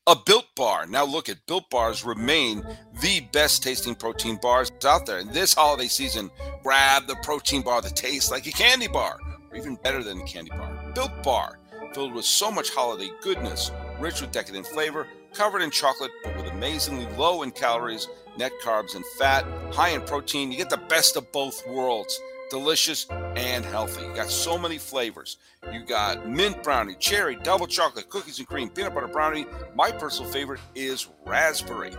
a 0.09 0.15
built 0.15 0.47
bar. 0.55 0.87
Now, 0.87 1.05
look 1.05 1.29
at 1.29 1.45
built 1.45 1.69
bars 1.69 2.03
remain 2.03 2.65
the 2.99 3.19
best 3.31 3.61
tasting 3.61 3.93
protein 3.93 4.39
bars 4.41 4.71
out 4.83 5.05
there. 5.05 5.19
And 5.19 5.31
this 5.31 5.53
holiday 5.53 5.85
season, 5.85 6.31
grab 6.63 7.05
the 7.05 7.15
protein 7.17 7.61
bar 7.61 7.79
that 7.83 7.95
tastes 7.95 8.31
like 8.31 8.47
a 8.47 8.51
candy 8.51 8.87
bar, 8.87 9.19
or 9.51 9.55
even 9.55 9.75
better 9.75 10.01
than 10.01 10.19
a 10.19 10.23
candy 10.23 10.49
bar. 10.49 10.91
Built 10.95 11.11
bar, 11.21 11.59
filled 11.93 12.15
with 12.15 12.25
so 12.25 12.51
much 12.51 12.71
holiday 12.71 13.11
goodness, 13.21 13.69
rich 13.99 14.19
with 14.19 14.31
decadent 14.31 14.65
flavor, 14.65 15.05
covered 15.31 15.61
in 15.61 15.69
chocolate, 15.69 16.09
but 16.23 16.35
with 16.35 16.47
amazingly 16.47 17.05
low 17.15 17.43
in 17.43 17.51
calories, 17.51 18.07
net 18.35 18.51
carbs, 18.63 18.95
and 18.95 19.05
fat, 19.19 19.45
high 19.71 19.89
in 19.89 20.01
protein. 20.01 20.51
You 20.51 20.57
get 20.57 20.71
the 20.71 20.77
best 20.89 21.17
of 21.17 21.31
both 21.31 21.61
worlds 21.67 22.19
delicious 22.49 23.07
and 23.35 23.63
healthy. 23.65 24.05
You 24.05 24.13
got 24.13 24.29
so 24.29 24.57
many 24.57 24.77
flavors. 24.77 25.37
You 25.71 25.83
got 25.85 26.27
mint 26.27 26.63
brownie, 26.63 26.95
cherry, 26.99 27.35
double 27.35 27.67
chocolate, 27.67 28.09
cookies 28.09 28.39
and 28.39 28.47
cream, 28.47 28.69
peanut 28.69 28.93
butter 28.93 29.07
brownie. 29.07 29.45
My 29.75 29.91
personal 29.91 30.31
favorite 30.31 30.59
is 30.75 31.07
raspberry. 31.25 31.91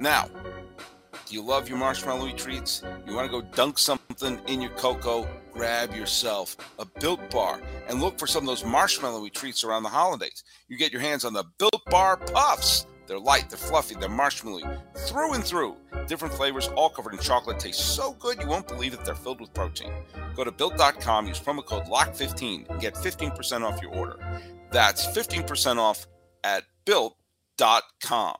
Now, 0.00 0.28
do 1.26 1.34
you 1.34 1.42
love 1.42 1.68
your 1.68 1.78
marshmallowy 1.78 2.36
treats? 2.36 2.82
You 3.06 3.14
want 3.14 3.30
to 3.30 3.40
go 3.40 3.46
dunk 3.54 3.78
something 3.78 4.40
in 4.46 4.62
your 4.62 4.70
cocoa? 4.72 5.28
Grab 5.52 5.92
yourself 5.94 6.56
a 6.78 6.86
Built 6.86 7.30
Bar 7.30 7.60
and 7.88 8.00
look 8.00 8.18
for 8.18 8.26
some 8.26 8.44
of 8.44 8.46
those 8.46 8.62
marshmallowy 8.62 9.32
treats 9.32 9.64
around 9.64 9.82
the 9.82 9.88
holidays. 9.88 10.44
You 10.68 10.78
get 10.78 10.92
your 10.92 11.00
hands 11.00 11.24
on 11.24 11.32
the 11.32 11.44
Built 11.58 11.84
Bar 11.90 12.16
Puffs. 12.16 12.86
They're 13.08 13.18
light, 13.18 13.48
they're 13.48 13.58
fluffy, 13.58 13.94
they're 13.94 14.10
marshmallowy, 14.10 14.80
through 15.08 15.32
and 15.32 15.42
through. 15.42 15.76
Different 16.06 16.34
flavors, 16.34 16.68
all 16.76 16.90
covered 16.90 17.14
in 17.14 17.18
chocolate, 17.18 17.58
taste 17.58 17.96
so 17.96 18.12
good 18.12 18.38
you 18.38 18.46
won't 18.46 18.68
believe 18.68 18.92
it. 18.92 19.02
They're 19.04 19.14
filled 19.14 19.40
with 19.40 19.54
protein. 19.54 19.90
Go 20.36 20.44
to 20.44 20.52
built.com, 20.52 21.26
use 21.26 21.40
promo 21.40 21.64
code 21.64 21.86
LOCK15 21.86 22.68
and 22.68 22.80
get 22.80 22.94
15% 22.94 23.62
off 23.62 23.80
your 23.80 23.94
order. 23.94 24.18
That's 24.70 25.06
15% 25.06 25.78
off 25.78 26.06
at 26.44 26.64
built.com. 26.84 28.36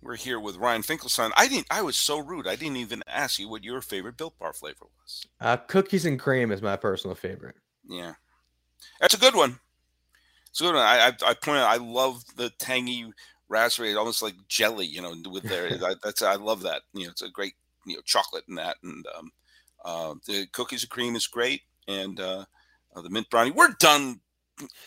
We're 0.00 0.16
here 0.16 0.40
with 0.40 0.56
Ryan 0.56 0.82
Finkelstein. 0.82 1.32
I 1.36 1.48
didn't. 1.48 1.66
I 1.70 1.82
was 1.82 1.96
so 1.96 2.18
rude. 2.18 2.46
I 2.46 2.54
didn't 2.56 2.76
even 2.76 3.02
ask 3.08 3.38
you 3.38 3.48
what 3.48 3.64
your 3.64 3.80
favorite 3.80 4.16
Built 4.16 4.38
Bar 4.38 4.52
flavor 4.52 4.86
was. 5.02 5.26
Uh, 5.40 5.56
cookies 5.56 6.06
and 6.06 6.18
cream 6.18 6.52
is 6.52 6.62
my 6.62 6.76
personal 6.76 7.16
favorite. 7.16 7.56
Yeah, 7.88 8.14
that's 9.00 9.14
a 9.14 9.18
good 9.18 9.34
one. 9.34 9.58
So 10.56 10.74
I, 10.74 11.08
I, 11.08 11.12
I 11.22 11.34
point 11.34 11.58
out 11.58 11.68
I 11.68 11.76
love 11.76 12.24
the 12.34 12.48
tangy 12.58 13.04
raspberry, 13.50 13.94
almost 13.94 14.22
like 14.22 14.32
jelly, 14.48 14.86
you 14.86 15.02
know, 15.02 15.14
with 15.30 15.42
there. 15.42 15.68
that's 16.02 16.22
I 16.22 16.36
love 16.36 16.62
that. 16.62 16.80
You 16.94 17.04
know, 17.04 17.10
it's 17.10 17.20
a 17.20 17.28
great 17.28 17.52
you 17.84 17.94
know 17.94 18.00
chocolate 18.06 18.44
and 18.48 18.56
that, 18.56 18.78
and 18.82 19.04
um, 19.18 19.30
uh, 19.84 20.14
the 20.26 20.46
cookies 20.52 20.82
and 20.82 20.88
cream 20.88 21.14
is 21.14 21.26
great, 21.26 21.60
and 21.88 22.18
uh, 22.18 22.46
uh, 22.94 23.02
the 23.02 23.10
mint 23.10 23.28
brownie. 23.28 23.50
We're 23.50 23.74
done 23.78 24.18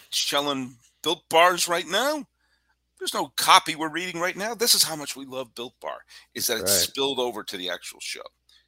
shelling 0.10 0.76
built 1.04 1.22
bars 1.30 1.68
right 1.68 1.88
now. 1.88 2.26
There's 2.98 3.14
no 3.14 3.32
copy 3.38 3.76
we're 3.76 3.92
reading 3.92 4.20
right 4.20 4.36
now. 4.36 4.56
This 4.56 4.74
is 4.74 4.82
how 4.82 4.96
much 4.96 5.16
we 5.16 5.26
love 5.26 5.54
Built 5.54 5.76
Bar. 5.80 6.00
Is 6.34 6.48
that 6.48 6.62
it's 6.62 6.74
spilled 6.74 7.20
over 7.20 7.44
to 7.44 7.58
the 7.58 7.70
actual 7.70 8.00
show. 8.02 8.24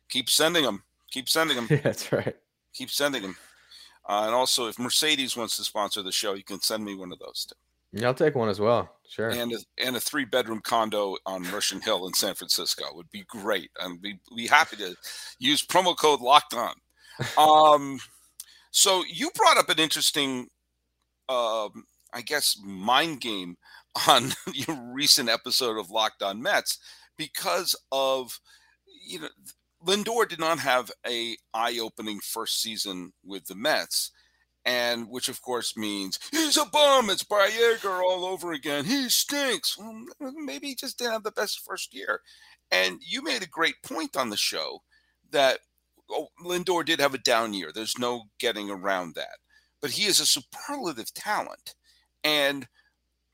Keep 0.07 0.29
sending 0.29 0.63
them. 0.63 0.83
Keep 1.09 1.29
sending 1.29 1.55
them. 1.55 1.67
Yeah, 1.67 1.77
that's 1.83 2.11
right. 2.11 2.37
Keep 2.73 2.91
sending 2.91 3.23
them. 3.23 3.35
Uh, 4.07 4.23
and 4.25 4.33
also, 4.33 4.67
if 4.67 4.79
Mercedes 4.79 5.37
wants 5.37 5.57
to 5.57 5.63
sponsor 5.63 6.01
the 6.01 6.11
show, 6.11 6.33
you 6.33 6.43
can 6.43 6.61
send 6.61 6.83
me 6.83 6.95
one 6.95 7.11
of 7.11 7.19
those 7.19 7.45
too. 7.45 7.55
Yeah, 7.93 8.07
I'll 8.07 8.13
take 8.13 8.35
one 8.35 8.49
as 8.49 8.59
well. 8.59 8.89
Sure. 9.07 9.29
And 9.29 9.51
a, 9.51 9.57
and 9.77 9.95
a 9.95 9.99
three 9.99 10.23
bedroom 10.23 10.61
condo 10.63 11.17
on 11.25 11.43
Merchant 11.43 11.83
Hill 11.83 12.07
in 12.07 12.13
San 12.13 12.33
Francisco 12.35 12.85
would 12.93 13.11
be 13.11 13.23
great. 13.27 13.69
And 13.79 14.01
be 14.01 14.17
be 14.35 14.47
happy 14.47 14.77
to 14.77 14.95
use 15.39 15.65
promo 15.65 15.95
code 15.97 16.21
Locked 16.21 16.53
On. 16.53 16.73
Um, 17.37 17.99
so 18.71 19.03
you 19.07 19.29
brought 19.35 19.57
up 19.57 19.69
an 19.69 19.77
interesting, 19.77 20.47
um, 21.29 21.83
I 22.13 22.21
guess, 22.25 22.57
mind 22.63 23.21
game 23.21 23.57
on 24.07 24.31
your 24.53 24.75
recent 24.91 25.29
episode 25.29 25.77
of 25.77 25.91
Locked 25.91 26.23
On 26.23 26.41
Mets 26.41 26.79
because 27.17 27.75
of 27.91 28.39
you 29.05 29.19
know 29.19 29.27
Lindor 29.85 30.27
did 30.27 30.39
not 30.39 30.59
have 30.59 30.91
a 31.07 31.37
eye-opening 31.53 32.19
first 32.19 32.61
season 32.61 33.13
with 33.23 33.45
the 33.45 33.55
Mets, 33.55 34.11
and 34.63 35.09
which 35.09 35.27
of 35.27 35.41
course 35.41 35.75
means 35.75 36.19
he's 36.31 36.57
a 36.57 36.65
bum. 36.65 37.09
It's 37.09 37.23
Yeager 37.23 38.01
all 38.01 38.25
over 38.25 38.51
again. 38.51 38.85
He 38.85 39.09
stinks. 39.09 39.77
Well, 39.77 40.05
maybe 40.19 40.67
he 40.67 40.75
just 40.75 40.97
didn't 40.97 41.13
have 41.13 41.23
the 41.23 41.31
best 41.31 41.65
first 41.65 41.95
year. 41.95 42.21
And 42.71 43.01
you 43.05 43.23
made 43.23 43.43
a 43.43 43.47
great 43.47 43.75
point 43.83 44.15
on 44.15 44.29
the 44.29 44.37
show 44.37 44.79
that 45.31 45.59
oh, 46.09 46.27
Lindor 46.45 46.85
did 46.85 46.99
have 46.99 47.13
a 47.13 47.19
down 47.19 47.53
year. 47.53 47.71
There's 47.73 47.97
no 47.97 48.23
getting 48.39 48.69
around 48.69 49.15
that. 49.15 49.39
But 49.81 49.91
he 49.91 50.05
is 50.05 50.19
a 50.19 50.27
superlative 50.27 51.11
talent, 51.13 51.73
and 52.23 52.67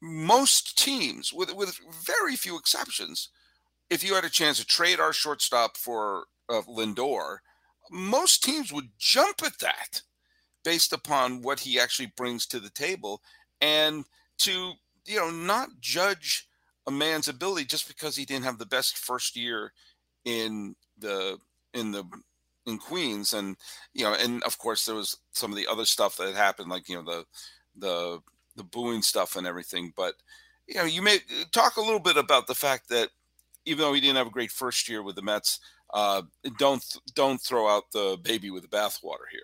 most 0.01 0.77
teams, 0.77 1.33
with 1.33 1.53
with 1.53 1.77
very 2.05 2.37
few 2.37 2.57
exceptions, 2.57 3.29
if 3.89 4.01
you 4.01 4.15
had 4.15 4.23
a 4.23 4.29
chance 4.29 4.57
to 4.59 4.65
trade 4.65 4.99
our 4.99 5.11
shortstop 5.11 5.75
for 5.75 6.25
of 6.49 6.67
Lindor, 6.67 7.37
most 7.91 8.43
teams 8.43 8.71
would 8.71 8.89
jump 8.97 9.43
at 9.43 9.59
that 9.59 10.01
based 10.63 10.93
upon 10.93 11.41
what 11.41 11.59
he 11.59 11.79
actually 11.79 12.11
brings 12.17 12.45
to 12.47 12.59
the 12.59 12.69
table 12.69 13.21
and 13.61 14.05
to 14.37 14.73
you 15.05 15.17
know 15.17 15.29
not 15.29 15.69
judge 15.79 16.47
a 16.87 16.91
man's 16.91 17.27
ability 17.27 17.65
just 17.65 17.87
because 17.87 18.15
he 18.15 18.25
didn't 18.25 18.45
have 18.45 18.57
the 18.57 18.65
best 18.65 18.97
first 18.97 19.35
year 19.35 19.71
in 20.25 20.75
the 20.97 21.37
in 21.73 21.91
the 21.91 22.03
in 22.65 22.77
Queens, 22.77 23.33
and 23.33 23.55
you 23.93 24.03
know, 24.03 24.13
and 24.13 24.43
of 24.43 24.57
course 24.57 24.85
there 24.85 24.95
was 24.95 25.17
some 25.31 25.51
of 25.51 25.57
the 25.57 25.67
other 25.67 25.85
stuff 25.85 26.17
that 26.17 26.35
happened, 26.35 26.69
like 26.69 26.89
you 26.89 26.95
know 26.95 27.03
the 27.03 27.25
the 27.77 28.19
the 28.55 28.63
booing 28.63 29.01
stuff 29.01 29.35
and 29.35 29.47
everything. 29.47 29.93
But 29.95 30.15
you 30.67 30.75
know, 30.75 30.83
you 30.83 31.01
may 31.01 31.19
talk 31.51 31.77
a 31.77 31.81
little 31.81 31.99
bit 31.99 32.17
about 32.17 32.47
the 32.47 32.55
fact 32.55 32.89
that 32.89 33.09
even 33.65 33.81
though 33.81 33.93
he 33.93 34.01
didn't 34.01 34.17
have 34.17 34.27
a 34.27 34.31
great 34.31 34.51
first 34.51 34.87
year 34.89 35.01
with 35.01 35.15
the 35.15 35.21
Mets, 35.21 35.59
uh, 35.93 36.21
don't 36.57 36.83
don't 37.15 37.41
throw 37.41 37.67
out 37.67 37.91
the 37.91 38.17
baby 38.23 38.49
with 38.49 38.63
the 38.63 38.69
bathwater 38.69 39.27
here. 39.31 39.41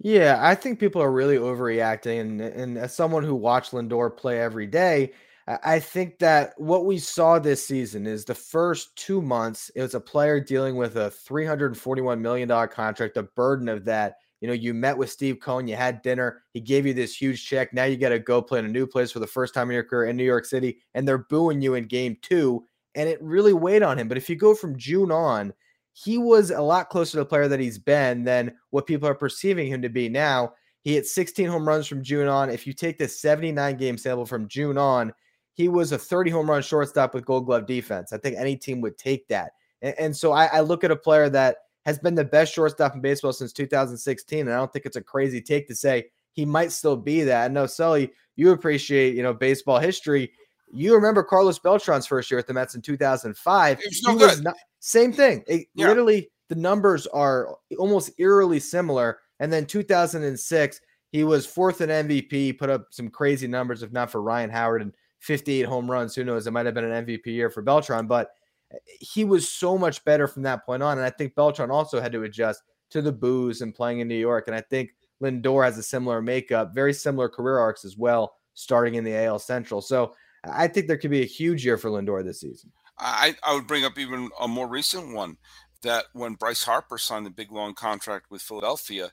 Yeah, 0.00 0.38
I 0.40 0.54
think 0.54 0.80
people 0.80 1.02
are 1.02 1.12
really 1.12 1.36
overreacting, 1.36 2.20
and 2.20 2.40
and 2.40 2.78
as 2.78 2.94
someone 2.94 3.24
who 3.24 3.34
watched 3.34 3.72
Lindor 3.72 4.16
play 4.16 4.40
every 4.40 4.66
day, 4.66 5.12
I 5.46 5.78
think 5.78 6.18
that 6.20 6.54
what 6.56 6.86
we 6.86 6.98
saw 6.98 7.38
this 7.38 7.66
season 7.66 8.06
is 8.06 8.24
the 8.24 8.34
first 8.34 8.96
two 8.96 9.20
months, 9.20 9.70
it 9.74 9.82
was 9.82 9.94
a 9.94 10.00
player 10.00 10.40
dealing 10.40 10.76
with 10.76 10.96
a 10.96 11.10
$341 11.10 12.18
million 12.18 12.48
contract, 12.68 13.14
the 13.14 13.24
burden 13.24 13.68
of 13.68 13.84
that. 13.84 14.16
You 14.40 14.48
know, 14.48 14.54
you 14.54 14.72
met 14.72 14.96
with 14.96 15.10
Steve 15.10 15.40
Cohen, 15.40 15.68
you 15.68 15.76
had 15.76 16.00
dinner, 16.00 16.42
he 16.54 16.60
gave 16.60 16.86
you 16.86 16.94
this 16.94 17.14
huge 17.14 17.44
check. 17.46 17.74
Now 17.74 17.84
you 17.84 17.98
got 17.98 18.08
to 18.10 18.18
go 18.18 18.40
play 18.40 18.58
in 18.58 18.64
a 18.64 18.68
new 18.68 18.86
place 18.86 19.12
for 19.12 19.18
the 19.18 19.26
first 19.26 19.52
time 19.52 19.68
in 19.68 19.74
your 19.74 19.84
career 19.84 20.08
in 20.08 20.16
New 20.16 20.24
York 20.24 20.46
City, 20.46 20.78
and 20.94 21.06
they're 21.06 21.18
booing 21.18 21.60
you 21.60 21.74
in 21.74 21.84
game 21.84 22.16
two. 22.22 22.64
And 22.94 23.08
it 23.08 23.22
really 23.22 23.52
weighed 23.52 23.82
on 23.82 23.98
him. 23.98 24.08
But 24.08 24.16
if 24.16 24.30
you 24.30 24.36
go 24.36 24.54
from 24.54 24.78
June 24.78 25.10
on, 25.10 25.52
he 25.94 26.18
was 26.18 26.50
a 26.50 26.60
lot 26.60 26.90
closer 26.90 27.12
to 27.12 27.16
the 27.18 27.24
player 27.24 27.48
that 27.48 27.60
he's 27.60 27.78
been 27.78 28.24
than 28.24 28.52
what 28.70 28.86
people 28.86 29.08
are 29.08 29.14
perceiving 29.14 29.68
him 29.68 29.80
to 29.80 29.88
be 29.88 30.08
now. 30.08 30.52
He 30.82 30.94
hit 30.94 31.06
16 31.06 31.46
home 31.46 31.66
runs 31.66 31.86
from 31.86 32.02
June 32.02 32.26
on. 32.26 32.50
If 32.50 32.66
you 32.66 32.72
take 32.72 32.98
the 32.98 33.08
79 33.08 33.76
game 33.76 33.96
sample 33.96 34.26
from 34.26 34.48
June 34.48 34.76
on, 34.76 35.14
he 35.54 35.68
was 35.68 35.92
a 35.92 35.98
30 35.98 36.30
home 36.30 36.50
run 36.50 36.62
shortstop 36.62 37.14
with 37.14 37.24
gold 37.24 37.46
glove 37.46 37.66
defense. 37.66 38.12
I 38.12 38.18
think 38.18 38.36
any 38.36 38.56
team 38.56 38.80
would 38.80 38.98
take 38.98 39.28
that. 39.28 39.52
And, 39.82 39.94
and 39.98 40.16
so 40.16 40.32
I, 40.32 40.46
I, 40.46 40.60
look 40.60 40.82
at 40.82 40.90
a 40.90 40.96
player 40.96 41.30
that 41.30 41.58
has 41.86 41.98
been 42.00 42.16
the 42.16 42.24
best 42.24 42.52
shortstop 42.52 42.94
in 42.94 43.00
baseball 43.00 43.32
since 43.32 43.52
2016. 43.52 44.40
And 44.40 44.50
I 44.50 44.56
don't 44.56 44.72
think 44.72 44.86
it's 44.86 44.96
a 44.96 45.00
crazy 45.00 45.40
take 45.40 45.68
to 45.68 45.76
say 45.76 46.06
he 46.32 46.44
might 46.44 46.72
still 46.72 46.96
be 46.96 47.22
that. 47.22 47.44
I 47.44 47.48
know, 47.48 47.66
Sully, 47.66 48.10
you 48.34 48.50
appreciate, 48.50 49.14
you 49.14 49.22
know, 49.22 49.32
baseball 49.32 49.78
history. 49.78 50.32
You 50.72 50.94
remember 50.94 51.22
Carlos 51.22 51.58
Beltran's 51.58 52.06
first 52.06 52.30
year 52.30 52.38
at 52.38 52.46
the 52.46 52.54
Mets 52.54 52.74
in 52.74 52.82
2005. 52.82 53.78
He 53.78 53.86
was, 53.86 54.02
no 54.02 54.10
he 54.10 54.16
was 54.16 54.42
not, 54.42 54.56
same 54.80 55.12
thing. 55.12 55.44
It, 55.46 55.66
yeah. 55.74 55.88
Literally, 55.88 56.30
the 56.48 56.54
numbers 56.56 57.06
are 57.08 57.56
almost 57.78 58.12
eerily 58.18 58.60
similar. 58.60 59.18
And 59.40 59.52
then 59.52 59.66
2006, 59.66 60.80
he 61.10 61.24
was 61.24 61.46
fourth 61.46 61.80
in 61.80 61.90
MVP, 61.90 62.58
put 62.58 62.70
up 62.70 62.88
some 62.90 63.08
crazy 63.08 63.46
numbers, 63.46 63.82
if 63.82 63.92
not 63.92 64.10
for 64.10 64.22
Ryan 64.22 64.50
Howard 64.50 64.82
and 64.82 64.94
58 65.20 65.62
home 65.62 65.90
runs. 65.90 66.14
Who 66.14 66.24
knows? 66.24 66.46
It 66.46 66.52
might 66.52 66.66
have 66.66 66.74
been 66.74 66.90
an 66.90 67.06
MVP 67.06 67.26
year 67.26 67.50
for 67.50 67.62
Beltran, 67.62 68.06
but 68.06 68.30
eh, 68.72 68.76
he 69.00 69.24
was 69.24 69.48
so 69.48 69.78
much 69.78 70.04
better 70.04 70.26
from 70.26 70.42
that 70.42 70.66
point 70.66 70.82
on. 70.82 70.98
And 70.98 71.06
I 71.06 71.10
think 71.10 71.34
Beltran 71.34 71.70
also 71.70 72.00
had 72.00 72.12
to 72.12 72.24
adjust 72.24 72.62
to 72.90 73.00
the 73.00 73.12
boos 73.12 73.60
and 73.60 73.74
playing 73.74 74.00
in 74.00 74.08
New 74.08 74.14
York. 74.14 74.48
And 74.48 74.56
I 74.56 74.60
think 74.60 74.90
Lindor 75.22 75.64
has 75.64 75.78
a 75.78 75.82
similar 75.82 76.20
makeup, 76.20 76.74
very 76.74 76.92
similar 76.92 77.28
career 77.28 77.58
arcs 77.58 77.84
as 77.84 77.96
well, 77.96 78.34
starting 78.54 78.96
in 78.96 79.04
the 79.04 79.16
AL 79.24 79.38
Central. 79.38 79.80
So 79.80 80.14
I 80.50 80.68
think 80.68 80.86
there 80.86 80.98
could 80.98 81.10
be 81.10 81.22
a 81.22 81.26
huge 81.26 81.64
year 81.64 81.78
for 81.78 81.90
Lindor 81.90 82.24
this 82.24 82.40
season. 82.40 82.70
I, 82.98 83.34
I 83.42 83.54
would 83.54 83.66
bring 83.66 83.84
up 83.84 83.98
even 83.98 84.30
a 84.40 84.46
more 84.46 84.68
recent 84.68 85.14
one 85.14 85.36
that 85.82 86.06
when 86.12 86.34
Bryce 86.34 86.64
Harper 86.64 86.98
signed 86.98 87.26
the 87.26 87.30
big 87.30 87.50
long 87.50 87.74
contract 87.74 88.30
with 88.30 88.42
Philadelphia, 88.42 89.10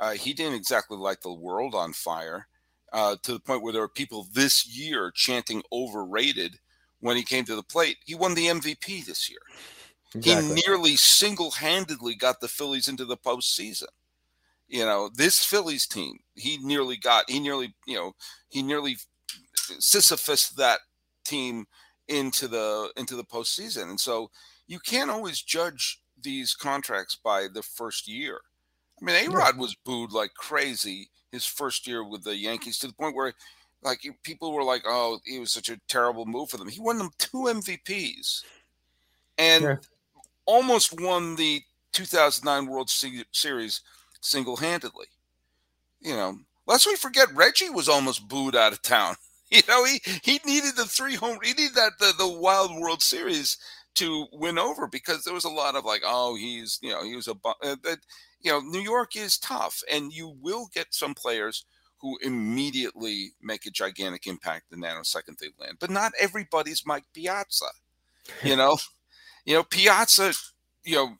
uh, 0.00 0.12
he 0.12 0.32
didn't 0.32 0.54
exactly 0.54 0.96
light 0.96 1.20
the 1.22 1.32
world 1.32 1.74
on 1.74 1.92
fire 1.92 2.48
uh, 2.92 3.16
to 3.22 3.32
the 3.32 3.40
point 3.40 3.62
where 3.62 3.72
there 3.72 3.82
were 3.82 3.88
people 3.88 4.28
this 4.32 4.66
year 4.66 5.10
chanting 5.14 5.62
overrated 5.72 6.58
when 7.00 7.16
he 7.16 7.22
came 7.22 7.44
to 7.44 7.56
the 7.56 7.62
plate. 7.62 7.96
He 8.04 8.14
won 8.14 8.34
the 8.34 8.46
MVP 8.46 9.04
this 9.04 9.28
year. 9.30 9.40
Exactly. 10.14 10.54
He 10.54 10.62
nearly 10.66 10.96
single 10.96 11.50
handedly 11.52 12.14
got 12.14 12.40
the 12.40 12.48
Phillies 12.48 12.88
into 12.88 13.04
the 13.04 13.16
postseason. 13.16 13.88
You 14.68 14.84
know, 14.84 15.10
this 15.14 15.44
Phillies 15.44 15.86
team, 15.86 16.18
he 16.34 16.58
nearly 16.58 16.96
got, 16.96 17.28
he 17.28 17.40
nearly, 17.40 17.74
you 17.86 17.96
know, 17.96 18.12
he 18.48 18.62
nearly 18.62 18.96
Sisyphus 19.78 20.50
that 20.50 20.80
team 21.24 21.66
into 22.08 22.48
the 22.48 22.90
into 22.96 23.16
the 23.16 23.24
postseason. 23.24 23.90
And 23.90 24.00
so 24.00 24.30
you 24.66 24.78
can't 24.78 25.10
always 25.10 25.40
judge 25.42 26.00
these 26.20 26.54
contracts 26.54 27.16
by 27.16 27.48
the 27.52 27.62
first 27.62 28.08
year. 28.08 28.40
I 29.00 29.04
mean, 29.04 29.26
A 29.26 29.30
Rod 29.30 29.58
was 29.58 29.74
booed 29.74 30.12
like 30.12 30.34
crazy 30.34 31.08
his 31.32 31.44
first 31.44 31.86
year 31.86 32.04
with 32.04 32.22
the 32.22 32.36
Yankees 32.36 32.78
to 32.78 32.86
the 32.86 32.92
point 32.92 33.16
where 33.16 33.32
like 33.82 34.00
people 34.22 34.52
were 34.52 34.62
like, 34.62 34.82
"Oh, 34.86 35.18
he 35.24 35.38
was 35.38 35.50
such 35.50 35.68
a 35.68 35.80
terrible 35.88 36.24
move 36.24 36.50
for 36.50 36.56
them." 36.56 36.68
He 36.68 36.80
won 36.80 36.98
them 36.98 37.10
two 37.18 37.48
MVPs, 37.48 38.44
and 39.38 39.64
yeah. 39.64 39.76
almost 40.46 41.00
won 41.00 41.34
the 41.34 41.62
2009 41.92 42.66
World 42.66 42.90
Series 42.90 43.80
single-handedly. 44.20 45.06
You 46.00 46.14
know, 46.14 46.38
lest 46.66 46.86
we 46.86 46.94
forget, 46.96 47.34
Reggie 47.34 47.70
was 47.70 47.88
almost 47.88 48.28
booed 48.28 48.54
out 48.54 48.72
of 48.72 48.82
town. 48.82 49.16
You 49.56 49.60
know, 49.68 49.84
he 49.84 50.00
he 50.22 50.40
needed 50.46 50.76
the 50.76 50.86
three 50.86 51.14
home, 51.14 51.38
he 51.42 51.52
needed 51.52 51.74
that 51.74 51.98
the, 51.98 52.14
the 52.16 52.28
Wild 52.28 52.70
World 52.80 53.02
Series 53.02 53.58
to 53.96 54.26
win 54.32 54.58
over 54.58 54.86
because 54.86 55.24
there 55.24 55.34
was 55.34 55.44
a 55.44 55.50
lot 55.50 55.76
of 55.76 55.84
like, 55.84 56.00
oh, 56.06 56.36
he's 56.36 56.78
you 56.80 56.90
know 56.90 57.04
he 57.04 57.14
was 57.14 57.28
a 57.28 57.32
uh, 57.44 57.76
that 57.84 57.98
you 58.42 58.50
know, 58.50 58.60
New 58.60 58.80
York 58.80 59.16
is 59.16 59.38
tough, 59.38 59.82
and 59.90 60.12
you 60.12 60.34
will 60.40 60.68
get 60.74 60.94
some 60.94 61.14
players 61.14 61.64
who 62.00 62.18
immediately 62.22 63.32
make 63.40 63.64
a 63.66 63.70
gigantic 63.70 64.26
impact 64.26 64.70
the 64.70 64.76
nanosecond 64.76 65.38
they 65.38 65.48
land. 65.58 65.76
But 65.78 65.90
not 65.90 66.12
everybody's 66.18 66.84
Mike 66.84 67.04
Piazza. 67.14 67.66
You 68.42 68.56
know, 68.56 68.78
you 69.44 69.54
know 69.54 69.62
Piazza, 69.64 70.32
you 70.84 70.96
know, 70.96 71.16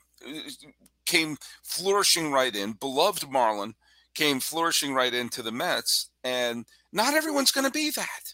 came 1.05 1.37
flourishing 1.63 2.31
right 2.31 2.55
in. 2.55 2.73
Beloved 2.73 3.29
Marlin 3.29 3.75
came 4.15 4.39
flourishing 4.39 4.93
right 4.93 5.13
into 5.13 5.41
the 5.41 5.51
Mets, 5.51 6.09
and 6.23 6.65
not 6.91 7.13
everyone's 7.13 7.51
going 7.51 7.65
to 7.65 7.71
be 7.71 7.89
that. 7.91 8.33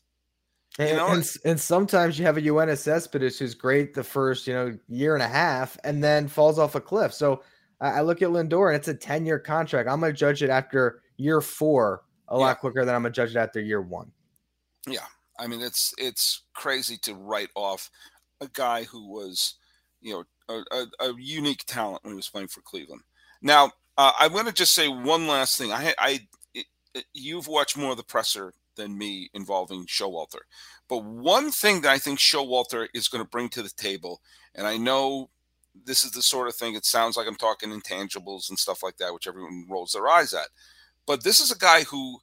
You 0.78 0.94
know? 0.94 1.08
and, 1.08 1.30
and, 1.44 1.60
sometimes 1.60 2.18
you 2.18 2.26
have 2.26 2.38
a 2.38 2.42
Yoenis 2.42 2.78
Cespedes 2.78 3.38
who's 3.38 3.54
great 3.54 3.94
the 3.94 4.04
first, 4.04 4.48
you 4.48 4.54
know, 4.54 4.78
year 4.88 5.13
and 5.13 5.24
a 5.24 5.28
half 5.28 5.78
and 5.84 6.02
then 6.02 6.28
falls 6.28 6.58
off 6.58 6.76
a 6.76 6.80
cliff. 6.80 7.13
So 7.13 7.44
I 7.82 8.00
look 8.02 8.22
at 8.22 8.30
Lindor 8.30 8.68
and 8.68 8.78
it's 8.78 8.88
a 8.88 8.94
10 8.94 9.26
year 9.26 9.39
contract. 9.39 9.89
I'm 9.89 10.00
going 10.00 10.13
to 10.13 10.18
judge 10.18 10.42
it 10.42 10.50
after 10.50 11.02
year 11.18 11.42
four 11.42 12.04
a 12.30 12.36
yeah. 12.36 12.46
lot 12.46 12.60
quicker 12.60 12.86
than 12.86 12.96
I'm 12.96 13.02
going 13.02 13.12
to 13.12 13.15
judge 13.15 13.36
it 13.36 13.39
after 13.39 13.60
year 13.60 13.82
one. 13.82 14.12
Yeah. 14.88 15.06
I 15.38 15.48
mean, 15.48 15.60
it's, 15.60 15.94
it's 15.98 16.44
crazy 16.54 16.98
to 17.04 17.13
write 17.13 17.50
off 17.56 17.89
a 18.39 18.48
guy 18.48 18.84
who 18.84 19.10
was, 19.10 19.56
you 20.02 20.13
know, 20.13 20.24
a, 20.50 20.63
a, 20.76 21.10
a 21.10 21.13
unique 21.18 21.63
talent 21.65 22.04
when 22.04 22.13
he 22.13 22.18
was 22.18 22.30
playing 22.30 22.48
for 22.48 22.62
Cleveland. 22.62 23.02
Now, 23.42 23.72
uh, 24.00 24.14
I'm 24.18 24.32
going 24.32 24.46
to 24.46 24.54
just 24.54 24.74
say 24.74 24.88
one 24.88 25.28
last 25.28 25.58
thing. 25.58 25.74
I, 25.74 25.94
I, 25.98 26.20
it, 26.54 26.66
it, 26.96 27.06
you've 27.14 27.48
watched 27.48 27.78
more 27.78 27.92
of 27.92 27.98
the 27.98 28.04
presser 28.04 28.54
than 28.78 28.98
me 28.98 29.30
involving 29.34 29.86
Showalter, 29.86 30.40
but 30.88 31.04
one 31.04 31.52
thing 31.52 31.82
that 31.82 31.92
I 31.92 31.98
think 31.98 32.18
Showalter 32.18 32.88
is 32.94 33.10
going 33.10 33.24
to 33.24 33.30
bring 33.30 33.50
to 33.50 33.62
the 33.62 33.70
table, 33.70 34.22
and 34.56 34.66
I 34.66 34.78
know 34.78 35.30
this 35.86 36.06
is 36.06 36.12
the 36.12 36.22
sort 36.22 36.48
of 36.48 36.56
thing 36.56 36.76
it 36.76 36.86
sounds 36.86 37.16
like 37.16 37.28
i'm 37.28 37.36
talking 37.36 37.70
intangibles 37.70 38.50
and 38.50 38.58
stuff 38.58 38.84
like 38.84 38.98
that 38.98 39.14
which 39.14 39.28
everyone 39.28 39.66
rolls 39.70 39.92
their 39.94 40.08
eyes 40.08 40.34
at 40.34 40.48
but 41.06 41.24
this 41.24 41.40
is 41.40 41.52
a 41.52 41.58
guy 41.58 41.84
who 41.84 42.18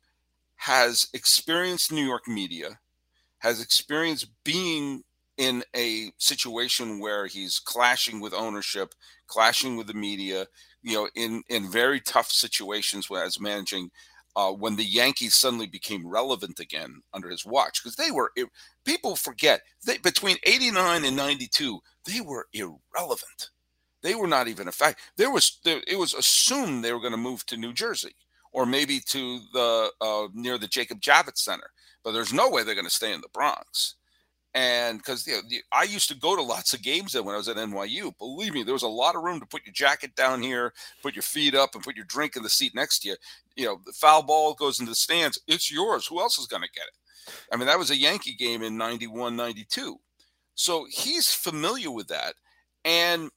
has 0.56 1.08
experienced 1.14 1.92
new 1.92 2.04
york 2.04 2.26
media 2.26 2.78
has 3.38 3.62
experienced 3.62 4.28
being 4.44 5.02
in 5.38 5.62
a 5.74 6.10
situation 6.18 6.98
where 6.98 7.26
he's 7.26 7.58
clashing 7.58 8.20
with 8.20 8.34
ownership 8.34 8.94
clashing 9.26 9.76
with 9.76 9.86
the 9.86 9.94
media 9.94 10.46
you 10.86 10.94
know 10.94 11.08
in 11.16 11.42
in 11.48 11.70
very 11.70 12.00
tough 12.00 12.30
situations 12.30 13.08
as 13.10 13.40
managing 13.40 13.90
uh, 14.36 14.52
when 14.52 14.76
the 14.76 14.84
Yankees 14.84 15.34
suddenly 15.34 15.66
became 15.66 16.06
relevant 16.06 16.60
again 16.60 17.00
under 17.12 17.30
his 17.30 17.44
watch, 17.44 17.82
because 17.82 17.96
they 17.96 18.10
were 18.10 18.30
people 18.84 19.16
forget 19.16 19.62
they 19.84 19.98
between 19.98 20.36
89 20.44 21.04
and 21.04 21.16
92 21.16 21.80
they 22.04 22.20
were 22.20 22.46
irrelevant. 22.52 23.50
They 24.02 24.14
were 24.14 24.28
not 24.28 24.46
even 24.46 24.68
a 24.68 24.72
fact 24.72 25.00
there 25.16 25.32
was 25.32 25.58
there, 25.64 25.80
it 25.88 25.98
was 25.98 26.14
assumed 26.14 26.84
they 26.84 26.92
were 26.92 27.00
going 27.00 27.12
to 27.12 27.18
move 27.18 27.44
to 27.46 27.56
new 27.56 27.72
jersey 27.72 28.14
or 28.52 28.64
maybe 28.64 29.00
to 29.00 29.40
the 29.52 29.90
uh, 30.00 30.28
near 30.32 30.58
the 30.58 30.68
jacob 30.68 31.00
javits 31.00 31.38
center 31.38 31.70
but 32.04 32.12
there's 32.12 32.32
no 32.32 32.48
way 32.48 32.62
they're 32.62 32.76
going 32.76 32.84
to 32.84 32.90
stay 32.90 33.12
in 33.12 33.20
the 33.20 33.28
bronx 33.32 33.96
and 34.56 34.96
because 34.96 35.26
you 35.26 35.34
know, 35.34 35.42
I 35.70 35.82
used 35.82 36.08
to 36.08 36.16
go 36.16 36.34
to 36.34 36.40
lots 36.40 36.72
of 36.72 36.80
games 36.80 37.12
then 37.12 37.26
when 37.26 37.34
I 37.34 37.38
was 37.38 37.48
at 37.48 37.58
NYU. 37.58 38.16
Believe 38.16 38.54
me, 38.54 38.62
there 38.62 38.72
was 38.72 38.84
a 38.84 38.88
lot 38.88 39.14
of 39.14 39.22
room 39.22 39.38
to 39.38 39.46
put 39.46 39.66
your 39.66 39.74
jacket 39.74 40.16
down 40.16 40.40
here, 40.40 40.72
put 41.02 41.14
your 41.14 41.22
feet 41.22 41.54
up, 41.54 41.74
and 41.74 41.84
put 41.84 41.94
your 41.94 42.06
drink 42.06 42.36
in 42.36 42.42
the 42.42 42.48
seat 42.48 42.74
next 42.74 43.00
to 43.00 43.10
you. 43.10 43.16
You 43.54 43.66
know, 43.66 43.80
the 43.84 43.92
foul 43.92 44.22
ball 44.22 44.54
goes 44.54 44.80
into 44.80 44.90
the 44.90 44.96
stands. 44.96 45.38
It's 45.46 45.70
yours. 45.70 46.06
Who 46.06 46.20
else 46.20 46.38
is 46.38 46.46
going 46.46 46.62
to 46.62 46.70
get 46.74 46.86
it? 46.86 47.34
I 47.52 47.56
mean, 47.56 47.66
that 47.66 47.78
was 47.78 47.90
a 47.90 47.98
Yankee 47.98 48.34
game 48.34 48.62
in 48.62 48.78
91, 48.78 49.36
92. 49.36 49.98
So 50.54 50.86
he's 50.90 51.34
familiar 51.34 51.90
with 51.90 52.08
that. 52.08 52.32
And 52.82 53.28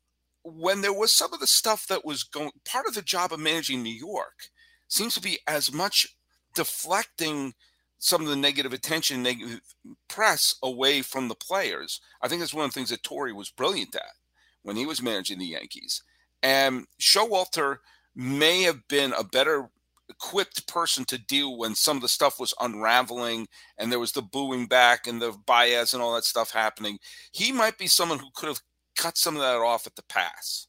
when 0.43 0.79
there 0.79 0.93
was 0.93 1.13
some 1.13 1.34
of 1.34 1.41
the 1.41 1.47
stuff 1.47 1.86
that 1.88 2.05
was 2.05 2.23
going, 2.23 2.51
part 2.63 2.88
of 2.88 2.93
the 2.93 3.01
job 3.01 3.34
of 3.34 3.41
managing 3.41 3.84
New 3.84 3.93
York 3.93 4.47
seems 4.88 5.15
to 5.15 5.21
be 5.21 5.38
as 5.49 5.73
much 5.73 6.15
deflecting– 6.55 7.55
some 7.99 8.21
of 8.21 8.27
the 8.27 8.35
negative 8.35 8.73
attention, 8.73 9.21
negative 9.21 9.62
press 10.07 10.55
away 10.63 11.01
from 11.01 11.27
the 11.27 11.35
players. 11.35 12.01
I 12.21 12.27
think 12.27 12.39
that's 12.39 12.53
one 12.53 12.65
of 12.65 12.71
the 12.71 12.75
things 12.75 12.89
that 12.89 13.03
Torre 13.03 13.35
was 13.35 13.51
brilliant 13.51 13.95
at 13.95 14.15
when 14.63 14.75
he 14.75 14.85
was 14.85 15.01
managing 15.01 15.39
the 15.39 15.45
Yankees. 15.45 16.01
And 16.41 16.88
Showalter 16.99 17.77
may 18.15 18.63
have 18.63 18.88
been 18.88 19.13
a 19.13 19.23
better 19.23 19.69
equipped 20.09 20.67
person 20.67 21.05
to 21.05 21.17
deal 21.17 21.57
when 21.57 21.75
some 21.75 21.97
of 21.97 22.01
the 22.01 22.07
stuff 22.07 22.39
was 22.39 22.53
unraveling 22.59 23.47
and 23.77 23.91
there 23.91 23.99
was 23.99 24.13
the 24.13 24.21
booing 24.21 24.65
back 24.65 25.05
and 25.05 25.21
the 25.21 25.33
bias 25.45 25.93
and 25.93 26.01
all 26.01 26.15
that 26.15 26.23
stuff 26.23 26.51
happening. 26.51 26.97
He 27.31 27.51
might 27.51 27.77
be 27.77 27.88
someone 27.88 28.19
who 28.19 28.29
could 28.33 28.47
have 28.47 28.62
cut 28.97 29.17
some 29.17 29.35
of 29.35 29.41
that 29.41 29.57
off 29.57 29.85
at 29.85 29.95
the 29.95 30.03
pass 30.03 30.67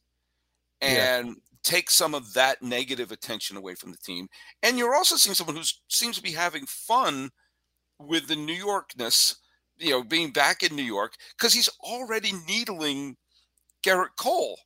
and 0.81 1.29
yeah. 1.29 1.35
Take 1.63 1.91
some 1.91 2.15
of 2.15 2.33
that 2.35 2.63
negative 2.63 3.13
attention 3.13 3.57
away 3.57 3.75
from 3.75 3.91
the 3.91 3.99
team. 3.99 4.29
And 4.63 4.79
you're 4.79 4.95
also 4.95 5.17
seeing 5.17 5.35
someone 5.35 5.57
who 5.57 5.63
seems 5.89 6.17
to 6.17 6.23
be 6.23 6.33
having 6.33 6.67
fun 6.67 7.31
with 7.99 8.29
the 8.29 8.37
New 8.37 8.55
Yorkness, 8.55 9.37
you 9.79 9.91
know, 9.91 10.03
being 10.03 10.33
back 10.33 10.63
in 10.63 10.75
New 10.75 10.83
York 10.83 11.15
because 11.37 11.53
he's 11.53 11.69
already 11.83 12.33
needling 12.47 13.17
Gerrit 13.85 14.17
Cole 14.19 14.59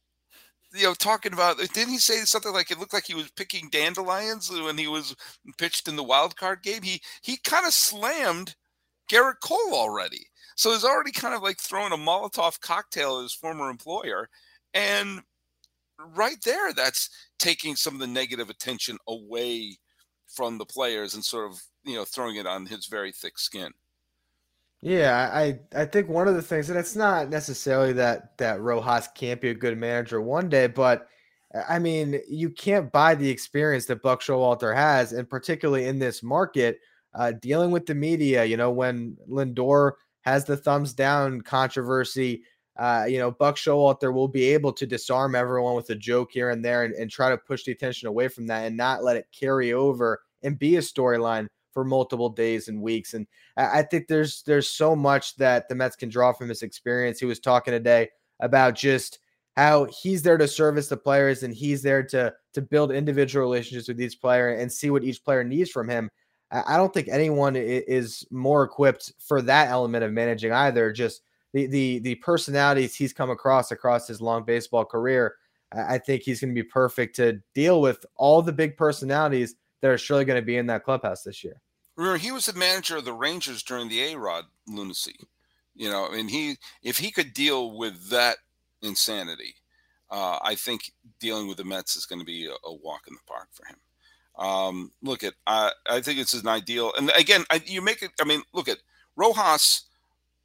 you 0.75 0.85
know, 0.85 0.95
talking 0.95 1.33
about 1.33 1.59
didn't 1.59 1.93
he 1.93 1.99
say 1.99 2.17
something 2.25 2.53
like 2.53 2.71
it 2.71 2.79
looked 2.79 2.93
like 2.93 3.07
he 3.07 3.15
was 3.15 3.31
picking 3.31 3.69
dandelions 3.71 4.51
when 4.51 4.77
he 4.77 4.89
was 4.89 5.15
pitched 5.57 5.87
in 5.89 5.97
the 5.97 6.03
wild 6.03 6.37
card 6.37 6.63
game? 6.63 6.83
He 6.83 7.01
he 7.23 7.37
kind 7.37 7.67
of 7.67 7.73
slammed 7.73 8.57
Gerrit 9.11 9.41
Cole 9.43 9.73
already. 9.75 10.27
So 10.57 10.73
he's 10.73 10.85
already 10.85 11.13
kind 11.13 11.35
of 11.35 11.43
like 11.43 11.59
throwing 11.59 11.93
a 11.93 11.97
Molotov 11.97 12.61
cocktail 12.61 13.19
at 13.19 13.23
his 13.23 13.33
former 13.33 13.71
employer. 13.71 14.29
And 14.73 15.23
right 16.17 16.41
there, 16.45 16.73
that's 16.73 17.09
taking 17.39 17.77
some 17.77 17.95
of 17.95 18.01
the 18.01 18.07
negative 18.07 18.51
attention 18.51 18.99
away 19.09 19.79
from 20.27 20.59
the 20.59 20.65
players 20.65 21.15
and 21.15 21.25
sort 21.25 21.51
of, 21.51 21.61
you 21.85 21.95
know, 21.95 22.05
throwing 22.05 22.37
it 22.37 22.47
on 22.47 22.67
his 22.67 22.87
very 22.87 23.13
thick 23.13 23.39
skin. 23.39 23.73
Yeah, 24.81 25.31
I 25.33 25.61
I 25.75 25.87
think 25.87 26.09
one 26.09 26.29
of 26.29 26.35
the 26.35 26.43
things, 26.43 26.69
and 26.69 26.79
it's 26.79 26.95
not 26.95 27.31
necessarily 27.31 27.95
that 27.95 28.37
that 28.37 28.61
Rojas 28.61 29.09
can't 29.15 29.41
be 29.41 29.49
a 29.49 29.55
good 29.55 29.79
manager 29.79 30.21
one 30.21 30.51
day, 30.51 30.67
but 30.67 31.09
I 31.69 31.79
mean, 31.79 32.21
you 32.29 32.51
can't 32.51 32.93
buy 32.93 33.15
the 33.15 33.31
experience 33.31 33.87
that 33.87 34.03
Buck 34.03 34.21
Showalter 34.21 34.75
has, 34.75 35.13
and 35.13 35.29
particularly 35.29 35.87
in 35.87 35.99
this 35.99 36.23
market, 36.23 36.81
uh, 37.15 37.33
dealing 37.33 37.71
with 37.71 37.87
the 37.87 37.95
media. 37.95 38.45
You 38.45 38.59
know, 38.59 38.71
when 38.71 39.17
Lindor 39.27 39.93
has 40.23 40.45
the 40.45 40.57
thumbs 40.57 40.93
down 40.93 41.41
controversy, 41.41 42.43
uh, 42.77 43.07
you 43.09 43.19
know, 43.19 43.31
Buck 43.31 43.57
Showalter 43.57 44.13
will 44.13 44.29
be 44.29 44.45
able 44.45 44.73
to 44.73 44.87
disarm 44.87 45.35
everyone 45.35 45.77
with 45.77 45.91
a 45.91 45.95
joke 45.95 46.31
here 46.33 46.51
and 46.51 46.65
there, 46.65 46.85
and, 46.85 46.95
and 46.95 47.11
try 47.11 47.31
to 47.31 47.39
push 47.39 47.65
the 47.65 47.73
attention 47.73 48.09
away 48.09 48.29
from 48.29 48.47
that, 48.49 48.65
and 48.65 48.77
not 48.77 49.05
let 49.05 49.17
it 49.17 49.29
carry 49.33 49.73
over 49.73 50.23
and 50.43 50.59
be 50.59 50.77
a 50.77 50.81
storyline 50.81 51.47
for 51.73 51.85
multiple 51.85 52.29
days 52.29 52.69
and 52.69 52.81
weeks. 52.81 53.15
And 53.15 53.27
I 53.57 53.83
think 53.83 54.07
there's 54.07 54.43
there's 54.43 54.69
so 54.69 54.95
much 54.97 55.37
that 55.37 55.69
the 55.69 55.75
Mets 55.75 55.97
can 55.97 56.09
draw 56.09 56.33
from 56.33 56.49
this 56.49 56.63
experience. 56.63 57.19
He 57.19 57.27
was 57.27 57.41
talking 57.41 57.73
today 57.73 58.09
about 58.41 58.75
just 58.75 59.19
how 59.57 59.87
he's 59.87 60.23
there 60.23 60.39
to 60.39 60.49
service 60.49 60.89
the 60.89 60.97
players 60.97 61.43
and 61.43 61.55
he's 61.55 61.83
there 61.83 62.03
to 62.03 62.33
to 62.55 62.63
build 62.63 62.93
individual 62.93 63.45
relationships 63.45 63.89
with 63.89 64.01
each 64.01 64.21
player 64.21 64.51
and 64.51 64.73
see 64.73 64.91
what 64.91 65.05
each 65.05 65.25
player 65.25 65.45
needs 65.45 65.71
from 65.71 65.89
him. 65.89 66.11
I 66.51 66.77
don't 66.77 66.95
think 66.95 67.09
anyone 67.09 67.57
is 67.57 68.25
more 68.31 68.63
equipped 68.63 69.13
for 69.19 69.43
that 69.43 69.69
element 69.69 70.05
of 70.05 70.13
managing 70.13 70.53
either. 70.53 70.93
Just 70.93 71.23
the 71.55 71.67
the 71.67 71.99
the 72.01 72.15
personalities 72.17 72.95
he's 72.95 73.15
come 73.15 73.31
across 73.31 73.71
across 73.71 74.07
his 74.07 74.21
long 74.21 74.45
baseball 74.45 74.85
career. 74.85 75.37
I 75.73 75.99
think 75.99 76.23
he's 76.23 76.41
going 76.41 76.55
to 76.55 76.63
be 76.63 76.69
perfect 76.69 77.17
to 77.17 77.41
deal 77.55 77.81
with 77.81 78.05
all 78.17 78.43
the 78.43 78.53
big 78.53 78.77
personalities 78.77 79.57
that 79.81 79.91
are 79.91 79.99
surely 79.99 80.25
going 80.25 80.41
to 80.41 80.47
be 80.47 80.57
in 80.57 80.67
that 80.67 80.85
clubhouse 80.85 81.23
this 81.23 81.43
year. 81.43 81.61
Remember, 81.97 82.19
he 82.19 82.31
was 82.31 82.47
the 82.47 82.53
manager 82.53 82.97
of 82.97 83.05
the 83.05 83.13
Rangers 83.13 83.63
during 83.63 83.89
the 83.89 84.13
A 84.13 84.17
Rod 84.17 84.45
lunacy. 84.69 85.17
You 85.75 85.91
know, 85.91 86.11
and 86.13 86.31
he 86.31 86.57
if 86.83 86.99
he 86.99 87.11
could 87.11 87.33
deal 87.33 87.77
with 87.77 88.11
that 88.11 88.37
insanity, 88.83 89.55
uh, 90.11 90.39
I 90.43 90.55
think 90.55 90.93
dealing 91.21 91.49
with 91.49 91.57
the 91.57 91.65
Mets 91.65 91.97
is 91.97 92.07
going 92.07 92.21
to 92.21 92.27
be 92.27 92.47
a, 92.47 92.55
a 92.65 92.75
walk 92.75 93.03
in 93.09 93.15
the 93.15 93.21
park 93.27 93.49
for 93.53 93.67
him. 93.67 93.77
Um, 94.37 94.93
look 95.03 95.23
at 95.23 95.35
I 95.47 95.71
I 95.89 96.01
think 96.01 96.19
it's 96.19 96.35
an 96.35 96.49
ideal, 96.49 96.93
and 96.97 97.11
again, 97.17 97.45
I, 97.51 97.63
you 97.65 97.81
make 97.81 98.03
it. 98.03 98.11
I 98.21 98.25
mean, 98.25 98.43
look 98.53 98.69
at 98.69 98.79
Rojas. 99.17 99.85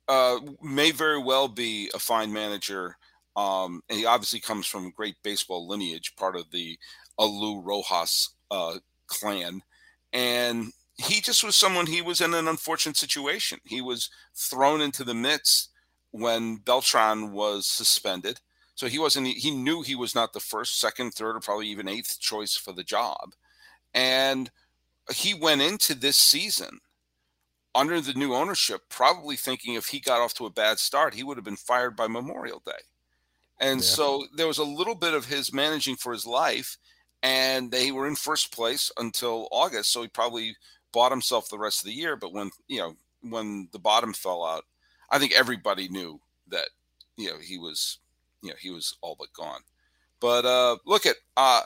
Uh, 0.09 0.39
may 0.63 0.89
very 0.89 1.21
well 1.21 1.47
be 1.47 1.89
a 1.93 1.99
fine 1.99 2.33
manager. 2.33 2.97
Um, 3.35 3.81
and 3.89 3.99
he 3.99 4.05
obviously 4.07 4.39
comes 4.39 4.65
from 4.65 4.89
great 4.89 5.15
baseball 5.23 5.67
lineage, 5.67 6.15
part 6.15 6.35
of 6.35 6.49
the 6.51 6.79
Alou 7.19 7.63
Rojas 7.63 8.31
uh, 8.49 8.79
clan. 9.05 9.61
And 10.11 10.73
he 10.97 11.21
just 11.21 11.43
was 11.43 11.55
someone, 11.55 11.85
he 11.85 12.01
was 12.01 12.21
in 12.21 12.33
an 12.33 12.47
unfortunate 12.47 12.97
situation. 12.97 13.59
He 13.65 13.81
was 13.81 14.09
thrown 14.35 14.81
into 14.81 15.03
the 15.03 15.13
midst 15.13 15.69
when 16.11 16.57
Beltran 16.57 17.31
was 17.31 17.67
suspended. 17.67 18.39
So 18.73 18.87
he 18.87 18.97
wasn't, 18.97 19.27
he 19.27 19.51
knew 19.51 19.83
he 19.83 19.95
was 19.95 20.15
not 20.15 20.33
the 20.33 20.39
first, 20.39 20.79
second, 20.79 21.11
third, 21.11 21.35
or 21.35 21.39
probably 21.39 21.67
even 21.67 21.87
eighth 21.87 22.19
choice 22.19 22.55
for 22.55 22.73
the 22.73 22.83
job. 22.83 23.35
And 23.93 24.49
he 25.13 25.35
went 25.35 25.61
into 25.61 25.93
this 25.93 26.17
season 26.17 26.79
under 27.75 28.01
the 28.01 28.13
new 28.13 28.33
ownership, 28.33 28.81
probably 28.89 29.35
thinking 29.35 29.75
if 29.75 29.87
he 29.87 29.99
got 29.99 30.21
off 30.21 30.33
to 30.35 30.45
a 30.45 30.51
bad 30.51 30.79
start, 30.79 31.13
he 31.13 31.23
would 31.23 31.37
have 31.37 31.45
been 31.45 31.55
fired 31.55 31.95
by 31.95 32.07
Memorial 32.07 32.61
Day. 32.65 32.71
And 33.59 33.79
yeah. 33.81 33.85
so 33.85 34.25
there 34.35 34.47
was 34.47 34.57
a 34.57 34.63
little 34.63 34.95
bit 34.95 35.13
of 35.13 35.25
his 35.25 35.53
managing 35.53 35.97
for 35.97 36.13
his 36.13 36.25
life 36.25 36.77
and 37.23 37.71
they 37.71 37.91
were 37.91 38.07
in 38.07 38.15
first 38.15 38.53
place 38.53 38.91
until 38.97 39.47
August. 39.51 39.91
So 39.91 40.01
he 40.01 40.07
probably 40.07 40.55
bought 40.91 41.11
himself 41.11 41.49
the 41.49 41.59
rest 41.59 41.81
of 41.81 41.85
the 41.85 41.93
year. 41.93 42.15
But 42.15 42.33
when 42.33 42.51
you 42.67 42.79
know 42.79 42.95
when 43.21 43.67
the 43.71 43.79
bottom 43.79 44.13
fell 44.13 44.45
out, 44.45 44.65
I 45.09 45.19
think 45.19 45.33
everybody 45.33 45.89
knew 45.89 46.19
that 46.47 46.69
you 47.17 47.29
know 47.29 47.37
he 47.37 47.57
was 47.57 47.99
you 48.41 48.49
know 48.49 48.55
he 48.59 48.71
was 48.71 48.97
all 49.01 49.15
but 49.19 49.33
gone. 49.33 49.61
But 50.19 50.45
uh, 50.45 50.77
look 50.85 51.05
at 51.05 51.17
uh, 51.35 51.61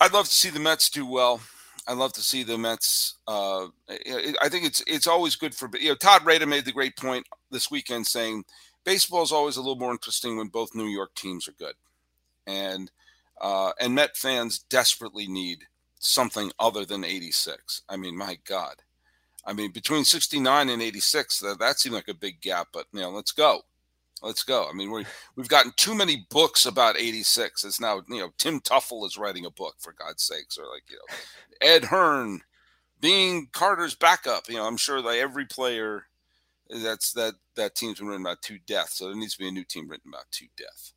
I'd 0.00 0.12
love 0.12 0.28
to 0.28 0.34
see 0.34 0.50
the 0.50 0.60
Mets 0.60 0.90
do 0.90 1.06
well. 1.06 1.40
I'd 1.88 1.98
love 1.98 2.12
to 2.14 2.22
see 2.22 2.42
the 2.42 2.58
Mets. 2.58 3.14
Uh, 3.28 3.66
I 3.88 4.48
think 4.48 4.64
it's 4.66 4.82
it's 4.86 5.06
always 5.06 5.36
good 5.36 5.54
for 5.54 5.70
you 5.78 5.90
know. 5.90 5.94
Todd 5.94 6.26
Rada 6.26 6.46
made 6.46 6.64
the 6.64 6.72
great 6.72 6.96
point 6.96 7.26
this 7.50 7.70
weekend 7.70 8.06
saying 8.06 8.44
baseball 8.84 9.22
is 9.22 9.32
always 9.32 9.56
a 9.56 9.60
little 9.60 9.76
more 9.76 9.92
interesting 9.92 10.36
when 10.36 10.48
both 10.48 10.74
New 10.74 10.88
York 10.88 11.14
teams 11.14 11.46
are 11.46 11.52
good, 11.52 11.74
and 12.46 12.90
uh, 13.40 13.72
and 13.80 13.94
Met 13.94 14.16
fans 14.16 14.58
desperately 14.58 15.28
need 15.28 15.64
something 15.98 16.52
other 16.58 16.84
than 16.84 17.04
86. 17.04 17.82
I 17.88 17.96
mean, 17.96 18.16
my 18.16 18.38
God. 18.46 18.76
I 19.44 19.52
mean, 19.52 19.70
between 19.70 20.04
69 20.04 20.68
and 20.68 20.82
86, 20.82 21.40
that, 21.40 21.58
that 21.60 21.78
seemed 21.78 21.94
like 21.94 22.08
a 22.08 22.14
big 22.14 22.40
gap, 22.40 22.68
but, 22.72 22.86
you 22.92 23.00
know, 23.00 23.10
let's 23.10 23.32
go. 23.32 23.62
Let's 24.22 24.44
go. 24.44 24.66
I 24.68 24.72
mean, 24.72 24.90
we 24.90 25.04
we've 25.36 25.48
gotten 25.48 25.72
too 25.76 25.94
many 25.94 26.26
books 26.30 26.64
about 26.64 26.98
86. 26.98 27.64
It's 27.64 27.80
now, 27.80 28.02
you 28.08 28.18
know, 28.18 28.30
Tim 28.38 28.60
Teufel 28.60 29.06
is 29.06 29.18
writing 29.18 29.44
a 29.44 29.50
book, 29.50 29.76
for 29.78 29.92
God's 29.92 30.22
sakes, 30.22 30.56
or 30.56 30.64
like, 30.64 30.84
you 30.88 30.96
know, 30.96 31.16
Ed 31.60 31.84
Hearn 31.84 32.40
being 33.00 33.48
Carter's 33.52 33.94
backup. 33.94 34.48
You 34.48 34.56
know, 34.56 34.66
I'm 34.66 34.78
sure 34.78 35.02
that 35.02 35.18
every 35.18 35.44
player 35.44 36.06
that's 36.70 37.12
that 37.12 37.34
that 37.56 37.74
team's 37.74 37.98
been 37.98 38.08
written 38.08 38.24
about 38.24 38.42
to 38.42 38.58
death. 38.66 38.90
So 38.90 39.06
there 39.06 39.16
needs 39.16 39.34
to 39.34 39.38
be 39.38 39.48
a 39.48 39.52
new 39.52 39.64
team 39.64 39.88
written 39.88 40.10
about 40.12 40.30
to 40.32 40.46
death. 40.56 40.92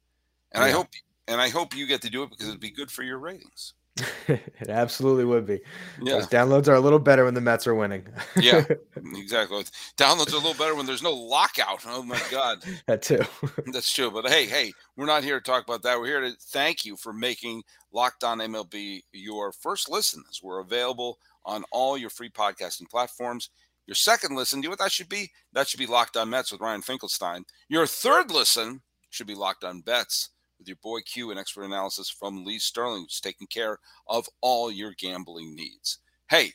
And 0.51 0.61
yeah. 0.61 0.67
I 0.67 0.71
hope 0.71 0.87
and 1.27 1.41
I 1.41 1.49
hope 1.49 1.75
you 1.75 1.87
get 1.87 2.01
to 2.03 2.09
do 2.09 2.23
it 2.23 2.29
because 2.29 2.47
it'd 2.47 2.59
be 2.59 2.71
good 2.71 2.91
for 2.91 3.03
your 3.03 3.19
ratings. 3.19 3.73
it 4.27 4.69
absolutely 4.69 5.25
would 5.25 5.45
be. 5.45 5.59
Yeah. 6.01 6.13
Those 6.13 6.27
downloads 6.27 6.67
are 6.67 6.75
a 6.75 6.79
little 6.79 6.99
better 6.99 7.25
when 7.25 7.33
the 7.33 7.41
Mets 7.41 7.67
are 7.67 7.75
winning. 7.75 8.05
yeah, 8.35 8.65
exactly. 8.95 9.63
Downloads 9.97 10.33
are 10.33 10.37
a 10.37 10.39
little 10.39 10.53
better 10.53 10.75
when 10.75 10.85
there's 10.85 11.03
no 11.03 11.13
lockout. 11.13 11.83
Oh 11.85 12.03
my 12.03 12.21
God. 12.31 12.63
that 12.87 13.01
too. 13.01 13.21
That's 13.67 13.91
true. 13.93 14.11
But 14.11 14.29
hey, 14.29 14.45
hey, 14.45 14.71
we're 14.95 15.05
not 15.05 15.23
here 15.23 15.39
to 15.39 15.43
talk 15.43 15.63
about 15.63 15.83
that. 15.83 15.99
We're 15.99 16.07
here 16.07 16.21
to 16.21 16.31
thank 16.39 16.85
you 16.85 16.95
for 16.95 17.13
making 17.13 17.63
Locked 17.91 18.23
On 18.23 18.39
MLB 18.39 19.01
your 19.11 19.51
first 19.51 19.89
listen 19.89 20.23
as 20.29 20.41
we're 20.43 20.59
available 20.59 21.19
on 21.45 21.63
all 21.71 21.97
your 21.97 22.09
free 22.09 22.29
podcasting 22.29 22.89
platforms. 22.89 23.49
Your 23.87 23.95
second 23.95 24.35
listen, 24.35 24.61
do 24.61 24.65
you 24.65 24.69
know 24.69 24.73
what 24.73 24.79
that 24.79 24.91
should 24.91 25.09
be? 25.09 25.31
That 25.53 25.67
should 25.67 25.79
be 25.79 25.87
Locked 25.87 26.15
On 26.15 26.29
Mets 26.29 26.51
with 26.51 26.61
Ryan 26.61 26.81
Finkelstein. 26.81 27.43
Your 27.69 27.87
third 27.87 28.29
listen 28.29 28.81
should 29.09 29.27
be 29.27 29.35
Locked 29.35 29.63
On 29.63 29.81
Bets 29.81 30.29
with 30.59 30.67
your 30.67 30.77
boy 30.83 30.99
Q 31.01 31.31
and 31.31 31.39
expert 31.39 31.63
analysis 31.63 32.09
from 32.09 32.45
Lee 32.45 32.59
Sterling, 32.59 33.03
who's 33.03 33.21
taking 33.21 33.47
care 33.47 33.79
of 34.07 34.27
all 34.41 34.69
your 34.71 34.93
gambling 34.97 35.55
needs. 35.55 35.99
Hey, 36.29 36.51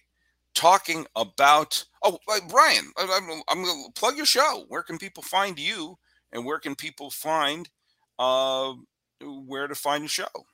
talking 0.54 1.06
about 1.16 1.84
oh 2.02 2.18
Brian, 2.48 2.92
I'm, 2.96 3.42
I'm 3.48 3.64
going 3.64 3.84
to 3.86 4.00
plug 4.00 4.16
your 4.16 4.26
show. 4.26 4.66
Where 4.68 4.82
can 4.82 4.98
people 4.98 5.22
find 5.22 5.58
you, 5.58 5.98
and 6.32 6.44
where 6.44 6.60
can 6.60 6.74
people 6.74 7.10
find 7.10 7.68
uh, 8.18 8.74
where 9.20 9.66
to 9.66 9.74
find 9.74 10.02
your 10.02 10.08
show? 10.08 10.46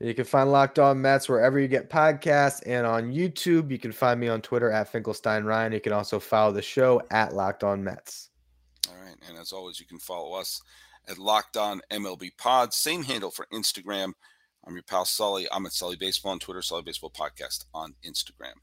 You 0.00 0.14
can 0.14 0.26
find 0.26 0.52
Locked 0.52 0.78
On 0.78 1.00
Mets 1.00 1.28
wherever 1.28 1.58
you 1.58 1.66
get 1.66 1.90
podcasts 1.90 2.62
and 2.66 2.86
on 2.86 3.12
YouTube. 3.12 3.72
You 3.72 3.80
can 3.80 3.90
find 3.90 4.20
me 4.20 4.28
on 4.28 4.40
Twitter 4.40 4.70
at 4.70 4.92
Finkelstein 4.92 5.42
Ryan. 5.42 5.72
You 5.72 5.80
can 5.80 5.92
also 5.92 6.20
follow 6.20 6.52
the 6.52 6.62
show 6.62 7.02
at 7.10 7.34
Locked 7.34 7.64
On 7.64 7.82
Mets. 7.82 8.30
All 8.88 8.94
right. 9.02 9.16
And 9.28 9.36
as 9.36 9.50
always, 9.50 9.80
you 9.80 9.86
can 9.86 9.98
follow 9.98 10.38
us 10.38 10.62
at 11.08 11.18
Locked 11.18 11.56
On 11.56 11.80
MLB 11.90 12.30
Pod. 12.36 12.72
Same 12.72 13.04
handle 13.04 13.30
for 13.30 13.46
Instagram. 13.52 14.12
I'm 14.66 14.74
your 14.74 14.82
pal 14.82 15.04
Sully. 15.04 15.46
I'm 15.50 15.66
at 15.66 15.72
Sully 15.72 15.96
Baseball 15.96 16.32
on 16.32 16.38
Twitter, 16.38 16.62
Sully 16.62 16.82
Baseball 16.82 17.10
Podcast 17.10 17.64
on 17.72 17.94
Instagram. 18.04 18.54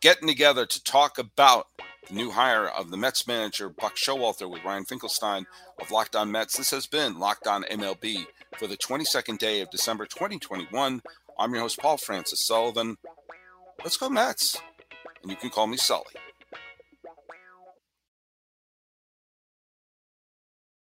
Getting 0.00 0.28
together 0.28 0.66
to 0.66 0.84
talk 0.84 1.18
about 1.18 1.68
the 2.08 2.14
new 2.14 2.30
hire 2.30 2.66
of 2.66 2.90
the 2.90 2.96
Mets 2.96 3.26
manager, 3.26 3.68
Buck 3.68 3.96
Showalter, 3.96 4.50
with 4.50 4.64
Ryan 4.64 4.84
Finkelstein 4.84 5.46
of 5.80 5.90
Locked 5.90 6.16
On 6.16 6.30
Mets. 6.30 6.56
This 6.56 6.70
has 6.70 6.86
been 6.86 7.18
Locked 7.18 7.46
On 7.46 7.62
MLB, 7.64 8.26
for 8.58 8.66
the 8.66 8.76
22nd 8.76 9.38
day 9.38 9.60
of 9.60 9.70
December 9.70 10.06
2021. 10.06 11.00
I'm 11.38 11.52
your 11.52 11.62
host, 11.62 11.78
Paul 11.78 11.96
Francis 11.96 12.46
Sullivan. 12.46 12.96
Let's 13.82 13.96
go, 13.96 14.08
Mets. 14.08 14.60
And 15.22 15.30
you 15.30 15.36
can 15.36 15.50
call 15.50 15.66
me 15.66 15.76
Sully. 15.76 16.04